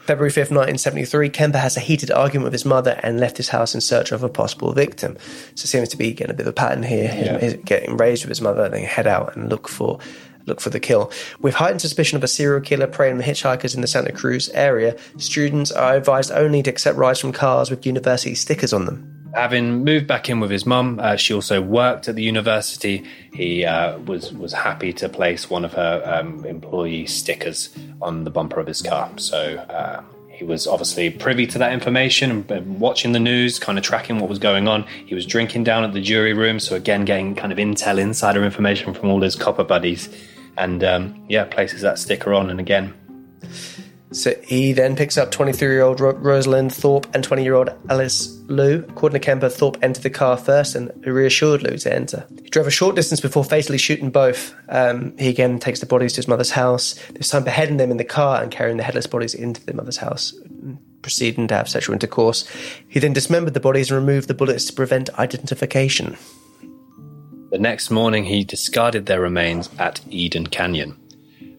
February 0.08 0.32
5th, 0.32 0.51
1973, 0.51 1.30
Kemper 1.30 1.58
has 1.58 1.76
a 1.76 1.82
heated 1.82 2.12
argument 2.12 2.45
with 2.45 2.53
his 2.53 2.64
mother 2.64 2.97
and 3.03 3.20
left 3.20 3.36
his 3.36 3.49
house 3.49 3.76
in 3.76 3.82
search 3.82 4.14
of 4.14 4.24
a 4.24 4.30
possible 4.30 4.72
victim. 4.72 5.18
So 5.55 5.64
it 5.64 5.68
seems 5.68 5.89
to 5.89 5.97
be 5.97 6.14
getting 6.14 6.32
a 6.32 6.34
bit 6.34 6.47
of 6.47 6.51
a 6.51 6.53
pattern 6.53 6.84
here. 6.84 7.14
Yeah. 7.14 7.39
He's 7.39 7.55
getting 7.55 7.97
raised 7.97 8.24
with 8.24 8.30
his 8.30 8.39
mother, 8.39 8.70
then 8.70 8.84
head 8.84 9.05
out 9.05 9.36
and 9.36 9.49
look 9.49 9.68
for 9.68 9.99
look 10.45 10.62
for 10.62 10.70
the 10.70 10.80
kill. 10.80 11.12
With 11.41 11.55
heightened 11.55 11.82
suspicion 11.82 12.16
of 12.16 12.24
a 12.24 12.28
serial 12.30 12.62
killer 12.62 12.88
preying 12.88 13.18
on 13.18 13.22
hitchhikers 13.22 13.76
in 13.76 13.82
the 13.82 13.88
Santa 13.88 14.14
Cruz 14.14 14.47
area, 14.53 14.95
students 15.18 15.74
are 15.74 15.97
advised 15.97 16.32
only 16.32 16.64
to 16.64 16.70
accept 16.70 16.97
rides 16.97 17.20
from 17.20 17.34
cars 17.34 17.70
with 17.70 17.86
university 17.86 18.34
stickers 18.34 18.72
on 18.72 18.86
them. 18.86 19.16
Having 19.34 19.84
moved 19.84 20.07
back 20.07 20.30
in 20.30 20.39
with 20.39 20.49
his 20.49 20.65
mum, 20.65 20.99
uh, 21.01 21.15
she 21.15 21.34
also 21.34 21.61
worked 21.61 22.07
at 22.07 22.15
the 22.15 22.23
university. 22.23 23.03
He 23.34 23.65
uh, 23.65 23.97
was 23.99 24.34
was 24.34 24.53
happy 24.53 24.93
to 24.93 25.09
place 25.09 25.49
one 25.49 25.63
of 25.65 25.73
her 25.73 26.01
um, 26.05 26.45
employee 26.45 27.05
stickers 27.05 27.69
on 28.01 28.23
the 28.23 28.32
bumper 28.32 28.59
of 28.59 28.67
his 28.67 28.82
car. 28.82 29.11
So 29.17 29.57
uh, 29.57 30.01
he 30.30 30.43
was 30.43 30.67
obviously 30.67 31.09
privy 31.09 31.47
to 31.47 31.57
that 31.57 31.73
information 31.73 32.45
and 32.49 32.80
watching 32.80 33.11
the 33.11 33.19
news, 33.19 33.57
kind 33.57 33.78
of 33.78 33.84
tracking 33.84 34.19
what 34.19 34.30
was 34.30 34.39
going 34.39 34.67
on. 34.67 34.84
He 35.05 35.15
was 35.15 35.25
drinking 35.25 35.63
down 35.63 35.84
at 35.84 35.93
the 35.93 36.01
jury 36.01 36.34
room, 36.34 36.59
so 36.59 36.75
again 36.75 37.05
getting 37.05 37.36
kind 37.36 37.51
of 37.51 37.57
intel, 37.57 37.99
insider 37.99 38.43
information 38.43 38.93
from 38.93 39.09
all 39.09 39.21
his 39.21 39.36
copper 39.36 39.63
buddies, 39.63 40.09
and 40.57 40.84
um, 40.84 41.25
yeah, 41.28 41.45
places 41.45 41.82
that 41.82 41.99
sticker 41.99 42.34
on. 42.34 42.49
And 42.49 42.59
again, 42.59 42.93
So 44.12 44.34
he 44.41 44.72
then 44.72 44.95
picks 44.95 45.18
up 45.18 45.32
23 45.32 45.68
year 45.68 45.82
old 45.82 45.99
Rosalind 45.99 46.74
Thorpe 46.74 47.08
and 47.14 47.24
20 47.24 47.43
year 47.43 47.55
old 47.55 47.70
Alice 47.89 48.41
Liu. 48.47 48.86
According 48.89 49.20
to 49.20 49.26
Kemper, 49.26 49.49
Thorpe 49.49 49.78
entered 49.82 50.03
the 50.03 50.10
car 50.10 50.38
first 50.38 50.76
and 50.76 50.91
reassured 51.05 51.62
Liu 51.62 51.78
to 51.78 51.93
enter. 51.93 52.26
He 52.41 52.49
drove 52.49 52.68
a 52.68 52.72
short 52.72 52.95
distance 52.95 53.20
before 53.20 53.43
fatally 53.43 53.78
shooting 53.78 54.10
both. 54.10 54.55
Um, 54.70 55.18
he 55.18 55.28
again 55.28 55.60
takes 55.60 55.82
the 55.82 55.86
bodies 55.86 56.14
to 56.14 56.18
his 56.18 56.28
mother's 56.28 56.51
house, 56.51 56.95
this 57.12 57.30
time 57.30 57.43
beheading 57.43 57.78
them 57.78 57.91
in 57.91 57.97
the 57.97 58.05
car 58.05 58.41
and 58.41 58.49
carrying 58.49 58.78
the 58.78 58.84
headless 58.84 59.08
bodies 59.08 59.34
into 59.34 59.64
their 59.66 59.76
mother's 59.76 59.97
house, 59.97 60.34
proceeding 61.01 61.47
to 61.49 61.55
have 61.55 61.68
sexual 61.68 61.93
intercourse. 61.93 62.47
He 62.88 62.99
then 62.99 63.14
dismembered 63.14 63.53
the 63.53 63.60
bodies 63.60 63.91
and 63.91 63.99
removed 63.99 64.30
the 64.30 64.34
bullets 64.34 64.66
to 64.66 64.74
prevent 64.74 65.10
identification. 65.20 66.16
The 67.51 67.60
next 67.60 67.89
morning, 67.89 68.26
he 68.26 68.43
discarded 68.43 69.05
their 69.05 69.22
remains 69.22 69.70
at 69.80 70.01
Eden 70.10 70.47
Canyon. 70.47 70.97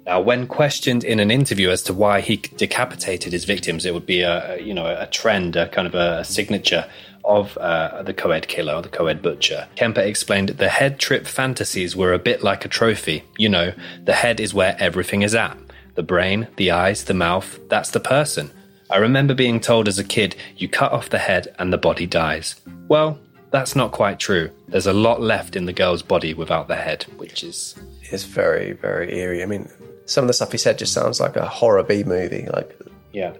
Now, 0.08 0.22
when 0.22 0.46
questioned 0.46 1.04
in 1.04 1.20
an 1.20 1.30
interview 1.30 1.68
as 1.68 1.82
to 1.82 1.92
why 1.92 2.22
he 2.22 2.38
decapitated 2.38 3.30
his 3.30 3.44
victims, 3.44 3.84
it 3.84 3.92
would 3.92 4.06
be 4.06 4.22
a, 4.22 4.58
you 4.58 4.72
know 4.72 4.86
a 4.86 5.06
trend, 5.06 5.54
a 5.54 5.68
kind 5.68 5.86
of 5.86 5.94
a, 5.94 6.24
signature 6.24 6.86
of 7.26 7.58
uh, 7.58 8.02
the 8.04 8.14
co-ed 8.14 8.48
killer 8.48 8.72
or 8.72 8.80
the 8.80 8.88
co-ed 8.88 9.20
butcher. 9.20 9.68
Kemper 9.76 10.00
explained 10.00 10.48
the 10.48 10.70
head 10.70 10.98
trip 10.98 11.26
fantasies 11.26 11.94
were 11.94 12.14
a 12.14 12.18
bit 12.18 12.42
like 12.42 12.64
a 12.64 12.68
trophy. 12.68 13.22
You 13.36 13.50
know, 13.50 13.74
the 14.02 14.14
head 14.14 14.40
is 14.40 14.54
where 14.54 14.74
everything 14.78 15.20
is 15.20 15.34
at. 15.34 15.58
The 15.94 16.02
brain, 16.02 16.48
the 16.56 16.70
eyes, 16.70 17.04
the 17.04 17.12
mouth, 17.12 17.58
that's 17.68 17.90
the 17.90 18.00
person. 18.00 18.50
I 18.88 18.96
remember 18.96 19.34
being 19.34 19.60
told 19.60 19.88
as 19.88 19.98
a 19.98 20.04
kid, 20.04 20.36
you 20.56 20.70
cut 20.70 20.92
off 20.92 21.10
the 21.10 21.18
head 21.18 21.54
and 21.58 21.70
the 21.70 21.76
body 21.76 22.06
dies. 22.06 22.58
Well, 22.88 23.18
that's 23.50 23.76
not 23.76 23.92
quite 23.92 24.18
true. 24.18 24.50
There's 24.68 24.86
a 24.86 24.94
lot 24.94 25.20
left 25.20 25.54
in 25.54 25.66
the 25.66 25.74
girl's 25.74 26.02
body 26.02 26.32
without 26.32 26.66
the 26.68 26.76
head, 26.76 27.04
which 27.18 27.44
is 27.44 27.74
It's 28.10 28.24
very, 28.24 28.72
very 28.72 29.14
eerie. 29.14 29.42
I 29.42 29.46
mean, 29.46 29.68
some 30.08 30.24
of 30.24 30.28
the 30.28 30.32
stuff 30.34 30.52
he 30.52 30.58
said 30.58 30.78
just 30.78 30.92
sounds 30.92 31.20
like 31.20 31.36
a 31.36 31.46
horror 31.46 31.82
B 31.82 32.02
movie. 32.02 32.46
Like, 32.52 32.76
yeah, 33.12 33.34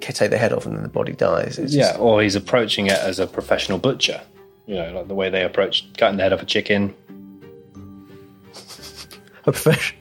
take 0.00 0.30
the 0.30 0.38
head 0.38 0.52
off 0.52 0.66
and 0.66 0.74
then 0.76 0.82
the 0.82 0.88
body 0.88 1.12
dies. 1.12 1.58
It's 1.58 1.72
yeah. 1.74 1.88
just- 1.88 2.00
Or 2.00 2.22
he's 2.22 2.34
approaching 2.36 2.86
it 2.86 2.98
as 2.98 3.18
a 3.18 3.26
professional 3.26 3.78
butcher. 3.78 4.20
You 4.66 4.74
know, 4.76 4.92
like 4.92 5.08
the 5.08 5.14
way 5.14 5.30
they 5.30 5.42
approach 5.44 5.86
cutting 5.96 6.16
the 6.16 6.22
head 6.22 6.32
off 6.32 6.42
a 6.42 6.46
chicken. 6.46 6.94
a 9.46 9.52
profession. 9.52 9.96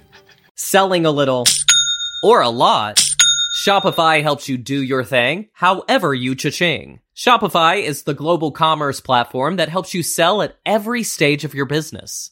selling 0.56 1.06
a 1.06 1.12
little 1.12 1.46
or 2.24 2.42
a 2.42 2.50
lot, 2.50 3.02
Shopify 3.66 4.22
helps 4.22 4.50
you 4.50 4.58
do 4.58 4.82
your 4.82 5.04
thing 5.04 5.50
however 5.54 6.14
you 6.14 6.36
cha-ching. 6.36 7.00
Shopify 7.16 7.82
is 7.82 8.04
the 8.04 8.14
global 8.14 8.52
commerce 8.52 9.00
platform 9.00 9.58
that 9.58 9.70
helps 9.70 9.94
you 9.94 10.04
sell 10.04 10.42
at 10.42 10.58
every 10.66 11.04
stage 11.04 11.44
of 11.44 11.54
your 11.54 11.66
business. 11.66 12.32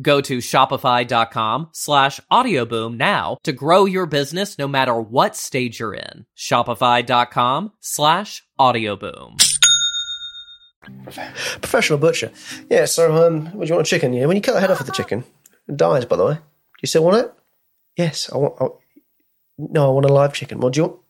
Go 0.00 0.20
to 0.22 0.38
shopify.com 0.38 1.68
slash 1.72 2.20
audioboom 2.30 2.96
now 2.96 3.36
to 3.42 3.52
grow 3.52 3.84
your 3.84 4.06
business 4.06 4.58
no 4.58 4.66
matter 4.66 4.98
what 4.98 5.36
stage 5.36 5.80
you're 5.80 5.94
in. 5.94 6.24
Shopify.com 6.36 7.72
slash 7.80 8.42
audioboom. 8.58 9.36
Professional 11.60 11.98
butcher. 11.98 12.32
Yeah, 12.70 12.86
so 12.86 13.26
um, 13.26 13.46
what 13.52 13.66
do 13.66 13.68
you 13.68 13.74
want 13.74 13.86
a 13.86 13.90
chicken? 13.90 14.12
Yeah, 14.12 14.26
when 14.26 14.36
you 14.36 14.42
cut 14.42 14.54
the 14.54 14.60
head 14.60 14.70
off 14.70 14.80
of 14.80 14.86
the 14.86 14.92
chicken, 14.92 15.24
it 15.68 15.76
dies, 15.76 16.04
by 16.06 16.16
the 16.16 16.24
way. 16.24 16.34
Do 16.34 16.40
you 16.82 16.88
still 16.88 17.04
want 17.04 17.18
it? 17.18 17.32
Yes, 17.96 18.30
I 18.32 18.38
want. 18.38 18.54
I, 18.60 18.66
no, 19.58 19.86
I 19.86 19.90
want 19.90 20.06
a 20.06 20.12
live 20.12 20.32
chicken. 20.32 20.58
What 20.58 20.72
do 20.72 20.80
you 20.80 20.86
want? 20.86 21.00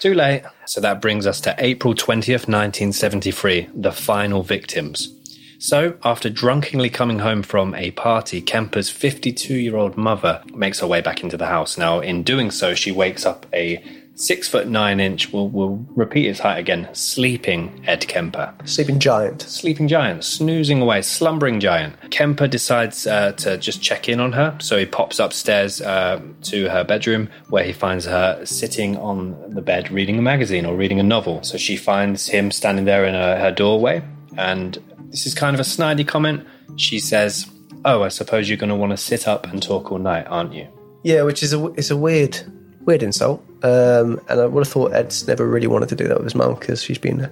Too 0.00 0.14
late. 0.14 0.42
So 0.64 0.80
that 0.80 1.00
brings 1.00 1.26
us 1.26 1.40
to 1.42 1.54
April 1.58 1.94
20th, 1.94 2.48
1973, 2.48 3.68
the 3.74 3.92
final 3.92 4.42
victims. 4.42 5.12
So, 5.60 5.98
after 6.04 6.30
drunkenly 6.30 6.88
coming 6.88 7.18
home 7.18 7.42
from 7.42 7.74
a 7.74 7.90
party, 7.90 8.40
Kemper's 8.40 8.90
52 8.90 9.54
year 9.54 9.76
old 9.76 9.96
mother 9.96 10.40
makes 10.54 10.78
her 10.78 10.86
way 10.86 11.00
back 11.00 11.24
into 11.24 11.36
the 11.36 11.46
house. 11.46 11.76
Now, 11.76 11.98
in 11.98 12.22
doing 12.22 12.52
so, 12.52 12.74
she 12.74 12.92
wakes 12.92 13.26
up 13.26 13.44
a 13.52 13.82
six 14.14 14.48
foot 14.48 14.68
nine 14.68 15.00
inch, 15.00 15.32
we'll, 15.32 15.48
we'll 15.48 15.84
repeat 15.94 16.26
his 16.26 16.40
height 16.40 16.58
again, 16.58 16.88
sleeping 16.92 17.82
Ed 17.86 18.06
Kemper. 18.06 18.54
Sleeping 18.66 19.00
giant. 19.00 19.42
Sleeping 19.42 19.88
giant, 19.88 20.24
snoozing 20.24 20.80
away, 20.80 21.02
slumbering 21.02 21.58
giant. 21.58 21.96
Kemper 22.10 22.46
decides 22.46 23.06
uh, 23.06 23.32
to 23.32 23.56
just 23.58 23.82
check 23.82 24.08
in 24.08 24.20
on 24.20 24.32
her, 24.32 24.56
so 24.60 24.78
he 24.78 24.86
pops 24.86 25.18
upstairs 25.18 25.80
uh, 25.80 26.20
to 26.42 26.68
her 26.68 26.84
bedroom 26.84 27.28
where 27.48 27.64
he 27.64 27.72
finds 27.72 28.04
her 28.04 28.44
sitting 28.44 28.96
on 28.98 29.36
the 29.54 29.62
bed 29.62 29.90
reading 29.90 30.18
a 30.18 30.22
magazine 30.22 30.66
or 30.66 30.76
reading 30.76 31.00
a 31.00 31.04
novel. 31.04 31.42
So 31.42 31.56
she 31.58 31.76
finds 31.76 32.28
him 32.28 32.50
standing 32.50 32.84
there 32.84 33.04
in 33.04 33.14
her, 33.14 33.38
her 33.38 33.52
doorway, 33.52 34.02
and 34.36 34.78
this 35.10 35.26
is 35.26 35.34
kind 35.34 35.54
of 35.54 35.60
a 35.60 35.64
snidey 35.64 36.06
comment. 36.06 36.46
She 36.76 36.98
says, 36.98 37.46
"Oh, 37.84 38.02
I 38.02 38.08
suppose 38.08 38.48
you're 38.48 38.58
going 38.58 38.70
to 38.70 38.76
want 38.76 38.90
to 38.92 38.96
sit 38.96 39.26
up 39.26 39.46
and 39.46 39.62
talk 39.62 39.90
all 39.90 39.98
night, 39.98 40.26
aren't 40.28 40.52
you?" 40.52 40.68
Yeah, 41.02 41.22
which 41.22 41.42
is 41.42 41.52
a 41.52 41.66
it's 41.72 41.90
a 41.90 41.96
weird 41.96 42.40
weird 42.84 43.02
insult. 43.02 43.44
Um, 43.62 44.20
and 44.28 44.40
I 44.40 44.46
would 44.46 44.64
have 44.64 44.72
thought 44.72 44.92
Ed's 44.92 45.26
never 45.26 45.46
really 45.46 45.66
wanted 45.66 45.88
to 45.90 45.96
do 45.96 46.06
that 46.08 46.16
with 46.16 46.24
his 46.24 46.34
mum 46.34 46.54
because 46.54 46.82
she's 46.82 46.98
been 46.98 47.30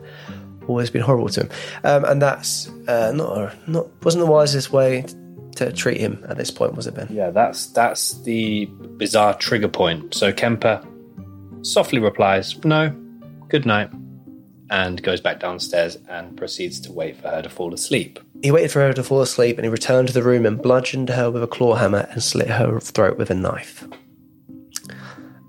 always 0.69 0.91
been 0.91 1.03
horrible 1.03 1.29
to 1.31 1.43
him. 1.43 1.51
Um, 1.85 2.05
and 2.05 2.23
that's 2.23 2.69
uh, 2.89 3.13
not 3.15 3.69
not 3.69 3.87
wasn't 4.05 4.25
the 4.25 4.31
wisest 4.31 4.73
way 4.73 5.05
to 5.57 5.73
treat 5.73 5.99
him 5.99 6.25
at 6.29 6.37
this 6.37 6.51
point, 6.51 6.75
was 6.75 6.87
it, 6.87 6.95
Ben? 6.95 7.09
Yeah, 7.11 7.31
that's 7.31 7.67
that's 7.69 8.21
the 8.23 8.67
bizarre 8.97 9.35
trigger 9.35 9.69
point. 9.69 10.15
So 10.15 10.33
Kemper 10.33 10.85
softly 11.63 11.99
replies, 11.99 12.63
"No, 12.65 12.91
good 13.49 13.67
night," 13.67 13.91
and 14.71 15.03
goes 15.03 15.21
back 15.21 15.41
downstairs 15.41 15.97
and 16.09 16.37
proceeds 16.37 16.81
to 16.81 16.93
wait 16.93 17.17
for 17.17 17.29
her 17.29 17.43
to 17.43 17.49
fall 17.49 17.73
asleep. 17.73 18.19
He 18.43 18.51
waited 18.51 18.73
for 18.73 18.81
her 18.81 18.93
to 18.93 19.03
fall 19.03 19.21
asleep 19.21 19.57
and 19.59 19.65
he 19.65 19.71
returned 19.71 20.09
to 20.09 20.15
the 20.15 20.23
room 20.23 20.45
and 20.45 20.61
bludgeoned 20.61 21.11
her 21.11 21.31
with 21.31 21.43
a 21.43 21.47
claw 21.47 21.75
hammer 21.75 22.09
and 22.11 22.23
slit 22.23 22.49
her 22.49 22.81
throat 22.81 23.19
with 23.19 23.31
a 23.31 23.35
knife. 23.35 23.87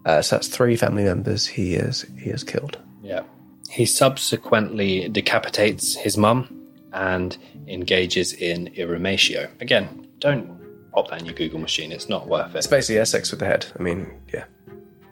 Uh, 0.05 0.21
so 0.21 0.35
that's 0.35 0.47
three 0.47 0.75
family 0.75 1.03
members 1.03 1.45
he 1.45 1.75
is 1.75 2.05
he 2.19 2.29
has 2.29 2.43
killed. 2.43 2.77
Yeah. 3.01 3.23
He 3.69 3.85
subsequently 3.85 5.09
decapitates 5.09 5.95
his 5.95 6.17
mum 6.17 6.67
and 6.93 7.37
engages 7.67 8.33
in 8.33 8.67
irrumatio. 8.77 9.49
Again, 9.59 10.07
don't 10.19 10.57
pop 10.93 11.09
that 11.09 11.19
in 11.19 11.25
your 11.25 11.35
Google 11.35 11.59
machine. 11.59 11.91
It's 11.91 12.07
not 12.07 12.27
worth 12.27 12.55
it. 12.55 12.59
It's 12.59 12.67
it. 12.67 12.71
basically 12.71 12.99
Essex 12.99 13.31
with 13.31 13.41
the 13.41 13.45
head. 13.45 13.65
I 13.77 13.83
mean, 13.83 14.09
yeah. 14.33 14.45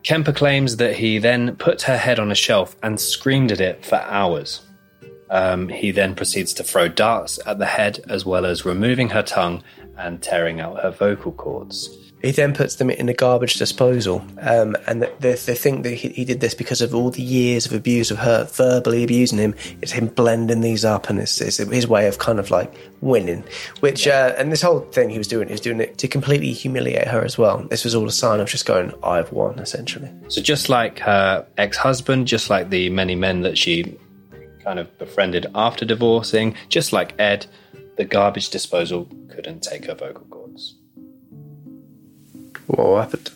Kemper 0.06 0.34
claims 0.34 0.78
that 0.78 0.98
he 0.98 1.18
then 1.18 1.56
put 1.56 1.82
her 1.82 1.98
head 1.98 2.20
on 2.20 2.32
a 2.32 2.36
shelf 2.36 2.76
and 2.84 3.00
screamed 3.00 3.52
at 3.52 3.60
it 3.60 3.84
for 3.84 3.96
hours. 3.96 4.62
Um, 5.32 5.68
he 5.68 5.90
then 5.90 6.14
proceeds 6.14 6.54
to 6.54 6.64
throw 6.64 6.88
darts 6.88 7.40
at 7.48 7.58
the 7.58 7.66
head 7.66 8.02
as 8.08 8.24
well 8.24 8.46
as 8.46 8.66
removing 8.66 9.10
her 9.10 9.24
tongue 9.24 9.64
and 9.98 10.22
tearing 10.22 10.60
out 10.60 10.84
her 10.84 10.92
vocal 10.92 11.32
cords. 11.32 11.90
He 12.22 12.32
then 12.32 12.56
puts 12.56 12.76
them 12.76 12.90
in 12.90 13.08
a 13.08 13.14
garbage 13.14 13.54
disposal, 13.56 14.26
um, 14.42 14.76
and 14.88 15.04
they, 15.20 15.34
they 15.34 15.54
think 15.56 15.84
that 15.84 15.92
he, 15.92 16.10
he 16.10 16.26
did 16.26 16.40
this 16.40 16.56
because 16.56 16.82
of 16.82 16.96
all 16.96 17.12
the 17.12 17.22
years 17.22 17.68
of 17.68 17.74
abuse 17.74 18.10
of 18.10 18.18
her, 18.18 18.46
verbally 18.46 19.04
abusing 19.04 19.38
him. 19.38 19.54
It's 19.82 19.92
him 19.92 20.08
blending 20.08 20.62
these 20.62 20.84
up, 20.84 21.10
and 21.10 21.20
it's, 21.20 21.40
it's 21.40 21.58
his 21.58 21.88
way 21.88 22.08
of 22.08 22.18
kind 22.18 22.40
of 22.40 22.50
like 22.50 22.74
winning. 23.02 23.44
Which, 23.82 24.08
uh, 24.08 24.34
and 24.38 24.52
this 24.52 24.64
whole 24.64 24.80
thing 24.80 25.10
he 25.10 25.20
was 25.20 25.28
doing, 25.28 25.48
he 25.50 25.52
was 25.52 25.62
doing 25.62 25.80
it 25.80 26.00
to 26.00 26.08
completely 26.08 26.52
humiliate 26.52 27.08
her 27.08 27.24
as 27.24 27.38
well. 27.38 27.60
This 27.70 27.84
was 27.84 27.94
all 27.94 28.08
a 28.08 28.12
sign 28.12 28.40
of 28.40 28.50
just 28.50 28.66
going, 28.66 28.92
"I've 29.04 29.32
won," 29.32 29.60
essentially. 29.60 30.10
So 30.30 30.42
just 30.42 30.68
like 30.68 31.00
her 31.00 31.46
ex-husband, 31.58 32.28
just 32.28 32.50
like 32.50 32.70
the 32.70 32.90
many 32.90 33.14
men 33.14 33.42
that 33.42 33.58
she 33.58 33.98
kind 34.64 34.80
of 34.80 34.98
befriended 34.98 35.46
after 35.54 35.86
divorcing, 35.86 36.56
just 36.70 36.92
like 36.92 37.14
Ed, 37.20 37.46
the 37.98 38.06
garbage 38.06 38.50
disposal 38.50 39.08
couldn't 39.30 39.62
take 39.62 39.86
her 39.86 39.94
vocal 39.94 40.26
cords. 40.26 40.45
What 42.68 43.02
happened? 43.02 43.32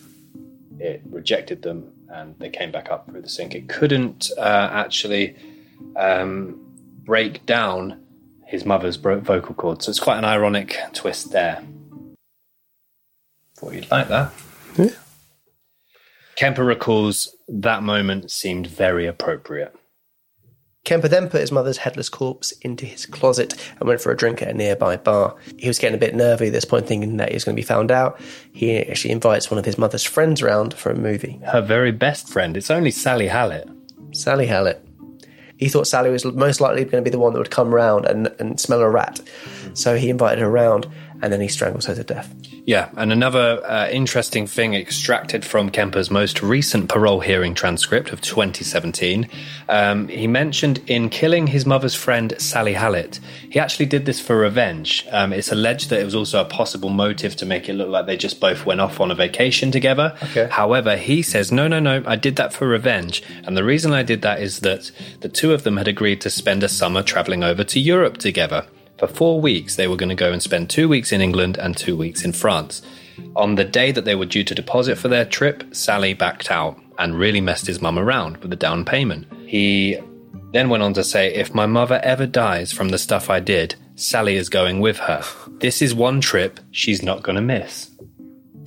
It 0.78 1.02
rejected 1.10 1.62
them 1.62 1.92
and 2.08 2.34
they 2.38 2.48
came 2.48 2.70
back 2.70 2.90
up 2.90 3.08
through 3.08 3.22
the 3.22 3.28
sink. 3.28 3.54
It 3.54 3.68
couldn't 3.68 4.30
uh, 4.36 4.70
actually 4.72 5.36
um, 5.96 6.60
break 7.04 7.46
down 7.46 8.02
his 8.46 8.64
mother's 8.64 8.96
vocal 8.96 9.54
cords. 9.54 9.86
So 9.86 9.90
it's 9.90 10.00
quite 10.00 10.18
an 10.18 10.24
ironic 10.24 10.76
twist 10.92 11.30
there. 11.32 11.62
Thought 13.56 13.74
you'd 13.74 13.90
like 13.90 14.08
that. 14.08 14.32
Yeah. 14.76 14.90
Kemper 16.36 16.64
recalls 16.64 17.36
that 17.48 17.82
moment 17.82 18.30
seemed 18.30 18.66
very 18.66 19.06
appropriate. 19.06 19.74
Kemper 20.84 21.08
then 21.08 21.28
put 21.28 21.42
his 21.42 21.52
mother's 21.52 21.78
headless 21.78 22.08
corpse 22.08 22.52
into 22.62 22.86
his 22.86 23.04
closet 23.04 23.54
and 23.78 23.88
went 23.88 24.00
for 24.00 24.10
a 24.10 24.16
drink 24.16 24.40
at 24.40 24.48
a 24.48 24.54
nearby 24.54 24.96
bar. 24.96 25.36
He 25.58 25.68
was 25.68 25.78
getting 25.78 25.94
a 25.94 26.00
bit 26.00 26.14
nervy 26.14 26.46
at 26.46 26.52
this 26.52 26.64
point, 26.64 26.86
thinking 26.86 27.18
that 27.18 27.28
he 27.28 27.34
was 27.34 27.44
going 27.44 27.54
to 27.54 27.60
be 27.60 27.66
found 27.66 27.90
out. 27.90 28.18
He 28.52 28.78
actually 28.78 29.12
invites 29.12 29.50
one 29.50 29.58
of 29.58 29.66
his 29.66 29.76
mother's 29.76 30.04
friends 30.04 30.40
around 30.40 30.74
for 30.74 30.90
a 30.90 30.96
movie. 30.96 31.40
Her 31.44 31.60
very 31.60 31.92
best 31.92 32.28
friend. 32.28 32.56
It's 32.56 32.70
only 32.70 32.90
Sally 32.90 33.28
Hallett. 33.28 33.68
Sally 34.12 34.46
Hallett. 34.46 34.84
He 35.58 35.68
thought 35.68 35.86
Sally 35.86 36.08
was 36.08 36.24
most 36.24 36.62
likely 36.62 36.84
going 36.84 37.04
to 37.04 37.08
be 37.08 37.10
the 37.10 37.18
one 37.18 37.34
that 37.34 37.38
would 37.38 37.50
come 37.50 37.74
round 37.74 38.06
and, 38.06 38.28
and 38.38 38.58
smell 38.58 38.80
a 38.80 38.88
rat. 38.88 39.20
So 39.74 39.96
he 39.96 40.08
invited 40.08 40.40
her 40.40 40.50
round 40.50 40.88
and 41.22 41.32
then 41.32 41.40
he 41.40 41.48
strangles 41.48 41.86
her 41.86 41.94
to 41.94 42.04
death. 42.04 42.34
Yeah, 42.64 42.90
and 42.96 43.12
another 43.12 43.64
uh, 43.64 43.88
interesting 43.88 44.46
thing 44.46 44.74
extracted 44.74 45.44
from 45.44 45.70
Kemper's 45.70 46.10
most 46.10 46.42
recent 46.42 46.88
parole 46.88 47.20
hearing 47.20 47.54
transcript 47.54 48.12
of 48.12 48.20
2017. 48.20 49.28
Um, 49.68 50.08
he 50.08 50.26
mentioned 50.26 50.82
in 50.86 51.08
killing 51.08 51.46
his 51.48 51.66
mother's 51.66 51.94
friend 51.94 52.34
Sally 52.38 52.74
Hallett, 52.74 53.18
he 53.48 53.58
actually 53.58 53.86
did 53.86 54.06
this 54.06 54.20
for 54.20 54.36
revenge. 54.36 55.06
Um, 55.10 55.32
it's 55.32 55.50
alleged 55.50 55.90
that 55.90 56.00
it 56.00 56.04
was 56.04 56.14
also 56.14 56.40
a 56.40 56.44
possible 56.44 56.90
motive 56.90 57.36
to 57.36 57.46
make 57.46 57.68
it 57.68 57.74
look 57.74 57.88
like 57.88 58.06
they 58.06 58.16
just 58.16 58.40
both 58.40 58.66
went 58.66 58.80
off 58.80 59.00
on 59.00 59.10
a 59.10 59.14
vacation 59.14 59.70
together. 59.70 60.16
Okay. 60.22 60.48
However, 60.50 60.96
he 60.96 61.22
says, 61.22 61.50
no, 61.50 61.66
no, 61.68 61.80
no, 61.80 62.02
I 62.06 62.16
did 62.16 62.36
that 62.36 62.52
for 62.52 62.68
revenge. 62.68 63.22
And 63.44 63.56
the 63.56 63.64
reason 63.64 63.92
I 63.92 64.02
did 64.02 64.22
that 64.22 64.40
is 64.40 64.60
that 64.60 64.90
the 65.20 65.28
two 65.28 65.52
of 65.52 65.64
them 65.64 65.76
had 65.76 65.88
agreed 65.88 66.20
to 66.22 66.30
spend 66.30 66.62
a 66.62 66.68
summer 66.68 67.02
traveling 67.02 67.42
over 67.42 67.64
to 67.64 67.80
Europe 67.80 68.18
together. 68.18 68.66
For 69.00 69.06
four 69.06 69.40
weeks, 69.40 69.76
they 69.76 69.88
were 69.88 69.96
going 69.96 70.10
to 70.10 70.14
go 70.14 70.30
and 70.30 70.42
spend 70.42 70.68
two 70.68 70.86
weeks 70.86 71.10
in 71.10 71.22
England 71.22 71.56
and 71.56 71.74
two 71.74 71.96
weeks 71.96 72.22
in 72.22 72.32
France. 72.32 72.82
On 73.34 73.54
the 73.54 73.64
day 73.64 73.92
that 73.92 74.04
they 74.04 74.14
were 74.14 74.26
due 74.26 74.44
to 74.44 74.54
deposit 74.54 74.98
for 74.98 75.08
their 75.08 75.24
trip, 75.24 75.64
Sally 75.74 76.12
backed 76.12 76.50
out 76.50 76.78
and 76.98 77.18
really 77.18 77.40
messed 77.40 77.66
his 77.66 77.80
mum 77.80 77.98
around 77.98 78.36
with 78.36 78.50
the 78.50 78.56
down 78.56 78.84
payment. 78.84 79.26
He 79.46 79.98
then 80.52 80.68
went 80.68 80.82
on 80.82 80.92
to 80.92 81.02
say, 81.02 81.32
If 81.32 81.54
my 81.54 81.64
mother 81.64 81.98
ever 82.02 82.26
dies 82.26 82.72
from 82.72 82.90
the 82.90 82.98
stuff 82.98 83.30
I 83.30 83.40
did, 83.40 83.74
Sally 83.94 84.36
is 84.36 84.50
going 84.50 84.80
with 84.80 84.98
her. 84.98 85.24
This 85.60 85.80
is 85.80 85.94
one 85.94 86.20
trip 86.20 86.60
she's 86.70 87.02
not 87.02 87.22
going 87.22 87.36
to 87.36 87.42
miss. 87.42 87.90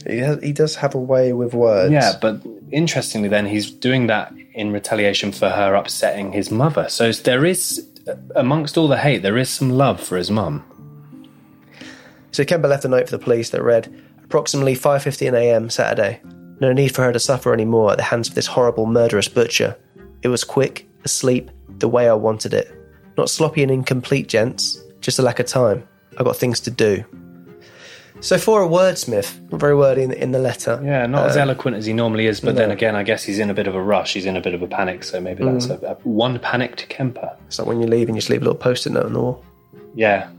He, 0.07 0.17
has, 0.17 0.41
he 0.41 0.51
does 0.51 0.77
have 0.77 0.95
a 0.95 0.99
way 0.99 1.34
with 1.34 1.53
words. 1.53 1.93
Yeah, 1.93 2.13
but 2.19 2.41
interestingly, 2.71 3.29
then 3.29 3.45
he's 3.45 3.69
doing 3.69 4.07
that 4.07 4.34
in 4.55 4.71
retaliation 4.71 5.31
for 5.31 5.49
her 5.49 5.75
upsetting 5.75 6.31
his 6.31 6.49
mother. 6.49 6.89
So 6.89 7.11
there 7.11 7.45
is, 7.45 7.88
Uh, 8.08 8.16
amongst 8.36 8.78
all 8.78 8.88
the 8.88 8.97
hate, 8.97 9.22
there 9.22 9.38
is 9.38 9.49
some 9.49 9.70
love 9.70 10.01
for 10.01 10.18
his 10.18 10.30
mum. 10.30 10.64
So 12.32 12.43
Kemper 12.43 12.68
left 12.68 12.86
a 12.86 12.88
note 12.88 13.10
for 13.10 13.18
the 13.18 13.24
police 13.24 13.51
that 13.51 13.64
read, 13.64 13.93
approximately 14.24 14.76
5.15am 14.76 15.72
Saturday. 15.72 16.22
No 16.60 16.74
need 16.74 16.95
for 16.95 17.04
her 17.04 17.14
to 17.14 17.20
suffer 17.20 17.54
any 17.54 17.66
more 17.66 17.91
at 17.91 17.97
the 17.97 18.04
hands 18.04 18.28
of 18.28 18.36
this 18.36 18.47
horrible 18.47 18.86
murderous 18.86 19.28
butcher. 19.28 19.78
It 20.22 20.30
was 20.30 20.43
quick, 20.43 20.88
asleep, 21.04 21.51
the 21.78 21.88
way 21.88 22.10
I 22.10 22.14
wanted 22.14 22.54
it. 22.54 22.72
Not 23.18 23.30
sloppy 23.30 23.64
and 23.64 23.72
incomplete, 23.72 24.28
gents. 24.28 24.82
Just 25.01 25.20
a 25.20 25.22
lack 25.22 25.39
of 25.39 25.45
time. 25.45 25.88
I 26.18 26.24
got 26.24 26.38
things 26.38 26.60
to 26.62 26.72
do. 26.72 27.04
So 28.24 28.38
for 28.38 28.63
a 28.63 28.67
wordsmith, 28.67 29.51
not 29.51 29.59
very 29.59 29.76
wordy 29.76 30.01
in, 30.01 30.13
in 30.13 30.32
the 30.32 30.39
letter. 30.39 30.82
Yeah, 30.82 31.05
not 31.07 31.30
as 31.30 31.36
uh, 31.36 31.41
eloquent 31.41 31.76
as 31.76 31.86
he 31.86 31.91
normally 31.91 32.28
is, 32.28 32.39
but 32.39 32.55
then 32.55 32.71
again, 32.71 32.95
I 32.95 33.03
guess 33.03 33.21
he's 33.26 33.38
in 33.38 33.49
a 33.49 33.53
bit 33.53 33.67
of 33.67 33.76
a 33.76 33.82
rush. 33.82 34.13
He's 34.13 34.26
in 34.26 34.38
a 34.38 34.41
bit 34.41 34.53
of 34.53 34.61
a 34.61 34.67
panic, 34.67 35.03
so 35.03 35.19
maybe 35.19 35.43
that's 35.43 35.65
a, 35.65 35.76
a 35.86 35.95
one 36.07 36.39
panicked 36.39 36.88
Kemper. 36.88 37.36
It's 37.47 37.59
like 37.59 37.67
when 37.67 37.82
you 37.82 37.88
leave 37.88 38.07
and 38.07 38.15
you 38.15 38.21
just 38.21 38.30
leave 38.30 38.41
a 38.41 38.45
little 38.45 38.57
post-it 38.57 38.93
note 38.93 39.07
on 39.07 39.13
the 39.13 39.21
wall. 39.21 39.43
Yeah. 39.93 40.30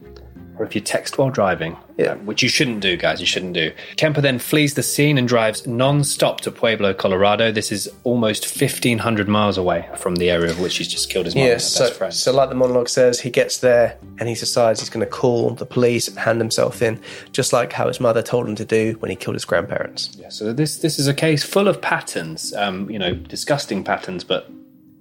Or 0.58 0.64
if 0.64 0.74
you 0.74 0.80
text 0.80 1.18
while 1.18 1.30
driving, 1.30 1.76
Yeah. 1.96 2.12
uh, 2.12 2.14
which 2.16 2.42
you 2.42 2.48
shouldn't 2.48 2.80
do, 2.80 2.96
guys, 2.96 3.20
you 3.20 3.26
shouldn't 3.26 3.54
do. 3.54 3.72
Kemper 3.96 4.20
then 4.20 4.38
flees 4.38 4.74
the 4.74 4.82
scene 4.82 5.18
and 5.18 5.26
drives 5.26 5.66
non 5.66 6.04
stop 6.04 6.40
to 6.42 6.50
Pueblo, 6.50 6.94
Colorado. 6.94 7.50
This 7.52 7.72
is 7.72 7.88
almost 8.04 8.44
1,500 8.44 9.28
miles 9.28 9.56
away 9.58 9.88
from 9.96 10.16
the 10.16 10.30
area 10.30 10.50
of 10.50 10.60
which 10.60 10.76
he's 10.78 10.88
just 10.88 11.10
killed 11.10 11.26
his 11.26 11.34
mom 11.34 11.44
Yeah, 11.46 11.54
best 11.54 11.72
so, 11.72 11.90
friend. 11.90 12.12
so 12.14 12.32
like 12.32 12.48
the 12.50 12.54
monologue 12.54 12.88
says, 12.88 13.20
he 13.20 13.30
gets 13.30 13.58
there 13.58 13.96
and 14.18 14.28
he 14.28 14.34
decides 14.34 14.80
he's 14.80 14.90
going 14.90 15.04
to 15.04 15.10
call 15.10 15.50
the 15.50 15.66
police 15.66 16.08
and 16.08 16.18
hand 16.18 16.40
himself 16.40 16.82
in, 16.82 17.00
just 17.32 17.52
like 17.52 17.72
how 17.72 17.88
his 17.88 18.00
mother 18.00 18.22
told 18.22 18.48
him 18.48 18.54
to 18.56 18.64
do 18.64 18.92
when 19.00 19.10
he 19.10 19.16
killed 19.16 19.34
his 19.34 19.44
grandparents. 19.44 20.10
Yeah, 20.18 20.28
so 20.28 20.52
this 20.52 20.76
this 20.78 20.98
is 20.98 21.06
a 21.08 21.14
case 21.14 21.42
full 21.42 21.68
of 21.68 21.80
patterns, 21.80 22.52
um, 22.54 22.88
you 22.90 22.98
know, 22.98 23.14
disgusting 23.14 23.82
patterns, 23.84 24.24
but 24.24 24.48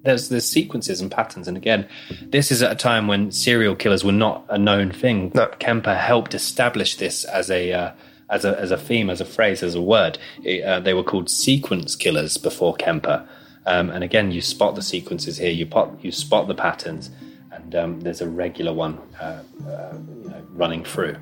there's 0.03 0.29
there's 0.29 0.45
sequences 0.45 1.01
and 1.01 1.11
patterns. 1.11 1.47
And 1.47 1.57
again, 1.57 1.87
this 2.21 2.51
is 2.51 2.61
at 2.61 2.71
a 2.71 2.75
time 2.75 3.07
when 3.07 3.31
serial 3.31 3.75
killers 3.75 4.03
were 4.03 4.11
not 4.11 4.45
a 4.49 4.57
known 4.57 4.91
thing. 4.91 5.31
No. 5.33 5.47
Kemper 5.59 5.95
helped 5.95 6.33
establish 6.33 6.97
this 6.97 7.23
as 7.25 7.49
a 7.49 7.71
uh, 7.71 7.91
as 8.29 8.45
a 8.45 8.59
as 8.59 8.71
a 8.71 8.77
theme, 8.77 9.09
as 9.09 9.21
a 9.21 9.25
phrase, 9.25 9.63
as 9.63 9.75
a 9.75 9.81
word. 9.81 10.17
It, 10.43 10.63
uh, 10.63 10.79
they 10.79 10.93
were 10.93 11.03
called 11.03 11.29
sequence 11.29 11.95
killers 11.95 12.37
before 12.37 12.75
Kemper. 12.75 13.27
Um, 13.65 13.89
and 13.89 14.03
again, 14.03 14.31
you 14.31 14.41
spot 14.41 14.75
the 14.75 14.81
sequences 14.81 15.37
here. 15.37 15.51
You 15.51 15.65
pot, 15.65 16.03
you 16.03 16.11
spot 16.11 16.47
the 16.47 16.55
patterns, 16.55 17.09
and 17.51 17.75
um, 17.75 18.01
there's 18.01 18.21
a 18.21 18.29
regular 18.29 18.73
one 18.73 18.99
uh, 19.21 19.41
uh, 19.65 19.97
you 20.21 20.29
know, 20.29 20.45
running 20.51 20.83
through. 20.83 21.15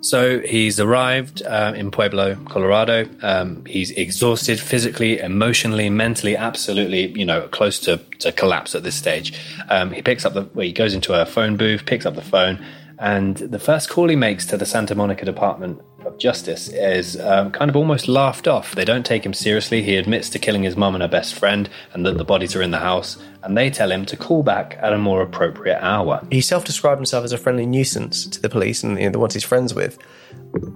So 0.00 0.38
he's 0.40 0.78
arrived 0.78 1.42
um, 1.44 1.74
in 1.74 1.90
Pueblo, 1.90 2.36
Colorado. 2.46 3.08
Um, 3.22 3.64
he's 3.64 3.90
exhausted 3.90 4.60
physically, 4.60 5.18
emotionally, 5.18 5.90
mentally, 5.90 6.36
absolutely, 6.36 7.08
you 7.18 7.24
know, 7.24 7.48
close 7.48 7.80
to, 7.80 7.98
to 8.20 8.30
collapse 8.30 8.76
at 8.76 8.84
this 8.84 8.94
stage. 8.94 9.38
Um, 9.68 9.90
he 9.90 10.00
picks 10.02 10.24
up 10.24 10.34
the, 10.34 10.42
well, 10.54 10.64
he 10.64 10.72
goes 10.72 10.94
into 10.94 11.20
a 11.20 11.26
phone 11.26 11.56
booth, 11.56 11.84
picks 11.84 12.06
up 12.06 12.14
the 12.14 12.22
phone, 12.22 12.64
and 13.00 13.36
the 13.36 13.58
first 13.58 13.88
call 13.88 14.08
he 14.08 14.16
makes 14.16 14.44
to 14.46 14.56
the 14.56 14.66
Santa 14.66 14.94
Monica 14.94 15.24
Department 15.24 15.80
of 16.04 16.16
Justice 16.18 16.68
is 16.68 17.18
um, 17.20 17.50
kind 17.50 17.68
of 17.68 17.76
almost 17.76 18.08
laughed 18.08 18.48
off. 18.48 18.74
They 18.74 18.84
don't 18.84 19.04
take 19.04 19.24
him 19.26 19.34
seriously. 19.34 19.82
He 19.82 19.96
admits 19.96 20.28
to 20.30 20.38
killing 20.38 20.62
his 20.62 20.76
mum 20.76 20.94
and 20.94 21.02
her 21.02 21.08
best 21.08 21.34
friend, 21.34 21.68
and 21.92 22.06
that 22.06 22.16
the 22.18 22.24
bodies 22.24 22.54
are 22.56 22.62
in 22.62 22.70
the 22.70 22.78
house. 22.78 23.16
And 23.42 23.56
they 23.56 23.70
tell 23.70 23.90
him 23.92 24.04
to 24.06 24.16
call 24.16 24.42
back 24.42 24.76
at 24.80 24.92
a 24.92 24.98
more 24.98 25.22
appropriate 25.22 25.78
hour. 25.82 26.20
He 26.30 26.40
self-described 26.40 26.98
himself 26.98 27.24
as 27.24 27.32
a 27.32 27.38
friendly 27.38 27.66
nuisance 27.66 28.26
to 28.26 28.40
the 28.40 28.48
police 28.48 28.82
and 28.82 28.98
you 28.98 29.04
know, 29.06 29.10
the 29.12 29.18
ones 29.18 29.34
he's 29.34 29.44
friends 29.44 29.74
with. 29.74 29.98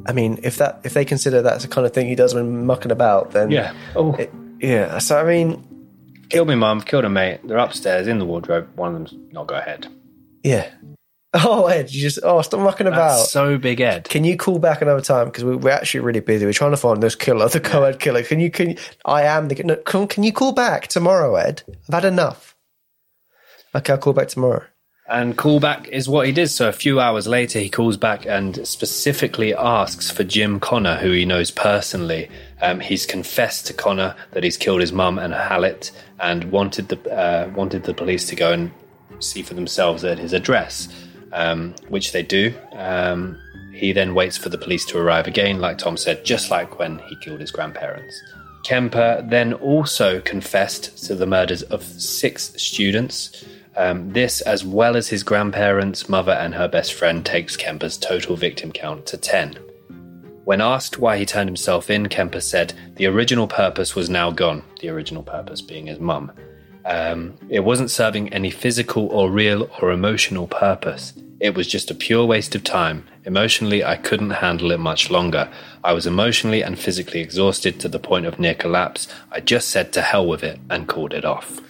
I 0.06 0.12
mean, 0.12 0.38
if 0.42 0.56
that 0.58 0.80
if 0.84 0.94
they 0.94 1.04
consider 1.04 1.42
that's 1.42 1.62
the 1.64 1.68
kind 1.70 1.86
of 1.86 1.92
thing 1.92 2.06
he 2.08 2.14
does 2.14 2.34
when 2.34 2.66
mucking 2.66 2.92
about, 2.92 3.32
then 3.32 3.50
Yeah. 3.50 3.72
Oh. 3.96 4.14
it- 4.14 4.32
yeah. 4.60 4.98
So 4.98 5.18
I 5.18 5.24
mean, 5.24 5.68
Killed 6.28 6.48
my 6.48 6.54
mum, 6.54 6.80
killed 6.80 7.04
a 7.04 7.10
mate. 7.10 7.40
They're 7.46 7.58
upstairs 7.58 8.06
in 8.06 8.18
the 8.18 8.24
wardrobe. 8.24 8.66
One 8.76 8.88
of 8.88 8.94
them's 8.94 9.14
not 9.32 9.46
go 9.48 9.54
ahead. 9.56 9.86
yeah. 10.42 10.68
Oh, 11.34 11.66
Ed, 11.66 11.90
you 11.90 12.02
just 12.02 12.18
oh 12.22 12.42
stop 12.42 12.60
mucking 12.60 12.86
about. 12.86 13.16
That's 13.16 13.30
so 13.30 13.56
big, 13.56 13.80
Ed. 13.80 14.08
Can 14.08 14.22
you 14.22 14.36
call 14.36 14.58
back 14.58 14.82
another 14.82 15.00
time 15.00 15.26
because 15.26 15.44
we, 15.44 15.56
we're 15.56 15.70
actually 15.70 16.00
really 16.00 16.20
busy. 16.20 16.44
We're 16.44 16.52
trying 16.52 16.72
to 16.72 16.76
find 16.76 17.02
this 17.02 17.14
killer, 17.14 17.48
the 17.48 17.60
co-ed 17.60 17.98
killer. 17.98 18.22
Can 18.22 18.38
you? 18.38 18.50
Can 18.50 18.76
I 19.06 19.22
am 19.22 19.48
the. 19.48 19.62
No, 19.62 19.76
can, 19.76 20.06
can 20.08 20.24
you 20.24 20.32
call 20.32 20.52
back 20.52 20.88
tomorrow, 20.88 21.34
Ed? 21.36 21.62
I've 21.88 21.94
had 21.94 22.04
enough. 22.04 22.54
Okay, 23.74 23.94
I'll 23.94 23.98
call 23.98 24.12
back 24.12 24.28
tomorrow. 24.28 24.64
And 25.08 25.36
callback 25.36 25.88
is 25.88 26.08
what 26.08 26.26
he 26.26 26.32
did. 26.32 26.48
So 26.48 26.68
a 26.68 26.72
few 26.72 27.00
hours 27.00 27.26
later, 27.26 27.58
he 27.58 27.68
calls 27.68 27.96
back 27.96 28.24
and 28.24 28.66
specifically 28.66 29.52
asks 29.54 30.10
for 30.10 30.24
Jim 30.24 30.60
Connor, 30.60 30.96
who 30.96 31.10
he 31.10 31.24
knows 31.24 31.50
personally. 31.50 32.30
Um, 32.60 32.80
he's 32.80 33.04
confessed 33.04 33.66
to 33.66 33.74
Connor 33.74 34.14
that 34.30 34.44
he's 34.44 34.56
killed 34.56 34.80
his 34.80 34.92
mum 34.92 35.18
and 35.18 35.34
Hallett, 35.34 35.90
and 36.20 36.44
wanted 36.52 36.88
the 36.88 37.10
uh, 37.10 37.50
wanted 37.54 37.84
the 37.84 37.94
police 37.94 38.26
to 38.28 38.36
go 38.36 38.52
and 38.52 38.70
see 39.18 39.42
for 39.42 39.54
themselves 39.54 40.04
at 40.04 40.18
his 40.18 40.32
address, 40.32 40.88
um, 41.32 41.74
which 41.88 42.12
they 42.12 42.22
do. 42.22 42.54
Um, 42.72 43.38
he 43.72 43.92
then 43.92 44.14
waits 44.14 44.36
for 44.36 44.48
the 44.48 44.58
police 44.58 44.84
to 44.86 44.98
arrive 44.98 45.26
again, 45.26 45.60
like 45.60 45.78
Tom 45.78 45.96
said, 45.96 46.24
just 46.24 46.50
like 46.50 46.78
when 46.78 46.98
he 47.00 47.16
killed 47.16 47.40
his 47.40 47.50
grandparents. 47.50 48.14
Kemper 48.64 49.24
then 49.28 49.54
also 49.54 50.20
confessed 50.20 51.04
to 51.06 51.14
the 51.14 51.26
murders 51.26 51.62
of 51.62 51.82
six 51.82 52.52
students. 52.62 53.44
Um, 53.76 54.12
this, 54.12 54.40
as 54.42 54.64
well 54.64 54.96
as 54.96 55.08
his 55.08 55.22
grandparents, 55.22 56.08
mother, 56.08 56.32
and 56.32 56.54
her 56.54 56.68
best 56.68 56.92
friend, 56.92 57.24
takes 57.24 57.56
Kemper's 57.56 57.96
total 57.96 58.36
victim 58.36 58.70
count 58.70 59.06
to 59.06 59.16
10. 59.16 59.58
When 60.44 60.60
asked 60.60 60.98
why 60.98 61.18
he 61.18 61.24
turned 61.24 61.48
himself 61.48 61.88
in, 61.88 62.08
Kemper 62.08 62.40
said 62.40 62.74
the 62.96 63.06
original 63.06 63.46
purpose 63.46 63.94
was 63.94 64.10
now 64.10 64.30
gone, 64.30 64.62
the 64.80 64.90
original 64.90 65.22
purpose 65.22 65.62
being 65.62 65.86
his 65.86 65.98
mum. 65.98 66.32
Um, 66.84 67.34
it 67.48 67.60
wasn't 67.60 67.90
serving 67.90 68.32
any 68.32 68.50
physical 68.50 69.06
or 69.08 69.30
real 69.30 69.68
or 69.80 69.92
emotional 69.92 70.46
purpose. 70.46 71.12
It 71.40 71.56
was 71.56 71.66
just 71.66 71.90
a 71.90 71.94
pure 71.94 72.24
waste 72.24 72.54
of 72.54 72.62
time. 72.62 73.06
Emotionally, 73.24 73.82
I 73.82 73.96
couldn't 73.96 74.30
handle 74.30 74.70
it 74.70 74.78
much 74.78 75.10
longer. 75.10 75.50
I 75.82 75.92
was 75.92 76.06
emotionally 76.06 76.62
and 76.62 76.78
physically 76.78 77.20
exhausted 77.20 77.80
to 77.80 77.88
the 77.88 77.98
point 77.98 78.26
of 78.26 78.38
near 78.38 78.54
collapse. 78.54 79.08
I 79.32 79.40
just 79.40 79.68
said 79.68 79.92
to 79.94 80.02
hell 80.02 80.26
with 80.26 80.44
it 80.44 80.60
and 80.70 80.86
called 80.86 81.12
it 81.12 81.24
off. 81.24 81.60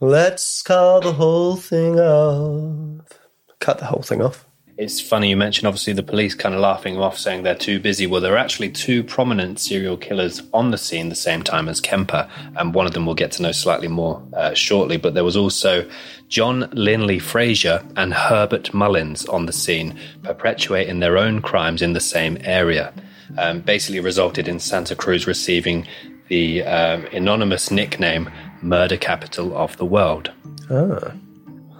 Let's 0.00 0.62
call 0.62 1.00
the 1.00 1.12
whole 1.12 1.56
thing 1.56 2.00
off. 2.00 3.20
Cut 3.60 3.78
the 3.78 3.86
whole 3.86 4.02
thing 4.02 4.22
off. 4.22 4.46
It's 4.80 4.98
funny 4.98 5.28
you 5.28 5.36
mentioned 5.36 5.66
obviously 5.66 5.92
the 5.92 6.02
police 6.02 6.34
kind 6.34 6.54
of 6.54 6.62
laughing 6.62 6.96
off, 6.96 7.18
saying 7.18 7.42
they're 7.42 7.54
too 7.54 7.78
busy. 7.78 8.06
Well, 8.06 8.22
there 8.22 8.32
are 8.32 8.38
actually 8.38 8.70
two 8.70 9.04
prominent 9.04 9.60
serial 9.60 9.98
killers 9.98 10.40
on 10.54 10.70
the 10.70 10.78
scene 10.78 11.10
the 11.10 11.14
same 11.14 11.42
time 11.42 11.68
as 11.68 11.82
Kemper, 11.82 12.26
and 12.56 12.72
one 12.72 12.86
of 12.86 12.94
them 12.94 13.04
we'll 13.04 13.14
get 13.14 13.30
to 13.32 13.42
know 13.42 13.52
slightly 13.52 13.88
more 13.88 14.22
uh, 14.32 14.54
shortly. 14.54 14.96
But 14.96 15.12
there 15.12 15.22
was 15.22 15.36
also 15.36 15.86
John 16.28 16.70
Linley 16.72 17.18
Frazier 17.18 17.84
and 17.96 18.14
Herbert 18.14 18.72
Mullins 18.72 19.26
on 19.26 19.44
the 19.44 19.52
scene, 19.52 19.98
perpetuating 20.22 21.00
their 21.00 21.18
own 21.18 21.42
crimes 21.42 21.82
in 21.82 21.92
the 21.92 22.00
same 22.00 22.38
area. 22.40 22.90
Um, 23.36 23.60
basically, 23.60 24.00
resulted 24.00 24.48
in 24.48 24.58
Santa 24.60 24.96
Cruz 24.96 25.26
receiving 25.26 25.86
the 26.28 26.62
um, 26.62 27.04
anonymous 27.12 27.70
nickname 27.70 28.30
"Murder 28.62 28.96
Capital 28.96 29.54
of 29.54 29.76
the 29.76 29.84
World." 29.84 30.32
Ah. 30.70 31.12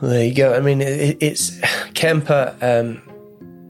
There 0.03 0.25
you 0.25 0.35
go. 0.35 0.55
I 0.55 0.61
mean, 0.61 0.81
it, 0.81 1.19
it's 1.21 1.61
Kemper. 1.95 2.57
Um, 2.63 3.03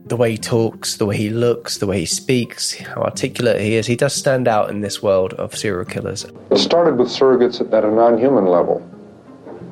the 0.05 0.17
way 0.17 0.31
he 0.31 0.37
talks, 0.37 0.97
the 0.97 1.05
way 1.05 1.15
he 1.15 1.29
looks, 1.29 1.77
the 1.77 1.87
way 1.87 1.99
he 1.99 2.05
speaks, 2.05 2.73
how 2.73 3.01
articulate 3.01 3.61
he 3.61 3.75
is. 3.75 3.87
He 3.87 3.95
does 3.95 4.13
stand 4.13 4.47
out 4.47 4.69
in 4.69 4.81
this 4.81 5.01
world 5.01 5.33
of 5.35 5.55
serial 5.55 5.85
killers. 5.85 6.25
It 6.49 6.57
started 6.57 6.97
with 6.97 7.07
surrogates 7.07 7.61
at 7.61 7.85
a 7.85 7.91
non-human 7.91 8.45
level. 8.45 8.85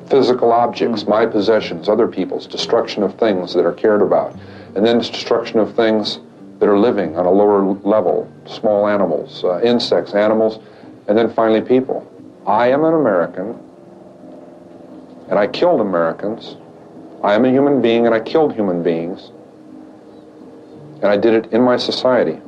Physical 0.08 0.50
objects, 0.52 1.06
my 1.06 1.26
possessions, 1.26 1.88
other 1.88 2.08
people's, 2.08 2.46
destruction 2.46 3.02
of 3.02 3.18
things 3.18 3.52
that 3.52 3.66
are 3.66 3.72
cared 3.72 4.02
about, 4.02 4.34
and 4.74 4.84
then 4.84 4.98
destruction 4.98 5.58
of 5.58 5.74
things 5.76 6.20
that 6.58 6.68
are 6.68 6.78
living 6.78 7.16
on 7.16 7.26
a 7.26 7.30
lower 7.30 7.62
level, 7.84 8.30
small 8.46 8.88
animals, 8.88 9.44
uh, 9.44 9.60
insects, 9.60 10.14
animals, 10.14 10.58
and 11.06 11.18
then 11.18 11.32
finally 11.32 11.60
people. 11.60 12.06
I 12.46 12.68
am 12.68 12.84
an 12.84 12.94
American 12.94 13.58
and 15.30 15.38
I 15.38 15.46
killed 15.46 15.80
Americans. 15.80 16.56
I 17.22 17.34
am 17.34 17.44
a 17.44 17.50
human 17.50 17.80
being 17.80 18.04
and 18.04 18.14
I 18.14 18.20
killed 18.20 18.52
human 18.52 18.82
beings. 18.82 19.30
And 20.96 21.06
I 21.06 21.16
did 21.16 21.32
it 21.34 21.52
in 21.52 21.62
my 21.62 21.76
society. 21.76 22.38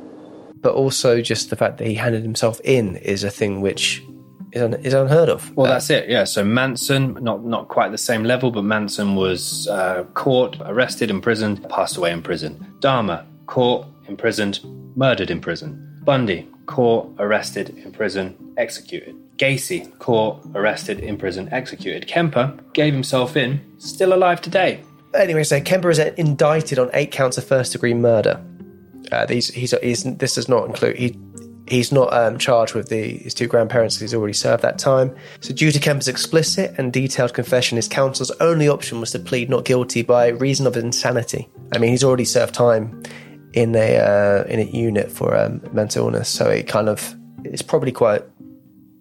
But 0.55 0.75
also, 0.75 1.21
just 1.21 1.49
the 1.49 1.55
fact 1.55 1.77
that 1.79 1.87
he 1.87 1.95
handed 1.95 2.23
himself 2.23 2.61
in 2.63 2.97
is 2.97 3.23
a 3.23 3.29
thing 3.29 3.61
which 3.61 4.03
is, 4.51 4.61
un- 4.61 4.73
is 4.75 4.93
unheard 4.93 5.29
of. 5.29 5.55
Well, 5.55 5.71
that's 5.71 5.89
it. 5.89 6.09
Yeah. 6.09 6.25
So 6.25 6.43
Manson, 6.43 7.17
not 7.21 7.43
not 7.43 7.67
quite 7.67 7.91
the 7.91 7.97
same 7.97 8.23
level, 8.23 8.51
but 8.51 8.63
Manson 8.63 9.15
was 9.15 9.67
uh, 9.67 10.03
caught, 10.13 10.57
arrested, 10.61 11.09
imprisoned, 11.09 11.67
passed 11.69 11.97
away 11.97 12.11
in 12.11 12.21
prison. 12.21 12.73
Dahmer, 12.79 13.25
caught, 13.47 13.87
imprisoned, 14.07 14.59
murdered 14.95 15.31
in 15.31 15.41
prison. 15.41 15.99
Bundy, 16.03 16.47
caught, 16.65 17.13
arrested, 17.17 17.77
in 17.77 17.91
prison, 17.91 18.53
executed. 18.57 19.15
Gacy, 19.37 19.97
caught, 19.99 20.45
arrested, 20.53 20.99
in 20.99 21.17
prison, 21.17 21.49
executed. 21.51 22.07
Kemper 22.07 22.57
gave 22.73 22.93
himself 22.93 23.35
in, 23.35 23.61
still 23.79 24.13
alive 24.13 24.41
today. 24.41 24.81
Anyway, 25.15 25.43
so 25.43 25.59
Kemper 25.59 25.89
is 25.89 25.99
indicted 25.99 26.79
on 26.79 26.89
eight 26.93 27.11
counts 27.11 27.37
of 27.37 27.43
first 27.43 27.71
degree 27.71 27.93
murder. 27.93 28.43
Uh, 29.11 29.25
these, 29.25 29.49
he's, 29.49 29.71
he's, 29.81 30.03
this 30.03 30.35
does 30.35 30.47
not 30.47 30.65
include. 30.65 30.97
He, 30.97 31.17
he's 31.67 31.91
not 31.91 32.13
um, 32.13 32.37
charged 32.37 32.73
with 32.73 32.89
the, 32.89 33.17
his 33.17 33.33
two 33.33 33.47
grandparents 33.47 33.99
he's 33.99 34.13
already 34.13 34.33
served 34.33 34.63
that 34.63 34.79
time. 34.79 35.15
So, 35.41 35.53
due 35.53 35.71
to 35.71 35.79
Kemper's 35.79 36.07
explicit 36.07 36.73
and 36.77 36.91
detailed 36.91 37.33
confession, 37.33 37.75
his 37.75 37.87
counsel's 37.87 38.31
only 38.39 38.67
option 38.67 38.99
was 38.99 39.11
to 39.11 39.19
plead 39.19 39.49
not 39.49 39.65
guilty 39.65 40.01
by 40.01 40.29
reason 40.29 40.67
of 40.67 40.77
insanity. 40.77 41.49
I 41.73 41.79
mean, 41.79 41.91
he's 41.91 42.03
already 42.03 42.25
served 42.25 42.53
time 42.53 43.03
in 43.53 43.75
a 43.75 43.97
uh, 43.97 44.43
in 44.47 44.59
a 44.59 44.63
unit 44.63 45.11
for 45.11 45.35
um, 45.35 45.61
mental 45.71 46.05
illness, 46.05 46.29
so 46.29 46.49
it 46.49 46.67
kind 46.67 46.89
of 46.89 47.15
it's 47.43 47.61
probably 47.61 47.91
quite, 47.91 48.23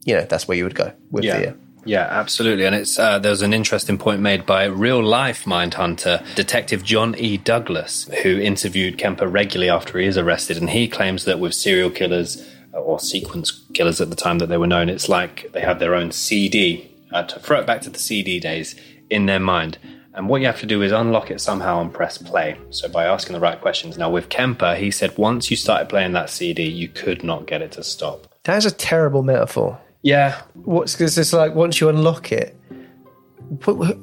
you 0.04 0.14
know, 0.14 0.24
that's 0.28 0.46
where 0.48 0.56
you 0.56 0.64
would 0.64 0.74
go 0.74 0.92
with 1.10 1.24
Yeah. 1.24 1.38
the. 1.38 1.56
Yeah, 1.84 2.06
absolutely. 2.08 2.64
And 2.64 2.76
it's 2.76 2.96
uh, 2.96 3.18
there 3.18 3.30
was 3.32 3.42
an 3.42 3.52
interesting 3.52 3.98
point 3.98 4.20
made 4.20 4.46
by 4.46 4.64
real 4.66 5.02
life 5.02 5.48
mind 5.48 5.74
hunter 5.74 6.22
detective 6.36 6.84
John 6.84 7.16
E. 7.18 7.36
Douglas, 7.38 8.08
who 8.22 8.38
interviewed 8.38 8.98
Kemper 8.98 9.26
regularly 9.26 9.68
after 9.68 9.98
he 9.98 10.06
is 10.06 10.16
arrested, 10.16 10.58
and 10.58 10.70
he 10.70 10.86
claims 10.86 11.24
that 11.24 11.40
with 11.40 11.54
serial 11.54 11.90
killers 11.90 12.48
uh, 12.72 12.78
or 12.78 13.00
sequence 13.00 13.50
killers 13.74 14.00
at 14.00 14.10
the 14.10 14.16
time 14.16 14.38
that 14.38 14.46
they 14.46 14.56
were 14.58 14.68
known, 14.68 14.88
it's 14.88 15.08
like 15.08 15.50
they 15.52 15.60
have 15.60 15.80
their 15.80 15.96
own 15.96 16.12
CD 16.12 16.88
uh, 17.12 17.24
to 17.24 17.40
throw 17.40 17.58
it 17.58 17.66
back 17.66 17.80
to 17.80 17.90
the 17.90 17.98
CD 17.98 18.38
days 18.38 18.76
in 19.10 19.26
their 19.26 19.40
mind. 19.40 19.76
And 20.14 20.28
what 20.28 20.40
you 20.40 20.46
have 20.46 20.60
to 20.60 20.66
do 20.66 20.82
is 20.82 20.92
unlock 20.92 21.32
it 21.32 21.40
somehow 21.40 21.80
and 21.80 21.92
press 21.92 22.16
play. 22.16 22.56
So 22.70 22.88
by 22.88 23.06
asking 23.06 23.32
the 23.32 23.40
right 23.40 23.60
questions. 23.60 23.98
Now 23.98 24.08
with 24.10 24.28
Kemper, 24.28 24.76
he 24.76 24.90
said 24.92 25.18
once 25.18 25.50
you 25.50 25.56
started 25.56 25.88
playing 25.88 26.12
that 26.12 26.30
CD, 26.30 26.62
you 26.62 26.86
could 26.88 27.24
not 27.24 27.46
get 27.46 27.60
it 27.60 27.72
to 27.72 27.82
stop. 27.82 28.28
that 28.44 28.56
is 28.58 28.66
a 28.66 28.70
terrible 28.70 29.22
metaphor. 29.24 29.80
Yeah, 30.02 30.42
What's 30.54 30.94
because 30.94 31.16
it's 31.16 31.32
like 31.32 31.54
once 31.54 31.80
you 31.80 31.88
unlock 31.88 32.32
it, 32.32 32.56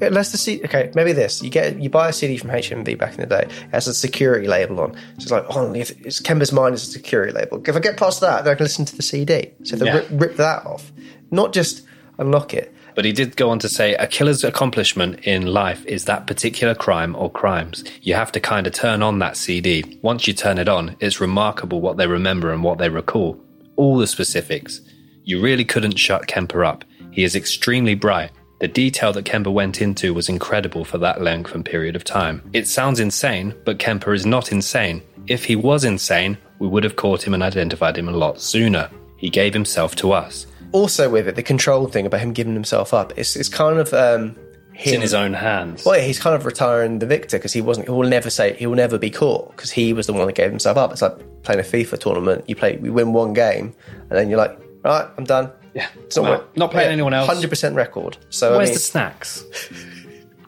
unless 0.01 0.31
the 0.31 0.37
CD. 0.37 0.63
Okay, 0.65 0.91
maybe 0.95 1.11
this. 1.11 1.41
You 1.41 1.49
get 1.49 1.79
you 1.81 1.89
buy 1.89 2.09
a 2.09 2.13
CD 2.13 2.37
from 2.37 2.51
HMV 2.51 2.97
back 2.97 3.15
in 3.15 3.21
the 3.21 3.25
day. 3.25 3.47
It 3.49 3.71
has 3.71 3.87
a 3.87 3.93
security 3.93 4.47
label 4.47 4.79
on. 4.79 4.93
So 4.93 4.99
it's 5.17 5.31
like, 5.31 5.45
oh, 5.49 5.73
if 5.73 5.91
it's 6.05 6.19
Kemper's 6.19 6.51
mind 6.51 6.75
is 6.75 6.83
a 6.87 6.91
security 6.91 7.33
label. 7.33 7.61
If 7.65 7.75
I 7.75 7.79
get 7.79 7.97
past 7.97 8.21
that, 8.21 8.43
then 8.43 8.53
I 8.53 8.55
can 8.55 8.65
listen 8.65 8.85
to 8.85 8.95
the 8.95 9.01
CD. 9.01 9.51
So 9.63 9.75
they 9.75 9.85
Yeah. 9.85 9.95
rip, 9.95 10.07
rip 10.11 10.35
that 10.37 10.65
off, 10.65 10.91
not 11.31 11.53
just 11.53 11.81
unlock 12.17 12.53
it. 12.53 12.73
But 12.95 13.05
he 13.05 13.13
did 13.13 13.37
go 13.37 13.49
on 13.49 13.59
to 13.59 13.69
say 13.69 13.95
a 13.95 14.07
killer's 14.07 14.43
accomplishment 14.43 15.21
in 15.23 15.47
life 15.47 15.85
is 15.85 16.05
that 16.05 16.27
particular 16.27 16.75
crime 16.75 17.15
or 17.15 17.31
crimes. 17.31 17.83
You 18.01 18.13
have 18.15 18.31
to 18.33 18.39
kind 18.39 18.67
of 18.67 18.73
turn 18.73 19.01
on 19.01 19.19
that 19.19 19.37
CD. 19.37 19.99
Once 20.01 20.27
you 20.27 20.33
turn 20.33 20.57
it 20.57 20.67
on, 20.67 20.95
it's 20.99 21.21
remarkable 21.21 21.81
what 21.81 21.97
they 21.97 22.07
remember 22.07 22.51
and 22.51 22.63
what 22.63 22.77
they 22.77 22.89
recall. 22.89 23.39
All 23.77 23.97
the 23.97 24.07
specifics. 24.07 24.81
You 25.29 25.39
really 25.39 25.63
couldn't 25.63 25.95
shut 25.99 26.25
Kemper 26.25 26.65
up. 26.65 26.83
He 27.11 27.23
is 27.23 27.35
extremely 27.35 27.93
bright. 27.93 28.31
The 28.61 28.67
detail 28.67 29.13
that 29.13 29.25
Kemper 29.25 29.51
went 29.51 29.79
into 29.79 30.11
was 30.11 30.27
incredible 30.27 30.83
for 30.83 30.97
that 30.97 31.21
length 31.21 31.53
and 31.53 31.63
period 31.63 31.95
of 31.95 32.03
time. 32.03 32.41
It 32.51 32.67
sounds 32.67 32.99
insane, 32.99 33.53
but 33.63 33.77
Kemper 33.77 34.15
is 34.15 34.25
not 34.25 34.51
insane. 34.51 35.03
If 35.27 35.45
he 35.45 35.55
was 35.55 35.83
insane, 35.83 36.35
we 36.57 36.67
would 36.67 36.83
have 36.83 36.95
caught 36.95 37.27
him 37.27 37.35
and 37.35 37.43
identified 37.43 37.95
him 37.95 38.09
a 38.09 38.11
lot 38.11 38.41
sooner. 38.41 38.89
He 39.17 39.29
gave 39.29 39.53
himself 39.53 39.95
to 39.97 40.13
us. 40.13 40.47
Also, 40.71 41.11
with 41.11 41.27
it, 41.27 41.35
the 41.35 41.43
control 41.43 41.85
thing 41.85 42.07
about 42.07 42.21
him 42.21 42.33
giving 42.33 42.55
himself 42.55 42.91
up. 42.91 43.13
It's 43.15 43.35
it's 43.35 43.49
kind 43.49 43.77
of 43.77 43.93
um, 43.93 44.35
It's 44.73 44.93
in 44.93 45.01
his 45.01 45.13
own 45.13 45.33
hands. 45.33 45.85
Well, 45.85 45.95
yeah, 45.95 46.05
he's 46.05 46.17
kind 46.19 46.35
of 46.35 46.43
retiring 46.43 46.97
the 46.97 47.05
victor 47.05 47.37
because 47.37 47.53
he 47.53 47.61
wasn't. 47.61 47.85
He 47.85 47.91
will 47.91 48.09
never 48.09 48.31
say 48.31 48.55
he 48.55 48.65
will 48.65 48.75
never 48.75 48.97
be 48.97 49.11
caught 49.11 49.55
because 49.55 49.69
he 49.69 49.93
was 49.93 50.07
the 50.07 50.13
one 50.13 50.25
that 50.25 50.33
gave 50.33 50.49
himself 50.49 50.75
up. 50.75 50.91
It's 50.91 51.03
like 51.03 51.43
playing 51.43 51.59
a 51.59 51.63
FIFA 51.63 51.99
tournament. 51.99 52.45
You 52.47 52.55
play, 52.55 52.79
you 52.81 52.91
win 52.91 53.13
one 53.13 53.33
game, 53.33 53.75
and 54.09 54.17
then 54.17 54.27
you're 54.27 54.39
like, 54.39 54.57
right, 54.83 55.07
I'm 55.17 55.23
done. 55.25 55.51
Yeah, 55.73 55.87
it's 56.03 56.15
not, 56.15 56.25
I'm 56.25 56.31
what- 56.31 56.39
out. 56.41 56.57
Not 56.57 56.71
playing 56.71 56.91
anyone 56.91 57.13
else. 57.13 57.27
Hundred 57.27 57.49
percent 57.49 57.75
record. 57.75 58.17
So 58.29 58.57
Where's 58.57 58.69
I 58.69 58.71
mean, 58.71 58.73
the 58.73 58.79
snacks? 58.79 59.43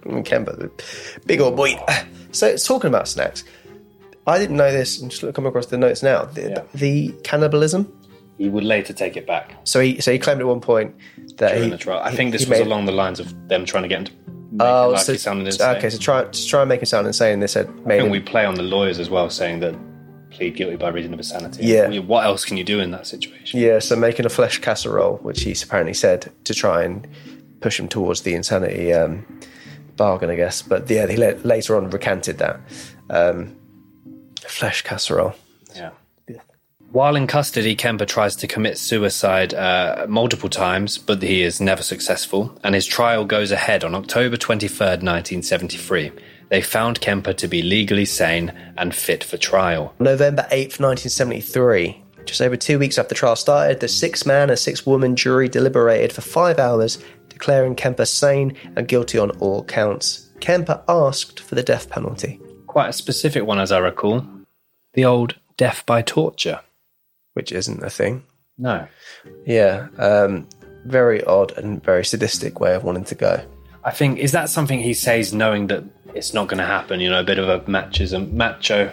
Mm, 0.01 0.25
Kemper, 0.25 0.53
the 0.55 0.71
big 1.27 1.39
old 1.41 1.55
boy. 1.55 1.75
So 2.33 2.47
it's 2.47 2.65
talking 2.65 2.87
about 2.87 3.07
snacks. 3.09 3.43
I 4.25 4.39
didn't 4.39 4.55
know 4.55 4.71
this. 4.71 4.99
I'm 5.01 5.09
just 5.09 5.33
come 5.35 5.45
across 5.45 5.65
the 5.67 5.77
notes 5.77 6.01
now. 6.01 6.23
The, 6.25 6.41
Yeah. 6.49 6.63
the 6.73 7.11
cannibalism. 7.23 7.91
He 8.37 8.47
would 8.49 8.63
later 8.63 8.93
take 8.93 9.15
it 9.17 9.27
back 9.27 9.57
So 9.65 9.79
he 9.81 9.99
so 10.01 10.11
he 10.11 10.17
claimed 10.17 10.39
at 10.41 10.47
one 10.47 10.61
point 10.61 10.95
that 11.37 11.49
during 11.49 11.63
he, 11.65 11.69
the 11.69 11.77
trial. 11.77 11.99
I 12.01 12.15
think 12.15 12.31
this 12.31 12.41
was 12.43 12.49
made- 12.49 12.65
along 12.65 12.85
the 12.85 12.93
lines 12.93 13.19
of 13.19 13.27
them 13.49 13.65
trying 13.65 13.83
to 13.83 13.89
get 13.89 13.99
him 13.99 14.05
to 14.05 14.11
Oh, 14.61 14.95
so, 14.95 15.11
he 15.11 15.17
sounded 15.19 15.53
so- 15.53 15.65
insane. 15.65 15.77
okay. 15.77 15.89
So 15.91 15.97
try 15.99 16.23
to 16.23 16.47
try 16.47 16.61
and 16.61 16.69
make 16.69 16.79
him 16.79 16.85
sound 16.85 17.05
insane. 17.05 17.39
They 17.41 17.47
said 17.47 17.67
I 17.85 17.89
think 17.89 18.03
him, 18.05 18.09
we 18.09 18.21
play 18.21 18.45
on 18.45 18.55
the 18.55 18.63
lawyers 18.63 18.97
as 18.97 19.09
well, 19.11 19.29
saying 19.29 19.59
that 19.59 19.75
plead 20.41 20.55
guilty 20.55 20.75
by 20.75 20.89
reason 20.89 21.13
of 21.13 21.19
insanity. 21.19 21.63
Yeah. 21.63 21.83
I 21.83 21.87
mean, 21.87 22.07
what 22.07 22.25
else 22.25 22.45
can 22.45 22.57
you 22.57 22.63
do 22.63 22.79
in 22.79 22.89
that 22.91 23.05
situation? 23.05 23.59
Yeah, 23.59 23.77
so 23.77 23.95
making 23.95 24.25
a 24.25 24.29
flesh 24.29 24.57
casserole, 24.57 25.17
which 25.17 25.43
he's 25.43 25.61
apparently 25.61 25.93
said 25.93 26.31
to 26.45 26.53
try 26.55 26.83
and 26.83 27.07
push 27.59 27.79
him 27.79 27.87
towards 27.87 28.23
the 28.23 28.33
insanity 28.33 28.91
um, 28.91 29.23
bargain, 29.97 30.31
I 30.31 30.35
guess. 30.35 30.63
But 30.63 30.89
yeah, 30.89 31.05
he 31.05 31.15
la- 31.15 31.39
later 31.43 31.77
on 31.77 31.91
recanted 31.91 32.39
that. 32.39 32.59
Um, 33.11 33.55
flesh 34.41 34.81
casserole. 34.81 35.35
Yeah. 35.75 35.91
While 36.91 37.15
in 37.15 37.27
custody, 37.27 37.75
Kemper 37.75 38.05
tries 38.05 38.35
to 38.37 38.47
commit 38.47 38.79
suicide 38.79 39.53
uh, 39.53 40.07
multiple 40.09 40.49
times, 40.49 40.97
but 40.97 41.21
he 41.21 41.43
is 41.43 41.61
never 41.61 41.83
successful, 41.83 42.59
and 42.63 42.75
his 42.75 42.85
trial 42.85 43.23
goes 43.25 43.51
ahead 43.51 43.83
on 43.83 43.93
October 43.95 44.35
23rd, 44.35 45.03
1973. 45.03 46.11
They 46.51 46.61
found 46.61 46.99
Kemper 46.99 47.31
to 47.33 47.47
be 47.47 47.61
legally 47.61 48.03
sane 48.03 48.51
and 48.77 48.93
fit 48.93 49.23
for 49.23 49.37
trial. 49.37 49.93
November 49.99 50.43
8th, 50.51 50.79
1973. 50.81 52.03
Just 52.25 52.41
over 52.41 52.57
two 52.57 52.77
weeks 52.77 52.97
after 52.97 53.09
the 53.09 53.15
trial 53.15 53.37
started, 53.37 53.79
the 53.79 53.87
six 53.87 54.25
man 54.25 54.49
and 54.49 54.59
six 54.59 54.85
woman 54.85 55.15
jury 55.15 55.47
deliberated 55.47 56.11
for 56.11 56.19
five 56.21 56.59
hours, 56.59 56.99
declaring 57.29 57.73
Kemper 57.73 58.05
sane 58.05 58.55
and 58.75 58.87
guilty 58.87 59.17
on 59.17 59.31
all 59.39 59.63
counts. 59.63 60.29
Kemper 60.41 60.83
asked 60.89 61.39
for 61.39 61.55
the 61.55 61.63
death 61.63 61.89
penalty. 61.89 62.39
Quite 62.67 62.89
a 62.89 62.93
specific 62.93 63.45
one, 63.45 63.59
as 63.59 63.71
I 63.71 63.79
recall. 63.79 64.25
The 64.93 65.05
old 65.05 65.35
death 65.55 65.85
by 65.85 66.01
torture. 66.01 66.59
which 67.33 67.53
isn't 67.53 67.81
a 67.81 67.89
thing. 67.89 68.23
No. 68.57 68.87
Yeah, 69.45 69.87
um, 69.97 70.49
very 70.83 71.23
odd 71.23 71.57
and 71.57 71.81
very 71.81 72.03
sadistic 72.03 72.59
way 72.59 72.75
of 72.75 72.83
wanting 72.83 73.05
to 73.05 73.15
go. 73.15 73.41
I 73.83 73.91
think 73.91 74.19
is 74.19 74.31
that 74.33 74.49
something 74.49 74.79
he 74.79 74.93
says 74.93 75.33
knowing 75.33 75.67
that 75.67 75.83
it's 76.15 76.33
not 76.33 76.47
going 76.47 76.59
to 76.59 76.65
happen. 76.65 76.99
You 76.99 77.09
know, 77.09 77.19
a 77.19 77.23
bit 77.23 77.39
of 77.39 77.49
a 77.49 77.67
machism, 77.69 78.35
macho. 78.35 78.91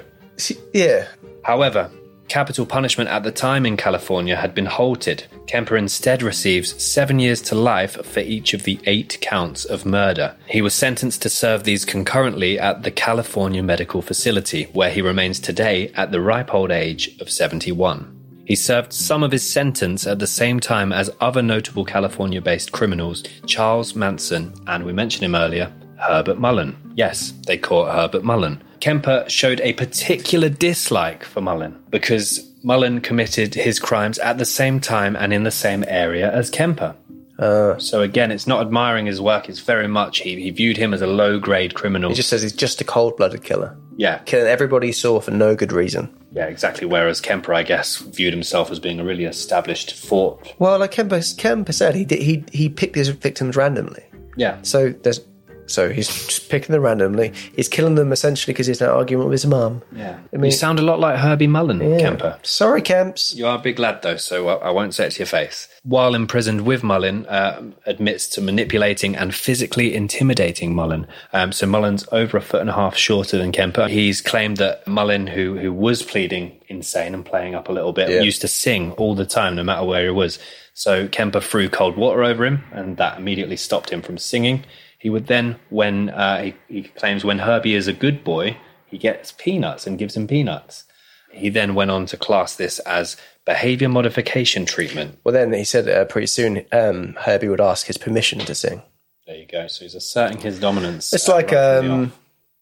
Yeah. 0.72 1.06
However, 1.42 1.90
capital 2.28 2.66
punishment 2.66 3.10
at 3.10 3.22
the 3.22 3.32
time 3.32 3.66
in 3.66 3.76
California 3.76 4.36
had 4.36 4.54
been 4.54 4.66
halted. 4.66 5.24
Kemper 5.46 5.76
instead 5.76 6.22
receives 6.22 6.80
seven 6.82 7.18
years 7.18 7.40
to 7.42 7.54
life 7.54 8.04
for 8.04 8.20
each 8.20 8.54
of 8.54 8.64
the 8.64 8.78
eight 8.84 9.18
counts 9.20 9.64
of 9.64 9.86
murder. 9.86 10.36
He 10.46 10.62
was 10.62 10.74
sentenced 10.74 11.22
to 11.22 11.30
serve 11.30 11.64
these 11.64 11.84
concurrently 11.84 12.58
at 12.58 12.82
the 12.82 12.90
California 12.90 13.62
Medical 13.62 14.02
Facility, 14.02 14.64
where 14.72 14.90
he 14.90 15.02
remains 15.02 15.40
today 15.40 15.90
at 15.94 16.12
the 16.12 16.20
ripe 16.20 16.52
old 16.54 16.70
age 16.70 17.18
of 17.20 17.30
71. 17.30 18.14
He 18.44 18.56
served 18.56 18.94
some 18.94 19.22
of 19.22 19.32
his 19.32 19.46
sentence 19.46 20.06
at 20.06 20.20
the 20.20 20.26
same 20.26 20.58
time 20.58 20.90
as 20.90 21.10
other 21.20 21.42
notable 21.42 21.84
California 21.84 22.40
based 22.40 22.72
criminals, 22.72 23.22
Charles 23.44 23.94
Manson, 23.94 24.54
and 24.66 24.84
we 24.84 24.92
mentioned 24.92 25.24
him 25.24 25.34
earlier, 25.34 25.70
Herbert 25.98 26.38
Mullin. 26.38 26.76
Yes, 26.94 27.32
they 27.46 27.58
caught 27.58 27.94
Herbert 27.94 28.24
Mullin. 28.24 28.62
Kemper 28.80 29.24
showed 29.28 29.60
a 29.60 29.72
particular 29.72 30.48
dislike 30.48 31.24
for 31.24 31.40
Mullin 31.40 31.82
because 31.90 32.48
Mullin 32.62 33.00
committed 33.00 33.54
his 33.54 33.78
crimes 33.78 34.18
at 34.18 34.38
the 34.38 34.44
same 34.44 34.80
time 34.80 35.16
and 35.16 35.32
in 35.32 35.42
the 35.42 35.50
same 35.50 35.84
area 35.88 36.32
as 36.32 36.50
Kemper. 36.50 36.94
Uh, 37.38 37.78
so 37.78 38.02
again, 38.02 38.32
it's 38.32 38.46
not 38.46 38.60
admiring 38.60 39.06
his 39.06 39.20
work. 39.20 39.48
It's 39.48 39.60
very 39.60 39.86
much 39.86 40.18
he, 40.18 40.40
he 40.40 40.50
viewed 40.50 40.76
him 40.76 40.92
as 40.92 41.02
a 41.02 41.06
low 41.06 41.38
grade 41.38 41.74
criminal. 41.74 42.10
He 42.10 42.16
just 42.16 42.28
says 42.28 42.42
he's 42.42 42.52
just 42.52 42.80
a 42.80 42.84
cold 42.84 43.16
blooded 43.16 43.44
killer. 43.44 43.76
Yeah. 43.96 44.18
Killing 44.18 44.48
everybody 44.48 44.88
he 44.88 44.92
saw 44.92 45.20
for 45.20 45.30
no 45.30 45.54
good 45.54 45.72
reason. 45.72 46.12
Yeah, 46.32 46.46
exactly. 46.46 46.86
Whereas 46.86 47.20
Kemper, 47.20 47.54
I 47.54 47.62
guess, 47.62 47.98
viewed 47.98 48.32
himself 48.32 48.70
as 48.70 48.78
being 48.78 49.00
a 49.00 49.04
really 49.04 49.24
established 49.24 49.94
fort. 49.94 50.54
Well, 50.58 50.78
like 50.78 50.90
Kemper, 50.90 51.20
Kemper 51.36 51.72
said, 51.72 51.94
he 51.94 52.04
did, 52.04 52.20
he 52.20 52.44
he 52.52 52.68
picked 52.68 52.96
his 52.96 53.08
victims 53.08 53.56
randomly. 53.56 54.04
Yeah. 54.36 54.58
So 54.62 54.90
there's 54.90 55.20
so 55.68 55.90
he's 55.90 56.08
just 56.08 56.48
picking 56.48 56.72
them 56.72 56.82
randomly. 56.82 57.32
He's 57.54 57.68
killing 57.68 57.94
them 57.94 58.10
essentially 58.12 58.52
because 58.52 58.66
he's 58.66 58.80
in 58.80 58.88
an 58.88 58.94
argument 58.94 59.26
with 59.28 59.34
his 59.34 59.46
mum. 59.46 59.82
Yeah. 59.94 60.18
I 60.32 60.36
mean- 60.36 60.46
you 60.46 60.50
sound 60.50 60.78
a 60.78 60.82
lot 60.82 60.98
like 60.98 61.18
Herbie 61.18 61.46
Mullin, 61.46 61.80
Yeah. 61.80 61.98
Kemper. 61.98 62.38
Sorry, 62.42 62.82
Kemps. 62.82 63.34
You 63.34 63.46
are 63.46 63.58
a 63.58 63.60
big 63.60 63.78
lad, 63.78 64.02
though, 64.02 64.16
so 64.16 64.48
I 64.48 64.68
I 64.68 64.70
won't 64.70 64.94
say 64.94 65.06
it 65.06 65.10
to 65.12 65.18
your 65.20 65.26
face. 65.26 65.68
While 65.84 66.14
imprisoned 66.14 66.62
with 66.62 66.82
Mullin, 66.82 67.24
uh, 67.26 67.62
admits 67.86 68.26
to 68.30 68.40
manipulating 68.40 69.14
and 69.16 69.34
physically 69.34 69.94
intimidating 69.94 70.74
Mullin. 70.74 71.06
Um, 71.32 71.52
so 71.52 71.66
Mullin's 71.66 72.04
over 72.12 72.36
a 72.36 72.40
foot 72.42 72.60
and 72.60 72.68
a 72.68 72.74
half 72.74 72.96
shorter 72.96 73.38
than 73.38 73.52
Kemper. 73.52 73.88
He's 73.88 74.20
claimed 74.20 74.56
that 74.58 74.86
Mullin, 74.86 75.26
who 75.28 75.56
who 75.58 75.72
was 75.72 76.02
pleading 76.02 76.52
insane 76.68 77.14
and 77.14 77.24
playing 77.24 77.54
up 77.54 77.68
a 77.68 77.72
little 77.72 77.92
bit, 77.92 78.10
Yeah. 78.10 78.20
used 78.20 78.40
to 78.42 78.48
sing 78.48 78.92
all 78.92 79.14
the 79.14 79.24
time, 79.24 79.56
no 79.56 79.62
matter 79.64 79.84
where 79.84 80.04
he 80.04 80.10
was. 80.10 80.38
So 80.74 81.08
Kemper 81.08 81.40
threw 81.40 81.68
cold 81.68 81.96
water 81.96 82.22
over 82.22 82.44
him, 82.44 82.64
and 82.72 82.96
that 82.98 83.18
immediately 83.18 83.56
stopped 83.56 83.90
him 83.90 84.02
from 84.02 84.18
singing. 84.18 84.64
He 84.98 85.10
would 85.10 85.28
then, 85.28 85.56
when 85.70 86.10
uh, 86.10 86.42
he, 86.42 86.54
he 86.68 86.82
claims 86.82 87.24
when 87.24 87.38
Herbie 87.40 87.74
is 87.74 87.86
a 87.86 87.92
good 87.92 88.24
boy, 88.24 88.56
he 88.86 88.98
gets 88.98 89.32
peanuts 89.32 89.86
and 89.86 89.98
gives 89.98 90.16
him 90.16 90.26
peanuts. 90.26 90.84
He 91.30 91.50
then 91.50 91.74
went 91.74 91.90
on 91.90 92.06
to 92.06 92.16
class 92.16 92.56
this 92.56 92.78
as 92.80 93.16
behavior 93.44 93.88
modification 93.88 94.66
treatment. 94.66 95.18
Well, 95.24 95.32
then 95.32 95.52
he 95.52 95.64
said 95.64 95.88
uh, 95.88 96.04
pretty 96.06 96.26
soon 96.26 96.64
um, 96.72 97.14
Herbie 97.20 97.48
would 97.48 97.60
ask 97.60 97.86
his 97.86 97.96
permission 97.96 98.40
to 98.40 98.54
sing. 98.54 98.82
There 99.26 99.36
you 99.36 99.46
go. 99.46 99.68
So 99.68 99.84
he's 99.84 99.94
asserting 99.94 100.38
his 100.38 100.58
dominance. 100.58 101.12
It's 101.12 101.28
uh, 101.28 101.34
like 101.34 101.52
right 101.52 101.78
um. 101.78 102.12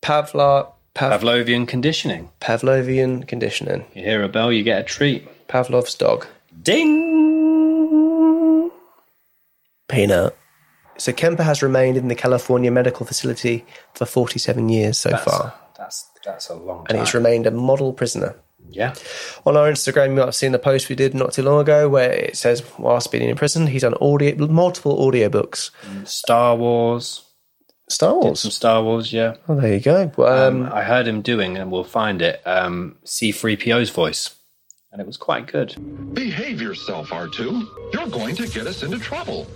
Pavla, 0.03 0.73
Pav- 0.95 1.21
Pavlovian 1.21 1.67
conditioning. 1.67 2.31
Pavlovian 2.41 3.27
conditioning. 3.27 3.85
You 3.95 4.03
hear 4.03 4.23
a 4.23 4.29
bell, 4.29 4.53
you 4.53 4.63
get 4.63 4.81
a 4.81 4.85
treat. 4.85 5.49
Pavlov's 5.49 5.95
dog. 5.95 6.27
Ding! 6.63 7.03
Peanut. 9.89 10.37
So 10.99 11.13
Kemper 11.13 11.43
has 11.43 11.63
remained 11.63 11.97
in 11.97 12.09
the 12.09 12.15
California 12.15 12.71
medical 12.71 13.05
facility 13.07 13.65
for 13.95 14.07
47 14.07 14.69
years 14.69 14.99
so 14.99 15.11
That's, 15.11 15.25
far, 15.25 15.55
that's 15.77 16.11
that's 16.25 16.49
a 16.49 16.55
long 16.55 16.87
and 16.89 16.99
he's 16.99 17.15
remained 17.15 17.47
a 17.47 17.51
model 17.51 17.93
prisoner. 17.93 18.35
yeah. 18.71 18.95
On 19.45 19.57
our 19.57 19.71
Instagram, 19.71 20.09
you 20.11 20.15
might 20.17 20.25
have 20.25 20.35
seen 20.35 20.53
the 20.53 20.59
post 20.59 20.89
we 20.89 20.97
did 20.97 21.15
not 21.15 21.33
too 21.33 21.43
long 21.43 21.61
ago 21.61 21.89
where 21.89 22.11
it 22.11 22.37
says, 22.37 22.63
whilst 22.79 23.13
being 23.13 23.29
in 23.29 23.37
prison, 23.37 23.67
he's 23.69 23.83
done 23.83 23.95
audio, 24.01 24.35
multiple 24.49 24.97
audiobooks. 24.99 25.71
Star 26.05 26.57
Wars. 26.57 27.23
Star 27.89 28.15
Did 28.15 28.25
Wars. 28.25 28.41
some 28.41 28.51
Star 28.51 28.83
Wars, 28.83 29.13
yeah. 29.13 29.37
Oh, 29.49 29.55
there 29.61 29.75
you 29.75 29.81
go. 29.81 30.11
Um, 30.19 30.65
Um, 30.67 30.73
I 30.73 30.83
heard 30.83 31.07
him 31.07 31.23
doing, 31.23 31.57
and 31.57 31.71
we'll 31.71 31.85
find 31.85 32.21
it, 32.23 32.45
um, 32.45 32.97
C3PO's 33.05 33.91
voice. 33.91 34.35
And 34.91 35.01
it 35.01 35.07
was 35.07 35.17
quite 35.17 35.47
good. 35.47 35.77
Behave 36.15 36.61
yourself, 36.61 37.11
R2. 37.11 37.93
You're 37.93 38.09
going 38.09 38.35
to 38.37 38.49
get 38.49 38.67
us 38.67 38.83
into 38.83 38.99
trouble. 38.99 39.47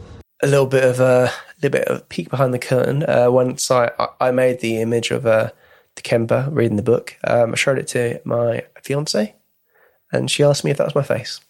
A 0.43 0.47
little 0.47 0.67
bit 0.67 0.85
of 0.85 1.01
a 1.01 1.31
little 1.63 1.79
bit 1.79 1.89
of 1.89 2.09
peek 2.09 2.31
behind 2.31 2.55
the 2.55 2.59
curtain. 2.59 3.05
Uh, 3.09 3.31
once 3.31 3.71
I, 3.71 3.91
I- 4.21 4.31
made 4.31 4.61
the 4.61 4.81
image 4.81 5.11
of 5.11 5.27
uh, 5.27 5.51
Kemper 5.97 6.49
reading 6.51 6.77
the 6.77 6.83
book, 6.83 7.17
um, 7.25 7.53
I 7.53 7.57
showed 7.57 7.79
it 7.79 7.89
to 7.89 8.21
my 8.25 8.65
fiance, 8.83 9.35
and 10.13 10.31
she 10.31 10.43
asked 10.43 10.65
me 10.65 10.71
if 10.71 10.79
that 10.79 10.87
was 10.87 10.95
my 10.95 11.03
face. 11.03 11.41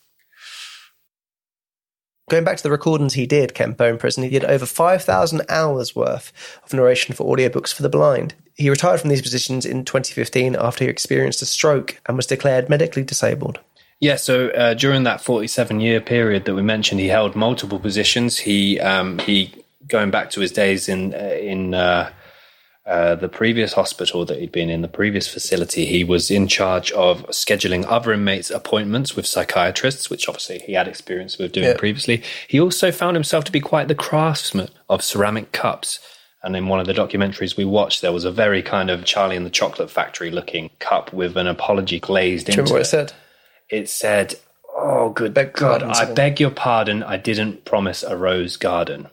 Going 2.28 2.44
back 2.44 2.56
to 2.58 2.62
the 2.62 2.70
recordings 2.70 3.14
he 3.14 3.26
did, 3.26 3.54
Kemper 3.54 3.84
in 3.86 3.98
prison, 3.98 4.22
he 4.22 4.30
did 4.30 4.44
over 4.44 4.64
5,000 4.64 5.42
hours 5.48 5.96
worth 5.96 6.32
of 6.64 6.72
narration 6.72 7.12
for 7.14 7.36
audiobooks 7.36 7.74
for 7.74 7.82
the 7.82 7.88
blind. 7.88 8.34
He 8.54 8.70
retired 8.70 9.00
from 9.00 9.10
these 9.10 9.22
positions 9.22 9.66
in 9.66 9.84
2015 9.84 10.54
after 10.54 10.84
he 10.84 10.90
experienced 10.90 11.42
a 11.42 11.46
stroke 11.46 12.00
and 12.06 12.16
was 12.16 12.26
declared 12.26 12.68
medically 12.68 13.02
disabled. 13.02 13.58
Yeah, 14.00 14.16
so 14.16 14.48
uh, 14.48 14.74
during 14.74 15.02
that 15.02 15.20
47 15.20 15.80
year 15.80 16.00
period 16.00 16.46
that 16.46 16.54
we 16.54 16.62
mentioned, 16.62 17.00
he 17.00 17.08
held 17.08 17.36
multiple 17.36 17.78
positions. 17.78 18.38
He 18.38 18.80
um, 18.80 19.18
he 19.18 19.54
going 19.86 20.10
back 20.10 20.30
to 20.30 20.40
his 20.40 20.52
days 20.52 20.88
in 20.88 21.12
uh, 21.12 21.18
in 21.18 21.74
uh, 21.74 22.10
uh, 22.86 23.14
the 23.14 23.28
previous 23.28 23.74
hospital 23.74 24.24
that 24.24 24.38
he'd 24.40 24.50
been 24.52 24.70
in, 24.70 24.80
the 24.80 24.88
previous 24.88 25.28
facility, 25.28 25.84
he 25.84 26.02
was 26.02 26.30
in 26.30 26.48
charge 26.48 26.90
of 26.92 27.24
scheduling 27.28 27.84
other 27.86 28.12
inmates' 28.12 28.50
appointments 28.50 29.14
with 29.14 29.26
psychiatrists, 29.26 30.08
which 30.08 30.28
obviously 30.28 30.60
he 30.60 30.72
had 30.72 30.88
experience 30.88 31.36
with 31.36 31.52
doing 31.52 31.68
Yeah. 31.68 31.76
previously. 31.76 32.22
He 32.48 32.58
also 32.58 32.90
found 32.90 33.16
himself 33.16 33.44
to 33.44 33.52
be 33.52 33.60
quite 33.60 33.88
the 33.88 33.94
craftsman 33.94 34.70
of 34.88 35.04
ceramic 35.04 35.52
cups. 35.52 36.00
And 36.42 36.56
in 36.56 36.68
one 36.68 36.80
of 36.80 36.86
the 36.86 36.94
documentaries 36.94 37.56
we 37.56 37.66
watched, 37.66 38.00
there 38.00 38.12
was 38.12 38.24
a 38.24 38.32
very 38.32 38.62
kind 38.62 38.88
of 38.88 39.04
Charlie 39.04 39.36
and 39.36 39.44
the 39.44 39.50
Chocolate 39.50 39.90
Factory 39.90 40.30
looking 40.30 40.70
cup 40.78 41.12
with 41.12 41.36
an 41.36 41.46
apology 41.46 42.00
glazed 42.00 42.46
Do 42.46 42.52
you 42.52 42.54
into 42.54 42.62
remember 42.62 42.78
what 42.78 42.82
it 42.82 42.86
said? 42.86 43.12
It 43.70 43.88
said, 43.88 44.34
"Oh, 44.74 45.10
good 45.10 45.34
Beg 45.34 45.52
God! 45.54 45.82
I 45.82 45.92
something. 45.92 46.14
beg 46.14 46.40
your 46.40 46.50
pardon. 46.50 47.02
I 47.02 47.16
didn't 47.16 47.64
promise 47.64 48.02
a 48.02 48.16
rose 48.16 48.56
garden." 48.56 49.08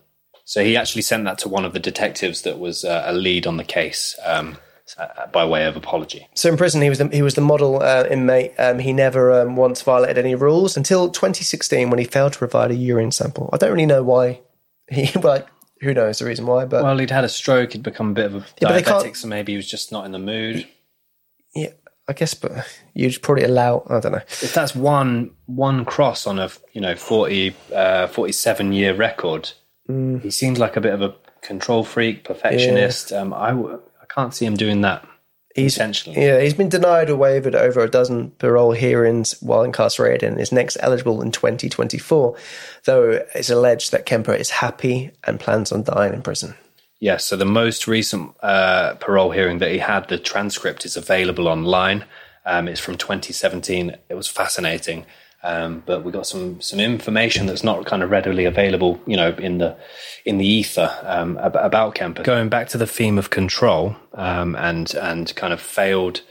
So 0.46 0.64
he 0.64 0.78
actually 0.78 1.02
sent 1.02 1.26
that 1.26 1.38
to 1.40 1.50
one 1.50 1.66
of 1.66 1.74
the 1.74 1.80
detectives 1.80 2.44
that 2.44 2.58
was 2.58 2.86
uh, 2.86 3.04
a 3.06 3.14
lead 3.14 3.46
on 3.46 3.58
the 3.58 3.66
case 3.66 4.18
um, 4.26 4.58
uh, 4.98 5.28
by 5.28 5.44
way 5.46 5.66
of 5.66 5.76
apology. 5.76 6.26
So 6.36 6.48
in 6.50 6.56
prison, 6.56 6.82
he 6.82 6.88
was 6.88 7.00
the, 7.00 7.10
he 7.10 7.22
was 7.22 7.36
the 7.36 7.42
model 7.42 7.82
uh, 7.84 8.06
inmate. 8.10 8.54
Um, 8.58 8.80
he 8.80 8.94
never 8.94 9.42
um, 9.42 9.58
once 9.58 9.82
violated 9.82 10.18
any 10.18 10.36
rules 10.36 10.78
until 10.78 11.10
2016 11.10 11.90
when 11.90 12.00
he 12.00 12.06
failed 12.06 12.32
to 12.34 12.40
provide 12.40 12.72
a 12.72 12.76
urine 12.76 13.12
sample. 13.12 13.50
I 13.52 13.58
don't 13.58 13.72
really 13.74 13.86
know 13.86 14.04
why. 14.04 14.40
He 14.90 15.12
like 15.20 15.46
who 15.82 15.94
knows 15.94 16.20
the 16.20 16.26
reason 16.26 16.46
why, 16.48 16.64
but 16.64 16.82
Well, 16.82 16.98
he'd 16.98 17.12
had 17.12 17.26
a 17.26 17.30
stroke. 17.30 17.74
He'd 17.74 17.84
become 17.84 18.12
a 18.12 18.14
bit 18.14 18.26
of 18.28 18.36
a 18.36 18.38
Yeah, 18.62 18.70
but 18.70 18.86
diabetic, 18.86 19.18
so 19.18 19.28
maybe 19.28 19.52
he 19.52 19.58
was 19.58 19.70
just 19.70 19.92
not 19.92 20.06
in 20.06 20.14
the 20.14 20.18
mood. 20.20 20.66
yeah, 21.54 21.72
I 22.08 22.14
guess. 22.14 22.34
But 22.34 22.52
you'd 22.94 23.22
probably 23.22 23.44
allow. 23.44 23.84
I 23.90 24.00
don't 24.00 24.12
know. 24.14 24.18
If 24.42 24.54
that's 24.54 24.76
one 24.76 25.32
one 25.46 25.86
cross 25.86 26.26
on 26.28 26.40
a 26.40 26.50
you 26.74 26.82
know 26.82 26.96
40, 26.96 27.56
uh, 27.74 28.08
47 28.08 28.74
year 28.74 28.94
record, 28.94 29.52
Mm. 29.90 30.22
he 30.22 30.32
seems 30.32 30.60
like 30.60 30.76
a 30.76 30.82
bit 30.82 30.94
of 30.94 31.02
a 31.02 31.16
control 31.42 31.84
freak, 31.86 32.24
perfectionist. 32.26 33.14
Um, 33.14 33.34
I 33.34 33.50
w- 33.52 33.80
I 34.02 34.06
can't 34.14 34.34
see 34.34 34.46
him 34.46 34.56
doing 34.58 34.82
that 34.82 35.08
He's 35.56 35.78
intentionally. 35.78 36.22
yeah, 36.26 36.42
he's 36.42 36.54
been 36.54 36.68
denied 36.70 37.10
or 37.10 37.16
waived 37.16 37.56
over 37.56 37.80
a 37.82 37.90
dozen 37.90 38.32
parole 38.32 38.74
hearings 38.74 39.36
while 39.42 39.64
incarcerated, 39.64 40.24
and 40.30 40.40
is 40.42 40.52
next 40.52 40.76
eligible 40.82 41.22
in 41.22 41.32
2024. 41.32 42.36
Though 42.86 43.24
it's 43.34 43.50
alleged 43.50 43.92
that 43.94 44.06
Kemper 44.06 44.34
is 44.34 44.50
happy 44.50 45.12
and 45.24 45.40
plans 45.40 45.72
on 45.72 45.84
dying 45.84 46.14
in 46.14 46.22
prison. 46.22 46.56
Yes, 47.00 47.26
so 47.26 47.36
the 47.36 47.46
most 47.46 47.88
recent 47.88 48.34
uh, 48.42 48.96
parole 48.96 49.32
hearing 49.32 49.60
that 49.60 49.72
he 49.72 49.78
had, 49.78 50.08
the 50.08 50.18
transcript 50.18 50.84
is 50.84 50.98
available 50.98 51.48
online. 51.48 52.06
Um, 52.46 52.68
it's 52.68 52.80
from 52.80 52.98
2017. 52.98 53.96
It 54.10 54.16
was 54.16 54.28
fascinating, 54.28 55.06
um, 55.44 55.84
but 55.86 56.04
we 56.04 56.12
got 56.12 56.26
some 56.26 56.60
some 56.62 56.80
information 56.80 57.46
that's 57.46 57.64
not 57.64 57.86
kind 57.86 58.02
of 58.02 58.10
readily 58.10 58.46
available, 58.46 59.00
you 59.06 59.16
know, 59.16 59.30
in 59.32 59.60
the 59.60 59.78
in 60.26 60.40
the 60.40 60.48
ether 60.48 60.90
um, 61.04 61.38
about 61.38 61.94
Kemper. 61.94 62.24
Going 62.24 62.50
back 62.50 62.70
to 62.70 62.78
the 62.78 62.88
theme 62.88 63.20
of 63.20 63.30
control 63.30 63.96
um, 64.14 64.56
and 64.56 64.96
and 64.96 65.36
kind 65.36 65.54
of 65.54 65.62
failed 65.62 66.22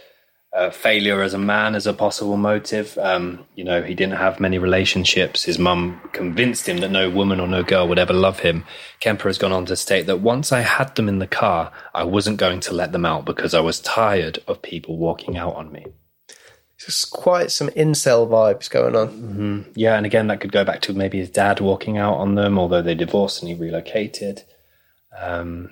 uh, 0.57 0.70
failure 0.70 1.22
as 1.22 1.34
a 1.34 1.38
man 1.38 1.74
as 1.74 1.86
a 1.86 1.92
possible 1.92 2.36
motive. 2.38 2.96
Um, 2.98 3.44
you 3.54 3.62
know, 3.62 3.82
he 3.82 3.94
didn't 3.94 4.16
have 4.16 4.40
many 4.40 4.57
relationships. 4.59 5.44
His 5.44 5.59
mum 5.59 6.00
convinced 6.12 6.66
him 6.66 6.78
that 6.78 6.90
no 6.90 7.11
woman 7.11 7.40
or 7.40 7.46
no 7.46 7.62
girl 7.62 7.86
would 7.88 7.98
ever 7.98 8.14
love 8.14 8.40
him. 8.40 8.64
Kemper 9.00 9.28
has 9.28 9.36
gone 9.36 9.52
on 9.52 9.66
to 9.66 9.76
state 9.76 10.07
that 10.07 10.20
once 10.20 10.52
I 10.52 10.61
had 10.61 10.94
them 10.94 11.09
in 11.09 11.18
the 11.18 11.26
car, 11.26 11.72
I 11.94 12.04
wasn't 12.04 12.38
going 12.38 12.61
to 12.61 12.72
let 12.72 12.92
them 12.92 13.04
out 13.04 13.26
because 13.26 13.52
I 13.52 13.61
was 13.61 13.80
tired 13.80 14.38
of 14.48 14.62
people 14.62 14.96
walking 14.96 15.36
out 15.36 15.54
on 15.57 15.70
me. 15.70 15.86
Just 16.78 17.11
quite 17.11 17.50
some 17.50 17.68
incel 17.70 18.26
vibes 18.28 18.70
going 18.70 18.96
on. 18.96 19.09
hmm 19.09 19.61
Yeah, 19.74 19.96
and 19.96 20.07
again, 20.07 20.28
that 20.28 20.40
could 20.40 20.52
go 20.52 20.64
back 20.64 20.80
to 20.82 20.94
maybe 20.94 21.18
his 21.18 21.30
dad 21.30 21.61
walking 21.61 21.98
out 21.98 22.14
on 22.14 22.34
them, 22.34 22.59
although 22.59 22.82
they 22.82 22.94
divorced 22.94 23.42
and 23.42 23.50
he 23.50 23.54
relocated. 23.54 24.44
Um, 25.18 25.70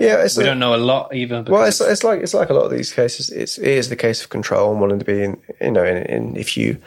Yeah, 0.00 0.24
it's 0.24 0.38
we 0.38 0.44
don't 0.44 0.58
know 0.58 0.74
a 0.74 0.78
lot 0.78 1.14
either. 1.14 1.44
Well, 1.46 1.66
it's, 1.66 1.78
it's 1.78 2.02
like 2.02 2.20
it's 2.20 2.32
like 2.32 2.48
a 2.48 2.54
lot 2.54 2.64
of 2.64 2.70
these 2.70 2.90
cases. 2.90 3.28
It's 3.28 3.58
it 3.58 3.68
is 3.68 3.90
the 3.90 3.96
case 3.96 4.22
of 4.22 4.30
control 4.30 4.72
and 4.72 4.80
wanting 4.80 4.98
to 4.98 5.04
be 5.04 5.22
in. 5.22 5.40
You 5.60 5.72
know, 5.72 5.84
in, 5.84 5.98
in 6.06 6.36
if 6.36 6.56
you 6.56 6.78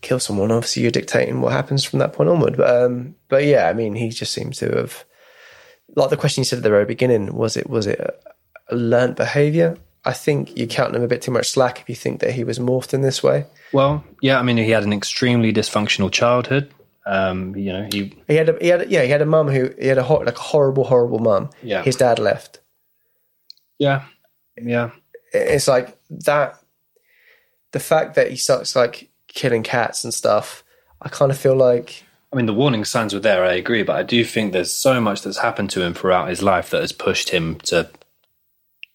kill 0.00 0.18
someone, 0.18 0.50
obviously 0.50 0.82
you're 0.82 0.90
dictating 0.90 1.42
what 1.42 1.52
happens 1.52 1.84
from 1.84 1.98
that 1.98 2.14
point 2.14 2.30
onward. 2.30 2.56
But 2.56 2.84
um, 2.84 3.14
but 3.28 3.44
yeah, 3.44 3.68
I 3.68 3.74
mean, 3.74 3.94
he 3.94 4.08
just 4.08 4.32
seems 4.32 4.56
to 4.58 4.70
have. 4.70 5.04
Like 5.94 6.08
the 6.08 6.16
question 6.16 6.40
you 6.40 6.46
said 6.46 6.56
at 6.56 6.62
the 6.62 6.70
very 6.70 6.86
beginning, 6.86 7.34
was 7.34 7.58
it 7.58 7.68
was 7.68 7.86
it 7.86 8.00
a, 8.00 8.14
a 8.70 8.76
learnt 8.76 9.16
behaviour? 9.16 9.76
I 10.06 10.14
think 10.14 10.56
you 10.56 10.66
count 10.66 10.96
him 10.96 11.02
a 11.02 11.08
bit 11.08 11.20
too 11.20 11.30
much 11.30 11.50
slack 11.50 11.78
if 11.80 11.90
you 11.90 11.94
think 11.94 12.20
that 12.20 12.32
he 12.32 12.42
was 12.42 12.58
morphed 12.58 12.94
in 12.94 13.02
this 13.02 13.22
way. 13.22 13.44
Well, 13.74 14.02
yeah, 14.22 14.38
I 14.38 14.42
mean, 14.42 14.56
he 14.56 14.70
had 14.70 14.82
an 14.82 14.94
extremely 14.94 15.52
dysfunctional 15.52 16.10
childhood. 16.10 16.72
Um, 17.04 17.54
you 17.54 17.72
know, 17.72 17.88
he 17.92 18.16
He 18.28 18.36
had 18.36 18.48
a, 18.48 18.58
he 18.60 18.68
had 18.68 18.82
a, 18.82 18.88
yeah 18.88 19.02
he 19.02 19.10
had 19.10 19.20
a 19.20 19.26
mum 19.26 19.48
who 19.48 19.74
he 19.78 19.88
had 19.88 19.98
a 19.98 20.06
like 20.06 20.38
a 20.38 20.40
horrible 20.40 20.84
horrible 20.84 21.18
mum. 21.18 21.50
Yeah. 21.62 21.82
his 21.82 21.96
dad 21.96 22.18
left. 22.18 22.60
Yeah, 23.82 24.04
yeah, 24.56 24.90
it's 25.32 25.68
like 25.68 25.98
that 26.10 26.58
the 27.72 27.80
fact 27.80 28.14
that 28.14 28.30
he 28.30 28.36
starts 28.36 28.76
like 28.76 29.10
killing 29.28 29.62
cats 29.62 30.04
and 30.04 30.12
stuff 30.12 30.62
i 31.00 31.08
kind 31.08 31.32
of 31.32 31.38
feel 31.38 31.56
like 31.56 32.04
I 32.32 32.36
mean, 32.36 32.46
the 32.46 32.54
warning 32.54 32.84
signs 32.86 33.12
were 33.12 33.20
there. 33.20 33.44
I 33.44 33.52
agree, 33.52 33.82
but 33.82 33.96
I 33.96 34.02
do 34.02 34.24
think 34.24 34.52
there's 34.52 34.72
so 34.72 35.00
much 35.00 35.20
that's 35.20 35.38
happened 35.38 35.68
to 35.70 35.82
him 35.82 35.92
throughout 35.92 36.30
his 36.30 36.42
life 36.42 36.70
that 36.70 36.80
has 36.80 36.92
pushed 36.92 37.28
him 37.28 37.56
to, 37.64 37.90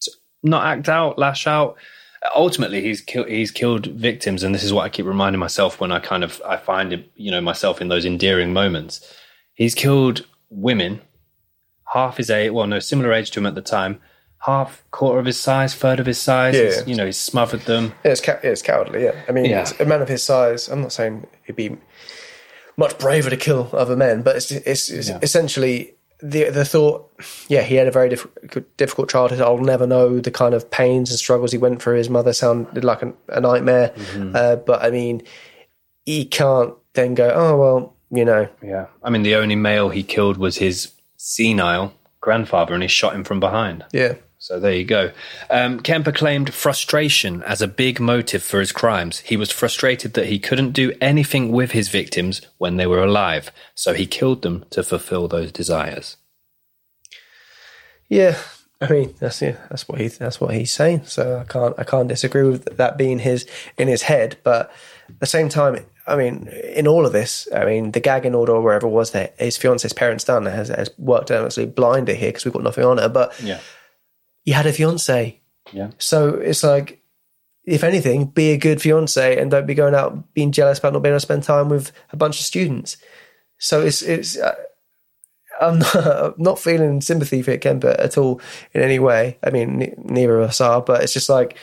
to 0.01 0.11
not 0.41 0.65
act 0.65 0.89
out, 0.89 1.19
lash 1.19 1.45
out. 1.45 1.77
Ultimately, 2.35 2.81
he's 2.81 2.99
killed. 2.99 3.27
He's 3.27 3.51
killed 3.51 3.85
victims, 3.85 4.41
and 4.41 4.55
this 4.55 4.63
is 4.63 4.73
what 4.73 4.85
I 4.85 4.89
keep 4.89 5.05
reminding 5.05 5.39
myself 5.39 5.79
when 5.79 5.91
I 5.91 5.99
kind 5.99 6.23
of 6.23 6.41
I 6.43 6.57
find 6.57 6.91
it, 6.91 7.11
you 7.15 7.29
know 7.29 7.39
myself 7.39 7.79
in 7.79 7.89
those 7.89 8.05
endearing 8.05 8.53
moments. 8.53 9.15
He's 9.53 9.75
killed 9.75 10.25
women, 10.49 11.01
half 11.93 12.17
his 12.17 12.31
age. 12.31 12.51
Well, 12.51 12.65
no, 12.65 12.79
similar 12.79 13.13
age 13.13 13.29
to 13.31 13.39
him 13.39 13.45
at 13.45 13.53
the 13.53 13.61
time. 13.61 14.01
Half, 14.39 14.83
quarter 14.91 15.19
of 15.19 15.25
his 15.25 15.39
size, 15.39 15.73
third 15.75 15.99
of 15.99 16.05
his 16.05 16.19
size. 16.19 16.55
Yeah. 16.55 16.85
You 16.85 16.95
know, 16.95 17.05
he's 17.05 17.19
smothered 17.19 17.61
them. 17.61 17.93
yeah, 18.05 18.11
it's, 18.11 18.21
ca- 18.21 18.39
yeah, 18.43 18.51
it's 18.51 18.61
cowardly 18.61 19.03
yeah 19.03 19.15
i 19.27 19.31
mean 19.31 19.45
Yeah. 19.45 19.67
a 19.79 19.85
man 19.85 20.01
of 20.01 20.07
his 20.07 20.23
size 20.23 20.67
i'm 20.69 20.81
not 20.81 20.91
saying 20.93 21.25
he'd 21.45 21.55
be 21.55 21.75
much 22.77 22.97
braver 22.99 23.29
to 23.29 23.37
kill 23.37 23.69
other 23.73 23.95
men 23.95 24.21
but 24.21 24.35
it's, 24.37 24.51
it's, 24.51 24.89
it's 24.89 25.09
Yeah. 25.09 25.19
essentially 25.21 25.95
the 26.21 26.49
the 26.49 26.63
thought 26.65 27.11
yeah 27.47 27.61
he 27.61 27.75
had 27.75 27.87
a 27.87 27.91
very 27.91 28.09
diff- 28.09 28.27
difficult 28.77 29.09
childhood 29.09 29.41
i'll 29.41 29.57
never 29.57 29.85
know 29.87 30.19
the 30.19 30.31
kind 30.31 30.53
of 30.53 30.69
pains 30.71 31.09
and 31.09 31.19
struggles 31.19 31.51
he 31.51 31.57
went 31.57 31.81
through 31.81 31.97
his 31.97 32.09
mother 32.09 32.33
sounded 32.33 32.83
like 32.83 33.01
a, 33.03 33.13
a 33.29 33.41
nightmare 33.41 33.89
Mm-hmm. 33.95 34.35
uh, 34.35 34.55
but 34.57 34.81
i 34.83 34.89
mean 34.91 35.21
he 36.05 36.25
can't 36.25 36.73
then 36.93 37.15
go 37.15 37.29
oh 37.35 37.57
well 37.57 37.95
you 38.11 38.23
know 38.23 38.47
Yeah. 38.63 38.85
I 39.03 39.09
mean, 39.09 39.23
the 39.23 39.35
only 39.35 39.55
male 39.55 39.89
he 39.89 40.01
killed 40.03 40.37
was 40.37 40.57
his 40.57 40.91
senile 41.17 41.93
grandfather, 42.21 42.73
and 42.73 42.81
he 42.83 42.87
shot 42.89 43.13
him 43.15 43.23
from 43.23 43.39
behind. 43.39 43.83
yeah 43.91 44.13
So 44.47 44.61
there 44.61 44.71
you 44.71 44.85
go. 44.85 45.11
Um, 45.49 45.81
Kemper 45.81 46.13
claimed 46.13 46.53
frustration 46.53 47.43
as 47.43 47.61
a 47.61 47.67
big 47.67 47.99
motive 47.99 48.41
for 48.41 48.61
his 48.61 48.71
crimes. 48.71 49.19
He 49.19 49.35
was 49.35 49.51
frustrated 49.51 50.13
that 50.13 50.27
he 50.27 50.39
couldn't 50.39 50.71
do 50.71 50.93
anything 51.01 51.51
with 51.51 51.71
his 51.71 51.89
victims 51.89 52.39
when 52.57 52.77
they 52.77 52.87
were 52.87 53.03
alive, 53.03 53.51
so 53.75 53.93
he 53.93 54.05
killed 54.05 54.43
them 54.43 54.63
to 54.69 54.83
fulfill 54.83 55.27
those 55.27 55.51
desires. 55.51 56.15
Yeah, 58.07 58.37
I 58.79 58.87
mean 58.87 59.15
that's 59.19 59.41
yeah, 59.41 59.57
that's 59.69 59.89
what 59.89 59.99
he 59.99 60.07
that's 60.07 60.39
what 60.39 60.53
he's 60.53 60.71
saying. 60.71 61.03
So 61.07 61.39
I 61.39 61.43
can't 61.43 61.75
I 61.77 61.83
can't 61.83 62.07
disagree 62.07 62.47
with 62.47 62.77
that 62.77 62.97
being 62.97 63.19
his 63.19 63.45
in 63.77 63.89
his 63.89 64.03
head. 64.03 64.37
But 64.45 64.71
at 65.09 65.19
the 65.19 65.25
same 65.25 65.49
time, 65.49 65.85
I 66.07 66.15
mean, 66.15 66.47
in 66.73 66.87
all 66.87 67.05
of 67.05 67.11
this, 67.11 67.49
I 67.53 67.65
mean, 67.65 67.91
the 67.91 67.99
gagging 67.99 68.33
order 68.33 68.53
or 68.53 68.61
wherever 68.61 68.87
it 68.87 68.91
was 68.91 69.11
that 69.11 69.35
his 69.37 69.57
fiance's 69.57 69.91
parents 69.91 70.23
done 70.23 70.45
has, 70.45 70.69
has 70.69 70.89
worked 70.97 71.31
out 71.31 71.45
actually 71.45 71.65
blinder 71.65 72.13
here 72.13 72.29
because 72.29 72.45
we've 72.45 72.53
got 72.53 72.63
nothing 72.63 72.85
on 72.85 72.97
her. 72.97 73.09
But 73.09 73.37
Yeah. 73.43 73.59
He 74.47 74.53
had 74.53 74.65
a 74.65 74.71
fiance, 74.73 75.41
Yeah. 75.73 75.89
so 75.99 76.29
it's 76.49 76.63
like. 76.63 77.01
If 77.69 77.83
anything, 77.83 78.27
be 78.27 78.51
a 78.53 78.57
good 78.57 78.81
fiance 78.81 79.37
and 79.37 79.51
don't 79.51 79.67
be 79.67 79.73
going 79.73 79.93
out 79.93 80.33
being 80.33 80.53
jealous 80.53 80.79
about 80.79 80.93
not 80.93 81.03
being 81.03 81.11
able 81.11 81.17
to 81.17 81.27
spend 81.27 81.43
time 81.43 81.67
with 81.67 81.91
a 82.13 82.15
bunch 82.15 82.39
of 82.39 82.45
students. 82.45 82.95
So 83.57 83.81
it's 83.81 84.01
it's 84.01 84.37
uh, 84.39 84.55
I'm 85.59 85.79
not, 85.83 85.95
I'm 85.95 86.33
not 86.37 86.59
feeling 86.59 87.01
sympathy 87.01 87.41
for 87.41 87.57
Kemper 87.57 87.93
at 87.99 88.17
all 88.17 88.39
in 88.73 88.81
any 88.81 88.99
way. 88.99 89.37
I 89.43 89.49
mean, 89.49 89.79
ne- 89.79 89.95
neither 89.97 90.39
of 90.39 90.49
us 90.49 90.61
are, 90.61 90.81
but 90.81 91.03
it's 91.03 91.11
just 91.11 91.27
like 91.27 91.57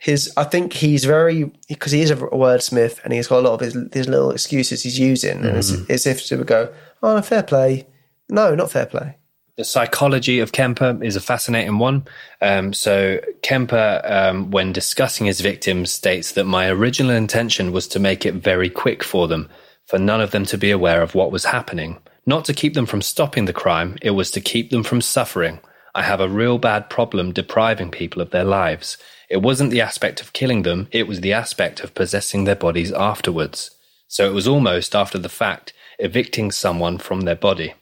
his. 0.00 0.32
I 0.36 0.44
think 0.44 0.72
he's 0.72 1.04
very 1.04 1.50
because 1.68 1.90
he 1.90 2.02
is 2.02 2.12
a 2.12 2.16
wordsmith 2.16 3.00
and 3.02 3.12
he's 3.12 3.26
got 3.26 3.40
a 3.40 3.48
lot 3.48 3.54
of 3.54 3.60
his 3.60 3.76
his 3.92 4.06
little 4.08 4.30
excuses 4.30 4.84
he's 4.84 5.00
using, 5.00 5.44
and 5.44 5.56
it's 5.56 5.72
as 5.90 6.06
if 6.06 6.24
to 6.26 6.44
go, 6.44 6.72
"Oh, 7.02 7.20
fair 7.22 7.42
play." 7.42 7.88
No, 8.28 8.54
not 8.54 8.70
fair 8.70 8.86
play. 8.86 9.16
The 9.60 9.64
psychology 9.64 10.38
of 10.38 10.52
Kemper 10.52 10.98
is 11.02 11.16
a 11.16 11.20
fascinating 11.20 11.76
one. 11.76 12.06
Um, 12.40 12.72
so, 12.72 13.20
Kemper, 13.42 14.00
um, 14.06 14.50
when 14.50 14.72
discussing 14.72 15.26
his 15.26 15.42
victims, 15.42 15.90
states 15.90 16.32
that 16.32 16.44
my 16.44 16.70
original 16.70 17.14
intention 17.14 17.70
was 17.70 17.86
to 17.88 17.98
make 17.98 18.24
it 18.24 18.32
very 18.32 18.70
quick 18.70 19.04
for 19.04 19.28
them, 19.28 19.50
for 19.84 19.98
none 19.98 20.22
of 20.22 20.30
them 20.30 20.46
to 20.46 20.56
be 20.56 20.70
aware 20.70 21.02
of 21.02 21.14
what 21.14 21.30
was 21.30 21.44
happening. 21.44 21.98
Not 22.24 22.46
to 22.46 22.54
keep 22.54 22.72
them 22.72 22.86
from 22.86 23.02
stopping 23.02 23.44
the 23.44 23.52
crime, 23.52 23.98
it 24.00 24.12
was 24.12 24.30
to 24.30 24.40
keep 24.40 24.70
them 24.70 24.82
from 24.82 25.02
suffering. 25.02 25.60
I 25.94 26.04
have 26.04 26.20
a 26.20 26.26
real 26.42 26.56
bad 26.56 26.88
problem 26.88 27.30
depriving 27.30 27.90
people 27.90 28.22
of 28.22 28.30
their 28.30 28.44
lives. 28.44 28.96
It 29.28 29.42
wasn't 29.42 29.72
the 29.72 29.82
aspect 29.82 30.22
of 30.22 30.32
killing 30.32 30.62
them, 30.62 30.88
it 30.90 31.06
was 31.06 31.20
the 31.20 31.34
aspect 31.34 31.80
of 31.80 31.94
possessing 31.94 32.44
their 32.44 32.56
bodies 32.56 32.92
afterwards. 32.92 33.72
So 34.08 34.26
it 34.26 34.32
was 34.32 34.48
almost 34.48 34.96
after 34.96 35.18
the 35.18 35.28
fact, 35.28 35.74
evicting 35.98 36.50
someone 36.50 36.96
from 36.96 37.20
their 37.20 37.36
body. 37.36 37.74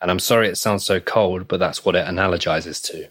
And 0.00 0.10
I'm 0.10 0.18
sorry 0.18 0.48
it 0.48 0.56
sounds 0.56 0.84
so 0.84 1.00
cold, 1.00 1.48
but 1.48 1.60
that's 1.60 1.84
what 1.84 1.94
it 1.94 2.06
analogizes 2.06 2.82
to. 2.86 3.08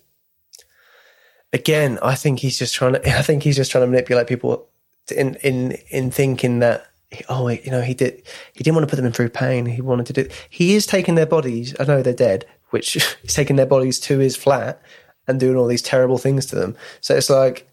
Again, 1.53 1.99
I 2.01 2.15
think 2.15 2.39
he's 2.39 2.57
just 2.57 2.73
trying 2.73 2.93
to. 2.93 3.09
I 3.17 3.21
think 3.21 3.43
he's 3.43 3.55
just 3.55 3.71
trying 3.71 3.83
to 3.83 3.87
manipulate 3.87 4.27
people 4.27 4.69
in 5.15 5.35
in 5.35 5.77
in 5.89 6.11
thinking 6.11 6.59
that. 6.59 6.85
Oh, 7.27 7.47
you 7.47 7.71
know, 7.71 7.81
he 7.81 7.95
did. 7.95 8.21
He 8.53 8.63
didn't 8.63 8.75
want 8.75 8.87
to 8.87 8.89
put 8.89 8.97
them 8.97 9.05
in 9.05 9.11
through 9.11 9.29
pain. 9.29 9.65
He 9.65 9.81
wanted 9.81 10.05
to 10.07 10.13
do. 10.13 10.29
He 10.47 10.75
is 10.75 10.85
taking 10.85 11.15
their 11.15 11.25
bodies. 11.25 11.75
I 11.79 11.85
know 11.85 12.03
they're 12.03 12.13
dead, 12.13 12.45
which 12.69 12.91
he's 13.21 13.33
taking 13.33 13.55
their 13.55 13.65
bodies 13.65 13.99
to 14.01 14.19
his 14.19 14.35
flat 14.35 14.79
and 15.27 15.39
doing 15.39 15.55
all 15.57 15.67
these 15.67 15.81
terrible 15.81 16.19
things 16.19 16.45
to 16.47 16.55
them. 16.55 16.75
So 17.01 17.15
it's 17.15 17.29
like, 17.29 17.67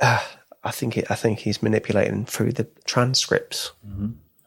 uh, 0.00 0.22
I 0.64 0.70
think 0.70 0.96
it, 0.96 1.10
I 1.10 1.14
think 1.14 1.40
he's 1.40 1.62
manipulating 1.62 2.24
through 2.24 2.52
the 2.52 2.64
transcripts. 2.86 3.72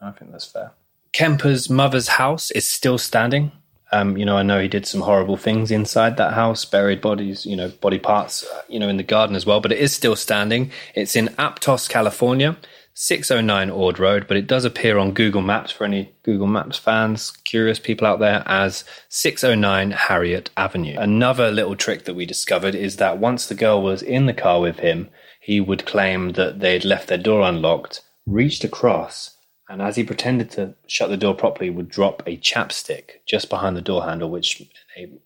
I 0.00 0.10
think 0.12 0.32
that's 0.32 0.46
fair. 0.46 0.72
Kemper's 1.12 1.68
mother's 1.68 2.08
house 2.08 2.50
is 2.52 2.68
still 2.68 2.98
standing. 2.98 3.52
Um, 3.92 4.16
you 4.16 4.24
know, 4.24 4.36
I 4.36 4.44
know 4.44 4.60
he 4.60 4.68
did 4.68 4.86
some 4.86 5.00
horrible 5.00 5.36
things 5.36 5.72
inside 5.72 6.16
that 6.16 6.34
house, 6.34 6.64
buried 6.64 7.00
bodies, 7.00 7.44
you 7.44 7.56
know, 7.56 7.70
body 7.80 7.98
parts, 7.98 8.44
uh, 8.44 8.62
you 8.68 8.78
know, 8.78 8.88
in 8.88 8.96
the 8.96 9.02
garden 9.02 9.34
as 9.34 9.44
well, 9.44 9.60
but 9.60 9.72
it 9.72 9.78
is 9.78 9.92
still 9.92 10.14
standing. 10.14 10.70
It's 10.94 11.16
in 11.16 11.26
Aptos, 11.38 11.88
California, 11.88 12.56
609 12.94 13.70
Ord 13.70 13.98
Road, 13.98 14.26
but 14.28 14.36
it 14.36 14.46
does 14.46 14.64
appear 14.64 14.96
on 14.96 15.12
Google 15.12 15.42
Maps 15.42 15.72
for 15.72 15.84
any 15.84 16.12
Google 16.22 16.46
Maps 16.46 16.78
fans, 16.78 17.32
curious 17.44 17.80
people 17.80 18.06
out 18.06 18.20
there, 18.20 18.44
as 18.46 18.84
609 19.08 19.90
Harriet 19.90 20.50
Avenue. 20.56 20.96
Another 20.96 21.50
little 21.50 21.74
trick 21.74 22.04
that 22.04 22.14
we 22.14 22.26
discovered 22.26 22.76
is 22.76 22.96
that 22.96 23.18
once 23.18 23.46
the 23.46 23.56
girl 23.56 23.82
was 23.82 24.02
in 24.02 24.26
the 24.26 24.34
car 24.34 24.60
with 24.60 24.78
him, 24.78 25.08
he 25.40 25.60
would 25.60 25.86
claim 25.86 26.32
that 26.32 26.60
they'd 26.60 26.84
left 26.84 27.08
their 27.08 27.18
door 27.18 27.42
unlocked, 27.42 28.02
reached 28.24 28.62
across, 28.62 29.36
and 29.70 29.80
as 29.80 29.94
he 29.94 30.02
pretended 30.02 30.50
to 30.50 30.74
shut 30.88 31.10
the 31.10 31.16
door 31.16 31.32
properly, 31.32 31.70
would 31.70 31.88
drop 31.88 32.24
a 32.26 32.36
chapstick 32.36 33.20
just 33.24 33.48
behind 33.48 33.76
the 33.76 33.80
door 33.80 34.02
handle, 34.02 34.28
which 34.28 34.60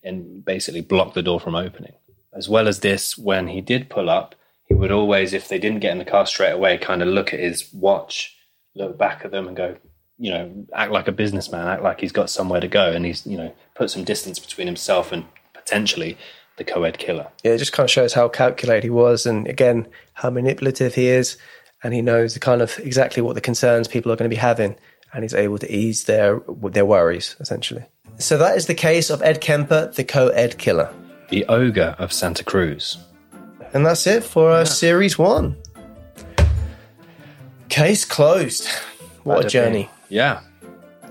and 0.03 0.45
basically 0.45 0.81
blocked 0.81 1.15
the 1.15 1.23
door 1.23 1.39
from 1.39 1.55
opening. 1.55 1.93
As 2.31 2.47
well 2.47 2.67
as 2.67 2.81
this, 2.81 3.17
when 3.17 3.47
he 3.47 3.59
did 3.59 3.89
pull 3.89 4.07
up, 4.07 4.35
he 4.67 4.75
would 4.75 4.91
always, 4.91 5.33
if 5.33 5.47
they 5.47 5.57
didn't 5.57 5.79
get 5.79 5.91
in 5.91 5.97
the 5.97 6.05
car 6.05 6.27
straight 6.27 6.51
away, 6.51 6.77
kind 6.77 7.01
of 7.01 7.07
look 7.07 7.33
at 7.33 7.39
his 7.39 7.73
watch, 7.73 8.37
look 8.75 8.99
back 8.99 9.25
at 9.25 9.31
them, 9.31 9.47
and 9.47 9.57
go, 9.57 9.77
you 10.19 10.29
know, 10.29 10.67
act 10.75 10.91
like 10.91 11.07
a 11.07 11.11
businessman, 11.11 11.67
act 11.67 11.81
like 11.81 11.99
he's 11.99 12.11
got 12.11 12.29
somewhere 12.29 12.61
to 12.61 12.67
go, 12.67 12.91
and 12.91 13.03
he's, 13.03 13.25
you 13.25 13.37
know, 13.37 13.51
put 13.73 13.89
some 13.89 14.03
distance 14.03 14.37
between 14.37 14.67
himself 14.67 15.11
and 15.11 15.25
potentially 15.55 16.19
the 16.57 16.63
co-ed 16.63 16.99
killer. 16.99 17.27
Yeah, 17.43 17.53
it 17.53 17.57
just 17.57 17.73
kind 17.73 17.85
of 17.85 17.91
shows 17.91 18.13
how 18.13 18.29
calculated 18.29 18.83
he 18.83 18.91
was, 18.91 19.25
and 19.25 19.47
again 19.47 19.87
how 20.13 20.29
manipulative 20.29 20.93
he 20.93 21.07
is, 21.07 21.37
and 21.85 21.93
he 21.93 22.01
knows 22.01 22.33
the 22.33 22.39
kind 22.39 22.63
of 22.63 22.79
exactly 22.79 23.21
what 23.21 23.35
the 23.35 23.41
concerns 23.41 23.87
people 23.87 24.11
are 24.11 24.15
going 24.15 24.27
to 24.27 24.35
be 24.35 24.39
having, 24.39 24.75
and 25.13 25.23
he's 25.23 25.35
able 25.35 25.59
to 25.59 25.71
ease 25.71 26.05
their 26.05 26.41
their 26.71 26.83
worries 26.85 27.35
essentially. 27.39 27.85
So 28.17 28.39
that 28.39 28.57
is 28.57 28.65
the 28.65 28.73
case 28.73 29.11
of 29.11 29.21
Ed 29.21 29.39
Kemper, 29.39 29.91
the 29.93 30.03
co-ed 30.03 30.57
killer, 30.57 30.91
The 31.29 31.45
ogre 31.45 31.95
of 31.99 32.11
Santa 32.11 32.43
Cruz. 32.43 32.97
and 33.73 33.85
that's 33.85 34.07
it 34.07 34.23
for 34.23 34.49
uh, 34.49 34.65
series 34.65 35.19
one. 35.19 35.57
Case 37.69 38.03
closed. 38.03 38.67
What 39.23 39.45
a 39.45 39.47
journey! 39.47 39.83
bing. 39.83 39.89
Yeah. 40.09 40.39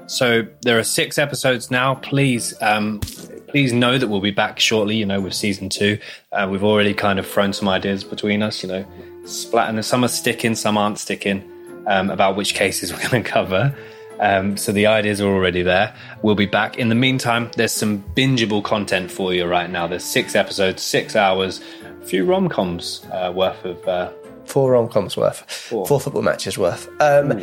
So 0.07 0.43
there 0.63 0.77
are 0.77 0.85
six 0.85 1.19
episodes 1.19 1.71
now. 1.71 1.95
Please, 1.95 2.53
um, 2.61 3.01
please 3.55 3.73
know 3.73 3.97
that 3.97 4.09
we'll 4.09 4.21
be 4.21 4.33
back 4.33 4.59
shortly. 4.59 4.97
You 4.97 5.07
know, 5.07 5.21
with 5.21 5.33
season 5.33 5.69
two, 5.69 5.97
uh, 6.33 6.49
we've 6.51 6.65
already 6.65 6.93
kind 6.93 7.21
of 7.21 7.27
thrown 7.27 7.53
some 7.53 7.69
ideas 7.69 8.03
between 8.03 8.43
us. 8.43 8.65
You 8.65 8.69
know, 8.69 8.85
splat, 9.27 9.69
and 9.69 9.85
some 9.85 10.03
are 10.05 10.09
sticking, 10.09 10.57
some 10.57 10.77
aren't 10.77 10.99
sticking 10.99 11.49
um, 11.87 12.11
about 12.11 12.35
which 12.35 12.55
cases 12.55 12.93
we're 12.93 13.09
going 13.09 13.23
to 13.23 13.31
cover. 13.31 13.73
Um, 14.19 14.57
so 14.57 14.73
the 14.73 14.87
ideas 14.89 15.21
are 15.21 15.29
already 15.29 15.63
there. 15.63 15.95
We'll 16.23 16.35
be 16.35 16.47
back. 16.47 16.79
In 16.79 16.89
the 16.89 16.97
meantime, 16.97 17.49
there's 17.57 17.71
some 17.71 18.03
bingeable 18.17 18.65
content 18.65 19.09
for 19.09 19.33
you 19.33 19.45
right 19.45 19.71
now. 19.71 19.87
There's 19.87 20.05
six 20.05 20.35
episodes, 20.35 20.83
six 20.83 21.15
hours, 21.15 21.61
a 22.03 22.07
few 22.07 22.25
rom 22.25 22.49
coms 22.49 23.07
uh, 23.13 23.33
worth 23.33 23.65
of. 23.65 23.87
Uh, 23.87 24.11
Four 24.47 24.73
rom 24.73 24.89
coms 24.89 25.17
worth, 25.17 25.49
four. 25.49 25.87
four 25.87 26.01
football 26.01 26.23
matches 26.23 26.59
worth. 26.59 26.89
Um, 27.01 27.41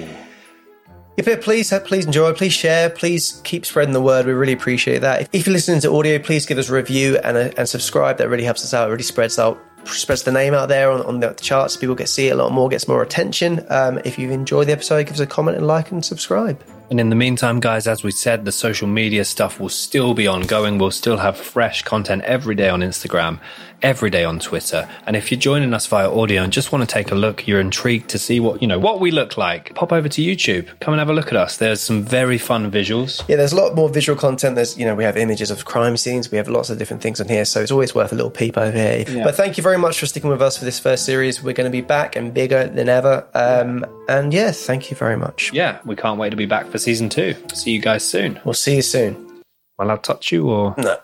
if 1.17 1.27
it 1.27 1.41
please, 1.41 1.73
please 1.85 2.05
enjoy, 2.05 2.33
please 2.33 2.53
share, 2.53 2.89
please 2.89 3.41
keep 3.43 3.65
spreading 3.65 3.93
the 3.93 4.01
word. 4.01 4.25
We 4.25 4.33
really 4.33 4.53
appreciate 4.53 4.99
that. 4.99 5.29
If, 5.33 5.45
you're 5.45 5.53
listening 5.53 5.81
to 5.81 5.91
audio, 5.93 6.19
please 6.19 6.45
give 6.45 6.57
us 6.57 6.69
a 6.69 6.73
review 6.73 7.17
and, 7.17 7.38
a, 7.38 7.59
and 7.59 7.67
subscribe. 7.67 8.17
That 8.17 8.29
really 8.29 8.45
helps 8.45 8.63
us 8.63 8.73
out. 8.73 8.88
It 8.88 8.91
really 8.91 9.03
spreads 9.03 9.38
out 9.38 9.59
spreads 9.85 10.23
the 10.23 10.31
name 10.31 10.53
out 10.53 10.69
there 10.69 10.91
on, 10.91 11.01
on 11.01 11.19
the 11.19 11.33
charts. 11.33 11.75
People 11.75 11.95
get 11.95 12.07
see 12.07 12.27
it 12.27 12.31
a 12.31 12.35
lot 12.35 12.51
more, 12.51 12.69
gets 12.69 12.88
more 12.88 13.01
attention. 13.01 13.65
Um, 13.69 13.99
if 14.05 14.19
you've 14.19 14.31
enjoyed 14.31 14.67
the 14.67 14.73
episode, 14.73 15.05
give 15.05 15.15
us 15.15 15.19
a 15.19 15.27
comment 15.27 15.57
and 15.57 15.67
like 15.67 15.91
and 15.91 16.05
subscribe. 16.05 16.61
And 16.89 16.99
in 16.99 17.09
the 17.09 17.15
meantime, 17.15 17.61
guys, 17.61 17.88
as 17.88 18.03
we 18.03 18.11
said, 18.11 18.43
the 18.43 18.51
social 18.51 18.88
media 18.88 19.23
stuff 19.23 19.59
will 19.59 19.69
still 19.69 20.13
be 20.13 20.27
ongoing. 20.27 20.77
We'll 20.77 20.91
still 20.91 21.17
have 21.17 21.38
fresh 21.38 21.83
content 21.83 22.23
every 22.23 22.53
day 22.53 22.69
on 22.69 22.81
Instagram, 22.81 23.39
every 23.84 24.10
day 24.10 24.24
on 24.24 24.40
Twitter. 24.40 24.88
And 25.06 25.16
if 25.16 25.32
you're 25.32 25.40
joining 25.40 25.74
us 25.74 25.88
via 25.88 26.12
audio 26.12 26.44
and 26.44 26.53
just 26.53 26.72
want 26.72 26.88
to 26.88 26.94
take 26.94 27.12
a 27.12 27.16
look, 27.16 27.48
you're 27.48 27.60
intrigued 27.60 28.10
to 28.10 28.20
see 28.20 28.40
what, 28.40 28.62
you 28.62 28.68
know, 28.68 28.80
what 28.80 28.99
we 28.99 29.12
look 29.12 29.38
like, 29.38 29.74
pop 29.76 29.91
over 29.91 30.08
to 30.10 30.22
YouTube. 30.22 30.68
Come 30.80 30.94
and 30.94 30.99
have 30.99 31.10
a 31.10 31.14
look 31.14 31.28
at 31.28 31.36
us. 31.36 31.58
There's 31.58 31.82
some 31.82 32.03
very 32.03 32.38
fun 32.38 32.72
visuals. 32.72 33.24
Yeah, 33.28 33.36
there's 33.36 33.53
a 33.53 33.56
lot 33.56 33.76
more 33.76 33.90
visual 33.90 34.18
content. 34.18 34.56
There's, 34.56 34.78
you 34.78 34.86
know, 34.86 34.95
we 34.95 35.03
have 35.03 35.18
images 35.18 35.52
of 35.52 35.66
crime 35.66 35.98
scenes. 35.98 36.32
We 36.32 36.38
have 36.38 36.48
lots 36.48 36.70
of 36.70 36.78
different 36.78 37.02
things 37.02 37.20
on 37.20 37.28
here. 37.28 37.45
So 37.45 37.62
it's 37.62 37.72
always 37.72 37.95
worth 37.95 38.12
a 38.12 38.16
little 38.16 38.32
peep 38.32 38.58
over 38.58 38.78
here. 38.78 39.06
Yeah. 39.08 39.24
But 39.24 39.36
thank 39.36 39.58
you 39.58 39.64
very 39.64 39.78
much 39.78 39.99
for 39.99 40.06
sticking 40.06 40.30
with 40.30 40.41
us 40.41 40.58
for 40.58 40.66
this 40.66 40.80
first 40.80 41.06
series. 41.06 41.41
We're 41.44 41.53
going 41.53 41.70
to 41.70 41.72
be 41.72 41.82
back 41.82 42.16
and 42.16 42.34
bigger 42.34 42.68
than 42.68 42.90
ever. 42.90 43.28
Um, 43.34 43.86
and 44.08 44.34
yeah, 44.34 44.52
thank 44.52 44.91
you 44.91 44.98
very 44.98 45.18
much. 45.18 45.52
Yeah, 45.53 45.80
we 45.86 45.95
can't 45.95 46.20
wait 46.20 46.30
to 46.32 46.36
be 46.36 46.45
back 46.45 46.68
for 46.68 46.78
season 46.78 47.10
two. 47.10 47.36
See 47.53 47.72
you 47.72 47.82
guys 47.82 48.08
soon. 48.08 48.40
We'll 48.45 48.53
see 48.53 48.76
you 48.76 48.82
soon. 48.82 49.44
Will 49.78 49.91
I 49.91 49.98
touch 49.98 50.32
you 50.32 50.49
or? 50.49 50.76
No. 50.78 50.98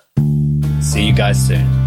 See 0.81 1.05
you 1.07 1.13
guys 1.13 1.47
soon. 1.47 1.86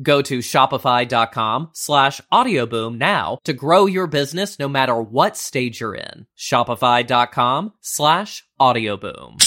Go 0.00 0.22
to 0.22 0.38
shopify.com 0.38 1.70
slash 1.72 2.20
audioboom 2.32 2.98
now 2.98 3.38
to 3.44 3.52
grow 3.52 3.86
your 3.86 4.06
business 4.06 4.58
no 4.58 4.68
matter 4.68 5.00
what 5.00 5.36
stage 5.36 5.80
you're 5.80 5.94
in. 5.94 6.26
Shopify.com 6.36 7.72
slash 7.80 8.44
audioboom. 8.60 9.42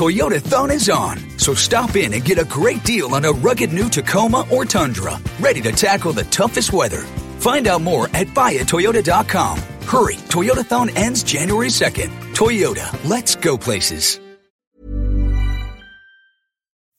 Toyotathon 0.00 0.70
is 0.70 0.88
on, 0.88 1.18
so 1.38 1.52
stop 1.52 1.94
in 1.94 2.14
and 2.14 2.24
get 2.24 2.38
a 2.38 2.44
great 2.46 2.82
deal 2.84 3.14
on 3.14 3.26
a 3.26 3.32
rugged 3.32 3.70
new 3.70 3.90
Tacoma 3.90 4.46
or 4.50 4.64
Tundra, 4.64 5.20
ready 5.38 5.60
to 5.60 5.72
tackle 5.72 6.14
the 6.14 6.24
toughest 6.24 6.72
weather. 6.72 7.02
Find 7.38 7.66
out 7.66 7.82
more 7.82 8.06
at 8.14 8.28
buyatoyota.com. 8.28 9.58
Hurry, 9.82 10.16
Toyotathon 10.16 10.96
ends 10.96 11.22
January 11.22 11.68
2nd. 11.68 12.08
Toyota, 12.34 13.08
let's 13.08 13.34
go 13.34 13.58
places. 13.58 14.20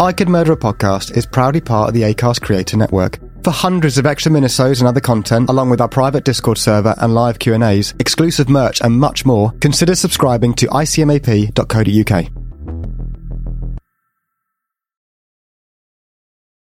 I 0.00 0.12
Could 0.12 0.28
Murder 0.28 0.52
a 0.52 0.56
Podcast 0.56 1.16
is 1.16 1.24
proudly 1.24 1.60
part 1.60 1.88
of 1.88 1.94
the 1.94 2.02
ACAST 2.02 2.40
Creator 2.42 2.76
Network. 2.76 3.20
For 3.44 3.52
hundreds 3.52 3.96
of 3.96 4.06
extra 4.06 4.32
minisodes 4.32 4.80
and 4.80 4.88
other 4.88 5.00
content, 5.00 5.48
along 5.48 5.70
with 5.70 5.80
our 5.80 5.88
private 5.88 6.24
Discord 6.24 6.58
server 6.58 6.96
and 6.98 7.14
live 7.14 7.38
Q&As, 7.38 7.94
exclusive 8.00 8.48
merch 8.48 8.80
and 8.80 8.98
much 8.98 9.24
more, 9.24 9.52
consider 9.60 9.94
subscribing 9.94 10.52
to 10.54 10.66
icmap.co.uk. 10.66 12.43